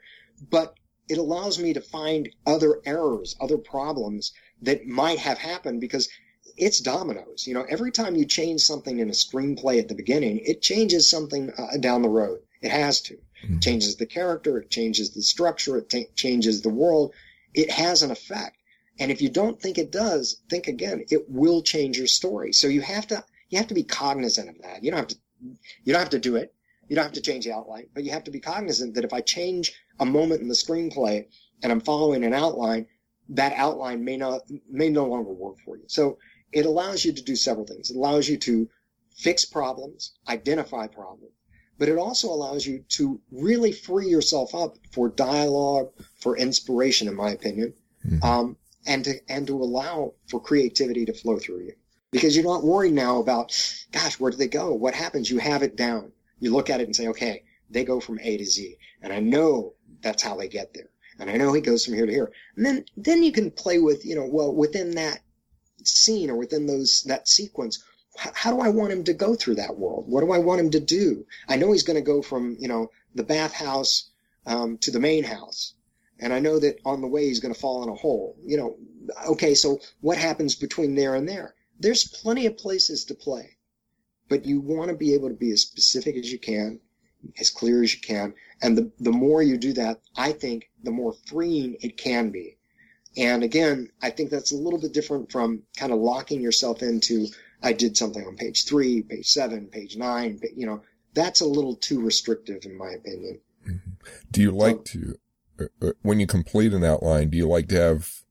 But 0.50 0.74
it 1.08 1.18
allows 1.18 1.58
me 1.58 1.72
to 1.72 1.80
find 1.80 2.30
other 2.46 2.80
errors, 2.84 3.36
other 3.40 3.58
problems 3.58 4.32
that 4.62 4.86
might 4.86 5.18
have 5.18 5.38
happened 5.38 5.80
because 5.80 6.08
it's 6.56 6.80
dominoes. 6.80 7.46
You 7.46 7.54
know, 7.54 7.66
every 7.68 7.90
time 7.90 8.16
you 8.16 8.24
change 8.24 8.60
something 8.62 8.98
in 8.98 9.08
a 9.08 9.12
screenplay 9.12 9.78
at 9.78 9.88
the 9.88 9.94
beginning, 9.94 10.38
it 10.44 10.62
changes 10.62 11.08
something 11.08 11.50
uh, 11.56 11.76
down 11.78 12.02
the 12.02 12.08
road. 12.08 12.40
It 12.60 12.70
has 12.70 13.00
to. 13.02 13.18
It 13.42 13.60
changes 13.60 13.96
the 13.96 14.06
character, 14.06 14.58
it 14.58 14.70
changes 14.70 15.10
the 15.10 15.22
structure, 15.22 15.76
it 15.76 15.90
ta- 15.90 16.12
changes 16.14 16.62
the 16.62 16.68
world. 16.68 17.12
It 17.54 17.70
has 17.70 18.02
an 18.02 18.12
effect. 18.12 18.56
And 19.00 19.10
if 19.10 19.20
you 19.20 19.30
don't 19.30 19.60
think 19.60 19.78
it 19.78 19.90
does, 19.90 20.40
think 20.48 20.68
again. 20.68 21.04
It 21.10 21.28
will 21.28 21.62
change 21.62 21.98
your 21.98 22.06
story. 22.06 22.52
So 22.52 22.68
you 22.68 22.82
have 22.82 23.06
to 23.08 23.24
you 23.48 23.58
have 23.58 23.66
to 23.68 23.74
be 23.74 23.82
cognizant 23.82 24.48
of 24.48 24.62
that. 24.62 24.84
You 24.84 24.90
don't 24.90 25.00
have 25.00 25.08
to 25.08 25.16
you 25.84 25.92
don't 25.92 26.00
have 26.00 26.10
to 26.10 26.18
do 26.18 26.36
it. 26.36 26.54
You 26.88 26.96
don't 26.96 27.04
have 27.04 27.14
to 27.14 27.20
change 27.20 27.44
the 27.44 27.52
outline, 27.52 27.86
but 27.94 28.04
you 28.04 28.10
have 28.12 28.24
to 28.24 28.30
be 28.30 28.40
cognizant 28.40 28.94
that 28.94 29.04
if 29.04 29.12
I 29.12 29.20
change 29.20 29.72
a 30.02 30.06
moment 30.06 30.42
in 30.42 30.48
the 30.48 30.54
screenplay 30.54 31.26
and 31.62 31.70
I'm 31.70 31.80
following 31.80 32.24
an 32.24 32.34
outline, 32.34 32.86
that 33.30 33.52
outline 33.54 34.04
may 34.04 34.16
not 34.16 34.42
may 34.68 34.90
no 34.90 35.06
longer 35.06 35.32
work 35.32 35.56
for 35.64 35.76
you. 35.76 35.84
So 35.86 36.18
it 36.52 36.66
allows 36.66 37.04
you 37.04 37.12
to 37.12 37.22
do 37.22 37.36
several 37.36 37.66
things. 37.66 37.90
It 37.90 37.96
allows 37.96 38.28
you 38.28 38.36
to 38.38 38.68
fix 39.16 39.44
problems, 39.44 40.12
identify 40.28 40.86
problems, 40.88 41.32
but 41.78 41.88
it 41.88 41.98
also 41.98 42.28
allows 42.28 42.66
you 42.66 42.84
to 42.90 43.20
really 43.30 43.72
free 43.72 44.08
yourself 44.08 44.54
up 44.54 44.76
for 44.92 45.08
dialogue, 45.08 45.90
for 46.16 46.36
inspiration, 46.36 47.08
in 47.08 47.14
my 47.14 47.30
opinion, 47.30 47.74
um, 48.22 48.56
and 48.86 49.04
to 49.04 49.14
and 49.28 49.46
to 49.46 49.62
allow 49.62 50.14
for 50.26 50.40
creativity 50.40 51.04
to 51.06 51.14
flow 51.14 51.38
through 51.38 51.60
you. 51.60 51.74
Because 52.10 52.36
you're 52.36 52.44
not 52.44 52.64
worried 52.64 52.92
now 52.92 53.20
about, 53.20 53.56
gosh, 53.92 54.20
where 54.20 54.30
do 54.30 54.36
they 54.36 54.48
go? 54.48 54.74
What 54.74 54.94
happens? 54.94 55.30
You 55.30 55.38
have 55.38 55.62
it 55.62 55.76
down. 55.76 56.12
You 56.40 56.52
look 56.52 56.68
at 56.68 56.80
it 56.80 56.84
and 56.84 56.94
say, 56.94 57.08
okay, 57.08 57.44
they 57.70 57.84
go 57.84 58.00
from 58.00 58.18
A 58.20 58.36
to 58.36 58.44
Z, 58.44 58.76
and 59.00 59.12
I 59.12 59.20
know 59.20 59.74
that's 60.02 60.22
how 60.22 60.36
they 60.36 60.48
get 60.48 60.74
there, 60.74 60.90
and 61.18 61.30
I 61.30 61.36
know 61.36 61.52
he 61.52 61.60
goes 61.60 61.84
from 61.84 61.94
here 61.94 62.06
to 62.06 62.12
here. 62.12 62.32
And 62.56 62.66
then 62.66 62.84
then 62.96 63.22
you 63.22 63.32
can 63.32 63.50
play 63.50 63.78
with, 63.78 64.04
you 64.04 64.14
know, 64.14 64.26
well, 64.26 64.54
within 64.54 64.92
that 64.92 65.20
scene 65.84 66.30
or 66.30 66.36
within 66.36 66.66
those 66.66 67.02
that 67.06 67.28
sequence 67.28 67.82
how 68.16 68.52
do 68.52 68.60
I 68.60 68.68
want 68.68 68.92
him 68.92 69.04
to 69.04 69.14
go 69.14 69.34
through 69.34 69.56
that 69.56 69.78
world? 69.78 70.04
What 70.06 70.20
do 70.20 70.32
I 70.32 70.38
want 70.38 70.60
him 70.60 70.70
to 70.72 70.80
do? 70.80 71.26
I 71.48 71.56
know 71.56 71.72
he's 71.72 71.82
going 71.82 71.96
to 71.96 72.02
go 72.02 72.20
from, 72.22 72.56
you 72.58 72.68
know, 72.68 72.90
the 73.14 73.22
bathhouse 73.22 74.10
um, 74.46 74.78
to 74.78 74.90
the 74.90 75.00
main 75.00 75.24
house. 75.24 75.74
And 76.20 76.32
I 76.32 76.38
know 76.38 76.58
that 76.58 76.78
on 76.84 77.00
the 77.00 77.08
way 77.08 77.26
he's 77.26 77.40
going 77.40 77.54
to 77.54 77.60
fall 77.60 77.82
in 77.82 77.88
a 77.88 77.94
hole. 77.94 78.36
You 78.44 78.56
know, 78.56 78.76
okay, 79.28 79.54
so 79.54 79.80
what 80.00 80.18
happens 80.18 80.54
between 80.54 80.94
there 80.94 81.14
and 81.14 81.28
there? 81.28 81.54
There's 81.80 82.06
plenty 82.06 82.46
of 82.46 82.58
places 82.58 83.06
to 83.06 83.14
play. 83.14 83.56
But 84.28 84.44
you 84.46 84.60
want 84.60 84.90
to 84.90 84.96
be 84.96 85.14
able 85.14 85.28
to 85.28 85.34
be 85.34 85.50
as 85.50 85.62
specific 85.62 86.16
as 86.16 86.30
you 86.30 86.38
can, 86.38 86.80
as 87.38 87.50
clear 87.50 87.82
as 87.82 87.94
you 87.94 88.00
can. 88.00 88.34
And 88.60 88.76
the, 88.76 88.90
the 89.00 89.12
more 89.12 89.42
you 89.42 89.56
do 89.56 89.72
that, 89.74 90.00
I 90.16 90.32
think 90.32 90.70
the 90.82 90.90
more 90.90 91.14
freeing 91.26 91.76
it 91.80 91.96
can 91.96 92.30
be. 92.30 92.58
And 93.16 93.42
again, 93.42 93.90
I 94.00 94.10
think 94.10 94.30
that's 94.30 94.52
a 94.52 94.56
little 94.56 94.80
bit 94.80 94.92
different 94.92 95.30
from 95.30 95.62
kind 95.76 95.92
of 95.92 95.98
locking 95.98 96.40
yourself 96.40 96.82
into, 96.82 97.26
I 97.62 97.72
did 97.72 97.96
something 97.96 98.24
on 98.24 98.36
page 98.36 98.64
three, 98.64 99.02
page 99.02 99.28
seven, 99.28 99.66
page 99.66 99.96
nine, 99.96 100.38
but 100.40 100.56
you 100.56 100.66
know, 100.66 100.82
that's 101.14 101.40
a 101.40 101.46
little 101.46 101.76
too 101.76 102.00
restrictive 102.00 102.64
in 102.64 102.76
my 102.76 102.90
opinion. 102.90 103.40
Do 104.30 104.40
you 104.40 104.50
like 104.50 104.84
to, 104.86 105.16
uh, 105.60 105.64
uh, 105.80 105.92
when 106.02 106.20
you 106.20 106.26
complete 106.26 106.72
an 106.72 106.84
outline, 106.84 107.30
do 107.30 107.36
you 107.36 107.46
like 107.46 107.68
to 107.68 107.80
have 107.80 108.22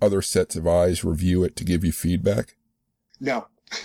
other 0.00 0.22
sets 0.22 0.56
of 0.56 0.66
eyes 0.66 1.04
review 1.04 1.44
it 1.44 1.54
to 1.56 1.64
give 1.64 1.84
you 1.84 1.92
feedback? 1.92 2.56
No. 3.20 3.46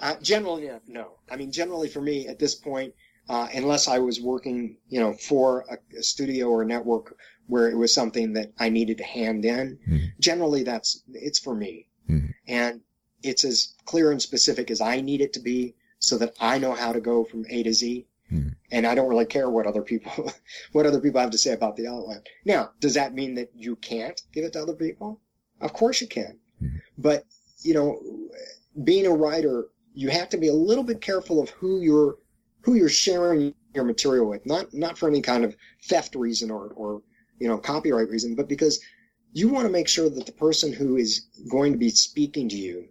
uh, 0.00 0.16
generally, 0.22 0.66
no, 0.66 0.80
no. 0.86 1.08
I 1.30 1.36
mean, 1.36 1.52
generally 1.52 1.88
for 1.88 2.00
me 2.00 2.26
at 2.26 2.38
this 2.38 2.54
point, 2.54 2.94
uh, 3.28 3.48
unless 3.54 3.86
I 3.86 3.98
was 3.98 4.20
working, 4.20 4.76
you 4.88 4.98
know, 5.00 5.12
for 5.12 5.64
a, 5.70 5.78
a 5.98 6.02
studio 6.02 6.48
or 6.48 6.62
a 6.62 6.66
network 6.66 7.16
where 7.46 7.68
it 7.70 7.76
was 7.76 7.92
something 7.94 8.32
that 8.32 8.52
I 8.58 8.68
needed 8.68 8.98
to 8.98 9.04
hand 9.04 9.44
in, 9.44 9.78
Mhm. 9.88 10.18
generally 10.18 10.62
that's, 10.62 11.02
it's 11.12 11.38
for 11.38 11.54
me. 11.54 11.86
Mhm. 12.08 12.34
And 12.48 12.80
it's 13.22 13.44
as 13.44 13.74
clear 13.84 14.10
and 14.10 14.20
specific 14.22 14.70
as 14.70 14.80
I 14.80 15.00
need 15.00 15.20
it 15.20 15.32
to 15.34 15.40
be 15.40 15.74
so 15.98 16.16
that 16.18 16.34
I 16.40 16.58
know 16.58 16.72
how 16.72 16.92
to 16.92 17.00
go 17.00 17.24
from 17.24 17.44
A 17.50 17.62
to 17.62 17.72
Z. 17.72 18.06
Hmm. 18.30 18.48
And 18.70 18.86
I 18.86 18.94
don't 18.94 19.08
really 19.08 19.26
care 19.26 19.50
what 19.50 19.66
other 19.66 19.82
people, 19.82 20.32
what 20.72 20.86
other 20.86 21.00
people 21.00 21.20
have 21.20 21.30
to 21.30 21.38
say 21.38 21.52
about 21.52 21.76
the 21.76 21.86
outline. 21.88 22.22
Now, 22.44 22.70
does 22.80 22.94
that 22.94 23.12
mean 23.14 23.34
that 23.34 23.50
you 23.54 23.76
can't 23.76 24.20
give 24.32 24.44
it 24.44 24.52
to 24.54 24.62
other 24.62 24.74
people? 24.74 25.20
Of 25.60 25.72
course 25.72 26.00
you 26.00 26.06
can. 26.06 26.38
But, 26.96 27.26
you 27.62 27.74
know, 27.74 28.00
being 28.84 29.06
a 29.06 29.10
writer, 29.12 29.66
you 29.94 30.08
have 30.10 30.28
to 30.30 30.36
be 30.36 30.48
a 30.48 30.54
little 30.54 30.84
bit 30.84 31.00
careful 31.00 31.40
of 31.40 31.50
who 31.50 31.80
you're, 31.80 32.16
who 32.62 32.74
you're 32.74 32.88
sharing 32.88 33.54
your 33.74 33.84
material 33.84 34.28
with. 34.28 34.44
Not, 34.46 34.72
not 34.72 34.98
for 34.98 35.08
any 35.08 35.22
kind 35.22 35.44
of 35.44 35.56
theft 35.84 36.14
reason 36.14 36.50
or, 36.50 36.68
or, 36.74 37.02
you 37.38 37.48
know, 37.48 37.58
copyright 37.58 38.08
reason, 38.08 38.34
but 38.34 38.48
because 38.48 38.80
you 39.32 39.48
want 39.48 39.66
to 39.66 39.72
make 39.72 39.88
sure 39.88 40.08
that 40.08 40.26
the 40.26 40.32
person 40.32 40.72
who 40.72 40.96
is 40.96 41.26
going 41.50 41.72
to 41.72 41.78
be 41.78 41.90
speaking 41.90 42.48
to 42.48 42.56
you 42.56 42.88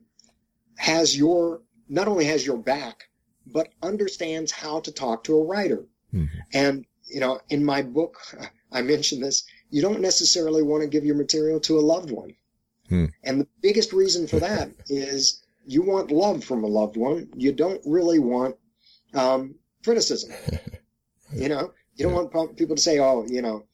has 0.78 1.18
your, 1.18 1.62
not 1.88 2.08
only 2.08 2.26
has 2.26 2.46
your 2.46 2.58
back, 2.58 3.10
but 3.46 3.70
understands 3.82 4.52
how 4.52 4.80
to 4.82 4.92
talk 4.92 5.24
to 5.24 5.36
a 5.36 5.46
writer. 5.46 5.86
Mhm. 6.14 6.30
And, 6.54 6.86
you 7.08 7.20
know, 7.20 7.40
in 7.50 7.64
my 7.64 7.82
book, 7.82 8.18
I 8.72 8.82
mentioned 8.82 9.24
this, 9.24 9.44
you 9.70 9.82
don't 9.82 10.02
necessarily 10.02 10.64
want 10.64 10.84
to 10.84 10.90
give 10.90 11.06
your 11.06 11.16
material 11.16 11.60
to 11.62 11.80
a 11.80 11.82
loved 11.82 12.12
one. 12.12 12.36
Hmm. 12.88 13.06
And 13.24 13.42
the 13.42 13.48
biggest 13.62 13.94
reason 13.94 14.28
for 14.28 14.40
that 14.40 14.72
is 14.88 15.44
you 15.66 15.82
want 15.82 16.12
love 16.12 16.44
from 16.44 16.64
a 16.64 16.68
loved 16.68 16.98
one. 16.98 17.30
You 17.36 17.52
don't 17.52 17.82
really 17.86 18.20
want 18.20 18.56
um, 19.14 19.56
criticism. 19.84 20.32
you 21.34 21.50
know, 21.50 21.74
you 21.96 22.06
don't 22.10 22.34
want 22.34 22.58
people 22.58 22.76
to 22.76 22.82
say, 22.82 23.00
"Oh, 23.00 23.26
you 23.28 23.42
know, 23.42 23.66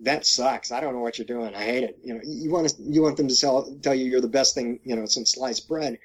that 0.00 0.26
sucks. 0.26 0.72
I 0.72 0.80
don't 0.80 0.94
know 0.94 1.00
what 1.00 1.18
you're 1.18 1.26
doing. 1.26 1.54
I 1.54 1.62
hate 1.62 1.84
it." 1.84 1.98
You 2.02 2.14
know, 2.14 2.20
you 2.24 2.50
want 2.50 2.68
to, 2.68 2.82
you 2.82 3.02
want 3.02 3.16
them 3.16 3.28
to 3.28 3.36
tell 3.36 3.74
tell 3.82 3.94
you 3.94 4.06
you're 4.06 4.20
the 4.20 4.28
best 4.28 4.54
thing, 4.54 4.80
you 4.84 4.96
know, 4.96 5.06
since 5.06 5.32
sliced 5.32 5.68
bread. 5.68 5.98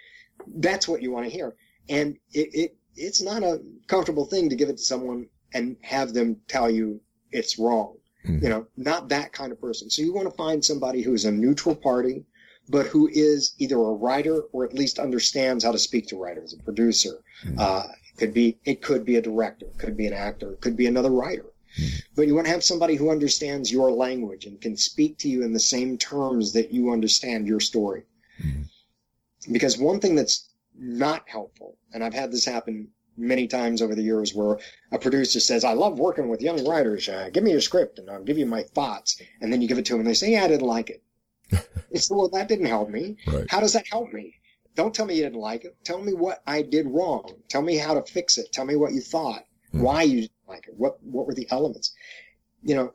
That's 0.47 0.87
what 0.87 1.01
you 1.01 1.11
want 1.11 1.25
to 1.25 1.31
hear, 1.31 1.55
and 1.89 2.17
it, 2.33 2.49
it 2.53 2.77
it's 2.95 3.21
not 3.21 3.43
a 3.43 3.61
comfortable 3.87 4.25
thing 4.25 4.49
to 4.49 4.55
give 4.55 4.69
it 4.69 4.77
to 4.77 4.83
someone 4.83 5.27
and 5.53 5.77
have 5.81 6.13
them 6.13 6.37
tell 6.47 6.69
you 6.69 7.01
it's 7.31 7.59
wrong. 7.59 7.97
Mhm. 8.25 8.41
You 8.43 8.49
know, 8.49 8.67
not 8.77 9.09
that 9.09 9.33
kind 9.33 9.51
of 9.51 9.59
person. 9.59 9.89
So 9.89 10.01
you 10.01 10.13
want 10.13 10.29
to 10.29 10.35
find 10.35 10.63
somebody 10.63 11.01
who's 11.01 11.25
a 11.25 11.31
neutral 11.31 11.75
party, 11.75 12.25
but 12.69 12.87
who 12.87 13.09
is 13.11 13.53
either 13.59 13.75
a 13.75 13.93
writer 13.93 14.41
or 14.51 14.63
at 14.63 14.73
least 14.73 14.99
understands 14.99 15.63
how 15.63 15.71
to 15.71 15.79
speak 15.79 16.07
to 16.07 16.17
writers, 16.17 16.53
a 16.53 16.63
producer. 16.63 17.21
Mhm. 17.43 17.59
Uh, 17.59 17.87
it 18.11 18.17
could 18.17 18.33
be, 18.33 18.57
it 18.65 18.81
could 18.81 19.05
be 19.05 19.15
a 19.17 19.21
director, 19.21 19.67
could 19.77 19.97
be 19.97 20.07
an 20.07 20.13
actor, 20.13 20.53
it 20.53 20.61
could 20.61 20.77
be 20.77 20.85
another 20.85 21.09
writer. 21.11 21.45
Mhm. 21.77 22.03
But 22.15 22.27
you 22.27 22.35
want 22.35 22.45
to 22.45 22.51
have 22.51 22.63
somebody 22.63 22.95
who 22.95 23.09
understands 23.09 23.71
your 23.71 23.91
language 23.91 24.45
and 24.45 24.61
can 24.61 24.77
speak 24.77 25.17
to 25.19 25.29
you 25.29 25.43
in 25.43 25.53
the 25.53 25.59
same 25.59 25.97
terms 25.97 26.53
that 26.53 26.71
you 26.71 26.91
understand 26.91 27.47
your 27.47 27.59
story. 27.59 28.03
Mhm. 28.41 28.69
Because 29.51 29.77
one 29.77 29.99
thing 29.99 30.15
that's 30.15 30.49
not 30.77 31.27
helpful, 31.27 31.77
and 31.93 32.03
I've 32.03 32.13
had 32.13 32.31
this 32.31 32.45
happen 32.45 32.89
many 33.17 33.47
times 33.47 33.81
over 33.81 33.93
the 33.93 34.01
years 34.01 34.33
where 34.33 34.57
a 34.91 34.97
producer 34.97 35.39
says, 35.39 35.63
I 35.63 35.73
love 35.73 35.99
working 35.99 36.29
with 36.29 36.41
young 36.41 36.65
writers. 36.65 37.07
Uh, 37.09 37.29
give 37.31 37.43
me 37.43 37.51
your 37.51 37.61
script 37.61 37.99
and 37.99 38.09
I'll 38.09 38.23
give 38.23 38.37
you 38.37 38.45
my 38.45 38.63
thoughts. 38.63 39.21
And 39.41 39.51
then 39.51 39.61
you 39.61 39.67
give 39.67 39.77
it 39.77 39.85
to 39.85 39.93
them 39.93 39.99
and 39.99 40.09
they 40.09 40.15
say, 40.15 40.31
yeah, 40.31 40.45
I 40.45 40.47
didn't 40.47 40.65
like 40.65 40.89
it. 40.89 41.03
It's, 41.91 42.09
well, 42.09 42.29
that 42.29 42.47
didn't 42.47 42.65
help 42.67 42.89
me. 42.89 43.17
Right. 43.27 43.49
How 43.49 43.59
does 43.59 43.73
that 43.73 43.87
help 43.87 44.11
me? 44.13 44.35
Don't 44.75 44.93
tell 44.93 45.05
me 45.05 45.15
you 45.15 45.23
didn't 45.23 45.39
like 45.39 45.65
it. 45.65 45.75
Tell 45.83 46.01
me 46.01 46.13
what 46.13 46.41
I 46.47 46.61
did 46.63 46.87
wrong. 46.87 47.31
Tell 47.47 47.61
me 47.61 47.77
how 47.77 47.93
to 47.93 48.01
fix 48.03 48.37
it. 48.37 48.51
Tell 48.51 48.65
me 48.65 48.75
what 48.75 48.93
you 48.93 49.01
thought, 49.01 49.45
Hmm. 49.71 49.81
why 49.81 50.03
you 50.03 50.21
didn't 50.21 50.31
like 50.47 50.67
it. 50.67 50.73
What, 50.77 51.01
what 51.03 51.27
were 51.27 51.33
the 51.35 51.47
elements? 51.51 51.93
You 52.63 52.75
know, 52.75 52.93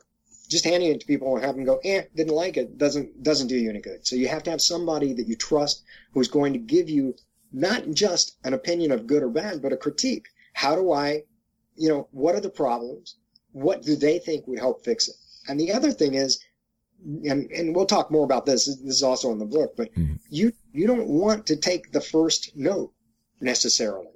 just 0.49 0.65
handing 0.65 0.91
it 0.91 0.99
to 1.01 1.07
people 1.07 1.35
and 1.35 1.45
having 1.45 1.63
them 1.63 1.75
go, 1.75 1.79
eh, 1.83 2.03
didn't 2.15 2.33
like 2.33 2.57
it 2.57 2.77
doesn't, 2.77 3.23
doesn't 3.23 3.47
do 3.47 3.55
you 3.55 3.69
any 3.69 3.79
good. 3.81 4.05
So 4.05 4.15
you 4.15 4.27
have 4.27 4.43
to 4.43 4.51
have 4.51 4.61
somebody 4.61 5.13
that 5.13 5.27
you 5.27 5.35
trust 5.35 5.83
who's 6.13 6.27
going 6.27 6.53
to 6.53 6.59
give 6.59 6.89
you 6.89 7.15
not 7.51 7.89
just 7.91 8.37
an 8.43 8.53
opinion 8.53 8.91
of 8.91 9.07
good 9.07 9.23
or 9.23 9.29
bad, 9.29 9.61
but 9.61 9.73
a 9.73 9.77
critique. 9.77 10.27
How 10.53 10.75
do 10.75 10.91
I, 10.91 11.23
you 11.75 11.89
know, 11.89 12.07
what 12.11 12.35
are 12.35 12.41
the 12.41 12.49
problems? 12.49 13.15
What 13.51 13.83
do 13.83 13.95
they 13.95 14.19
think 14.19 14.47
would 14.47 14.59
help 14.59 14.83
fix 14.83 15.07
it? 15.07 15.15
And 15.47 15.59
the 15.59 15.71
other 15.71 15.91
thing 15.91 16.13
is, 16.15 16.39
and, 17.05 17.49
and 17.51 17.75
we'll 17.75 17.85
talk 17.85 18.11
more 18.11 18.25
about 18.25 18.45
this. 18.45 18.65
This 18.65 18.77
is 18.77 19.03
also 19.03 19.31
in 19.31 19.39
the 19.39 19.45
book, 19.45 19.75
but 19.77 19.93
Mhm. 19.95 20.19
you, 20.29 20.51
you 20.73 20.87
don't 20.87 21.07
want 21.07 21.47
to 21.47 21.55
take 21.55 21.91
the 21.91 22.01
first 22.01 22.55
note 22.55 22.91
necessarily. 23.41 24.07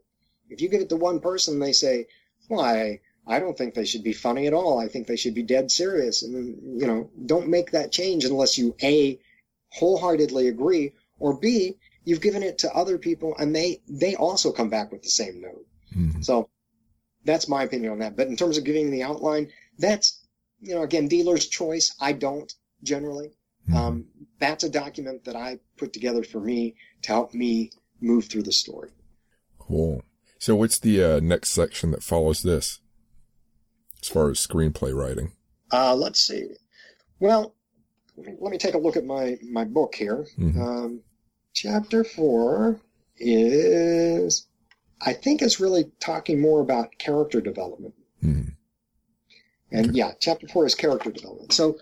If 0.50 0.62
you 0.62 0.70
give 0.70 0.82
it 0.82 0.90
to 0.90 0.96
one 0.96 1.20
person, 1.20 1.60
they 1.60 1.74
say, 1.74 2.08
well, 2.50 2.62
I, 2.62 3.00
I 3.26 3.40
don't 3.40 3.58
think 3.58 3.74
they 3.74 3.86
should 3.86 4.04
be 4.04 4.14
funny 4.14 4.48
at 4.48 4.54
all. 4.54 4.80
I 4.80 4.88
think 4.88 5.08
they 5.08 5.16
should 5.16 5.34
be 5.34 5.44
dead 5.44 5.72
serious. 5.72 6.24
And, 6.24 6.82
you 6.82 6.86
know, 6.88 7.10
don't 7.26 7.48
make 7.48 7.72
that 7.72 7.92
change 7.92 8.26
unless 8.26 8.58
you 8.58 8.76
A, 8.84 9.20
wholeheartedly 9.70 10.50
agree, 10.50 10.94
or 11.20 11.38
B, 11.38 11.78
you've 12.04 12.22
given 12.22 12.44
it 12.44 12.58
to 12.60 12.76
other 12.76 12.98
people 12.98 13.34
and 13.40 13.56
they, 13.56 13.82
they 13.88 14.16
also 14.16 14.52
come 14.52 14.70
back 14.70 14.92
with 14.92 15.04
the 15.04 15.10
same 15.10 15.42
note. 15.42 15.66
Mhm. 15.96 16.24
So 16.24 16.50
that's 17.24 17.48
my 17.48 17.64
opinion 17.64 17.94
on 17.94 18.00
that. 18.00 18.18
But 18.18 18.28
in 18.28 18.36
terms 18.36 18.58
of 18.58 18.66
giving 18.66 18.92
the 18.92 19.04
outline, 19.04 19.50
that's, 19.80 20.20
you 20.60 20.76
know, 20.76 20.84
again, 20.84 21.08
dealer's 21.08 21.48
choice. 21.48 21.96
I 22.00 22.12
don't 22.12 22.54
generally. 22.84 23.32
Mhm. 23.70 23.76
Um, 23.76 24.06
that's 24.40 24.64
a 24.64 24.70
document 24.70 25.24
that 25.24 25.36
I 25.36 25.60
put 25.78 25.94
together 25.94 26.24
for 26.24 26.40
me 26.40 26.76
to 27.04 27.08
help 27.08 27.34
me 27.34 27.72
move 28.02 28.26
through 28.26 28.44
the 28.44 28.52
story. 28.52 28.92
Cool. 29.58 30.04
So 30.38 30.56
what's 30.56 30.80
the 30.80 31.02
uh, 31.04 31.20
next 31.22 31.52
section 31.52 31.92
that 31.92 32.04
follows 32.04 32.44
this? 32.44 32.80
As 34.02 34.10
far 34.10 34.30
as 34.30 34.46
screenplay 34.46 34.94
writing. 34.94 35.32
Uh, 35.72 35.96
let's 35.96 36.20
see. 36.20 36.50
Well, 37.20 37.56
let 38.18 38.52
me, 38.52 38.58
take 38.58 38.74
a 38.74 38.78
look 38.78 38.98
at 38.98 39.06
my, 39.06 39.38
my 39.50 39.64
book 39.64 39.96
here. 39.96 40.28
Mhm. 40.38 40.58
Um, 40.58 41.02
chapter 41.54 42.04
four 42.04 42.82
is, 43.18 44.46
I 45.02 45.14
think 45.14 45.42
it's 45.42 45.62
really 45.62 45.86
talking 46.02 46.42
more 46.42 46.60
about 46.60 46.98
character 47.00 47.40
development. 47.40 47.94
Mhm. 48.22 48.56
And 49.72 49.88
Okay. 49.88 49.98
yeah, 49.98 50.12
chapter 50.20 50.48
four 50.50 50.66
is 50.66 50.76
character 50.76 51.12
development. 51.12 51.54
So, 51.54 51.80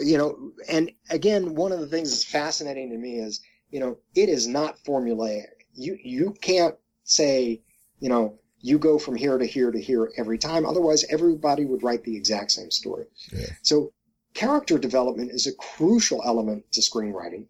you 0.00 0.18
know, 0.18 0.52
and 0.68 0.90
again, 1.10 1.54
one 1.54 1.72
of 1.72 1.80
the 1.80 1.86
things 1.86 2.10
that's 2.10 2.24
fascinating 2.24 2.90
to 2.90 2.98
me 2.98 3.18
is, 3.18 3.40
you 3.70 3.80
know, 3.80 3.98
it 4.14 4.28
is 4.28 4.46
not 4.46 4.78
formulaic. 4.84 5.46
You, 5.74 5.98
you 6.02 6.34
can't 6.40 6.76
say, 7.04 7.62
you 8.00 8.08
know, 8.08 8.38
you 8.60 8.78
go 8.78 8.98
from 8.98 9.16
here 9.16 9.36
to 9.36 9.44
here 9.44 9.70
to 9.70 9.80
here 9.80 10.10
every 10.16 10.38
time. 10.38 10.64
Otherwise, 10.64 11.04
everybody 11.10 11.64
would 11.64 11.82
write 11.82 12.04
the 12.04 12.16
exact 12.16 12.52
same 12.52 12.70
story. 12.70 13.06
Yeah. 13.32 13.46
So 13.62 13.92
character 14.32 14.78
development 14.78 15.32
is 15.32 15.46
a 15.46 15.54
crucial 15.54 16.22
element 16.24 16.64
to 16.72 16.80
screenwriting 16.80 17.46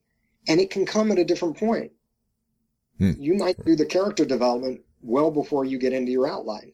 and 0.48 0.60
it 0.60 0.70
can 0.70 0.84
come 0.84 1.12
at 1.12 1.18
a 1.18 1.24
different 1.24 1.56
point. 1.56 1.92
Hmm. 2.98 3.12
You 3.18 3.34
might 3.34 3.64
do 3.64 3.76
the 3.76 3.86
character 3.86 4.24
development 4.24 4.82
well 5.02 5.30
before 5.30 5.64
you 5.64 5.78
get 5.78 5.92
into 5.92 6.12
your 6.12 6.26
outline 6.26 6.72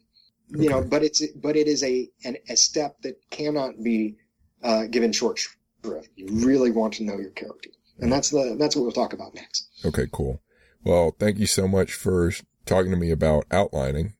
you 0.51 0.69
know 0.69 0.83
but 0.83 1.03
it's 1.03 1.25
but 1.37 1.57
it 1.57 1.67
is 1.67 1.83
a 1.83 2.09
an, 2.25 2.37
a 2.49 2.57
step 2.57 3.01
that 3.03 3.19
cannot 3.31 3.83
be 3.83 4.17
uh, 4.63 4.87
given 4.87 5.13
short 5.13 5.39
shrift 5.39 6.09
you 6.17 6.27
really 6.31 6.71
want 6.71 6.95
to 6.95 7.05
know 7.05 7.17
your 7.19 7.31
character 7.31 7.71
and 7.99 8.13
that's 8.13 8.31
the 8.31 8.57
that's 8.59 8.77
what 8.77 8.83
we'll 8.83 8.93
talk 8.93 9.13
about 9.13 9.35
next 9.35 9.69
Okay, 9.85 10.07
cool. 10.13 10.41
Well, 10.85 11.15
thank 11.19 11.39
you 11.39 11.47
so 11.47 11.67
much 11.69 11.93
for 11.95 12.33
talking 12.67 12.91
to 12.91 12.97
me 12.97 13.11
about 13.11 13.45
outlining. 13.51 14.15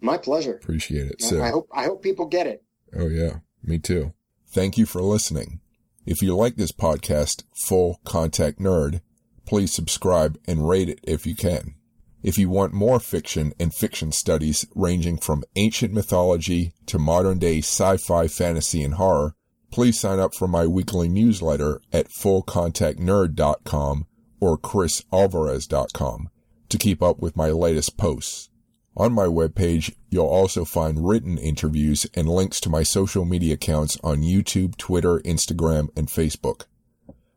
my 0.00 0.16
pleasure 0.18 0.54
Appreciate 0.54 1.06
it. 1.06 1.16
I- 1.22 1.24
So, 1.26 1.42
i 1.42 1.50
hope 1.50 1.68
i 1.72 1.84
hope 1.84 2.02
people 2.02 2.26
get 2.26 2.46
it 2.46 2.62
oh 2.96 3.08
yeah, 3.08 3.38
me 3.62 3.78
too. 3.78 4.12
Thank 4.48 4.76
you 4.76 4.84
for 4.84 5.00
listening. 5.02 5.60
If 6.04 6.20
you 6.20 6.36
like 6.36 6.56
this 6.56 6.72
podcast, 6.72 7.44
Full 7.66 8.00
Contact 8.04 8.58
Nerd, 8.58 9.00
please 9.46 9.72
subscribe 9.72 10.38
and 10.46 10.68
rate 10.68 10.90
it 10.90 10.98
if 11.04 11.26
you 11.26 11.34
can. 11.34 11.74
If 12.22 12.36
you 12.38 12.50
want 12.50 12.74
more 12.74 13.00
fiction 13.00 13.54
and 13.58 13.72
fiction 13.74 14.12
studies 14.12 14.66
ranging 14.74 15.16
from 15.18 15.42
ancient 15.56 15.94
mythology 15.94 16.74
to 16.86 16.98
modern 16.98 17.38
day 17.38 17.58
sci-fi, 17.58 18.28
fantasy, 18.28 18.82
and 18.82 18.94
horror, 18.94 19.34
please 19.72 19.98
sign 19.98 20.20
up 20.20 20.34
for 20.34 20.46
my 20.46 20.66
weekly 20.66 21.08
newsletter 21.08 21.80
at 21.92 22.08
fullcontactnerd.com 22.08 24.06
or 24.38 24.58
chrisalvarez.com 24.58 26.28
to 26.68 26.78
keep 26.78 27.02
up 27.02 27.18
with 27.20 27.36
my 27.36 27.48
latest 27.48 27.96
posts. 27.96 28.50
On 28.96 29.12
my 29.12 29.24
webpage, 29.24 29.94
you'll 30.10 30.26
also 30.26 30.66
find 30.66 31.08
written 31.08 31.38
interviews 31.38 32.06
and 32.14 32.28
links 32.28 32.60
to 32.60 32.68
my 32.68 32.82
social 32.82 33.24
media 33.24 33.54
accounts 33.54 33.96
on 34.04 34.20
YouTube, 34.20 34.76
Twitter, 34.76 35.20
Instagram, 35.20 35.88
and 35.96 36.08
Facebook. 36.08 36.66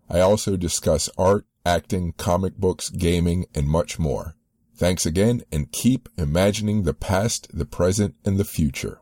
I 0.09 0.19
also 0.19 0.57
discuss 0.57 1.09
art, 1.17 1.45
acting, 1.65 2.13
comic 2.17 2.57
books, 2.57 2.89
gaming, 2.89 3.45
and 3.55 3.69
much 3.69 3.97
more. 3.97 4.35
Thanks 4.75 5.05
again 5.05 5.43
and 5.53 5.71
keep 5.71 6.09
imagining 6.17 6.83
the 6.83 6.93
past, 6.93 7.47
the 7.53 7.65
present, 7.65 8.15
and 8.25 8.37
the 8.37 8.43
future. 8.43 8.99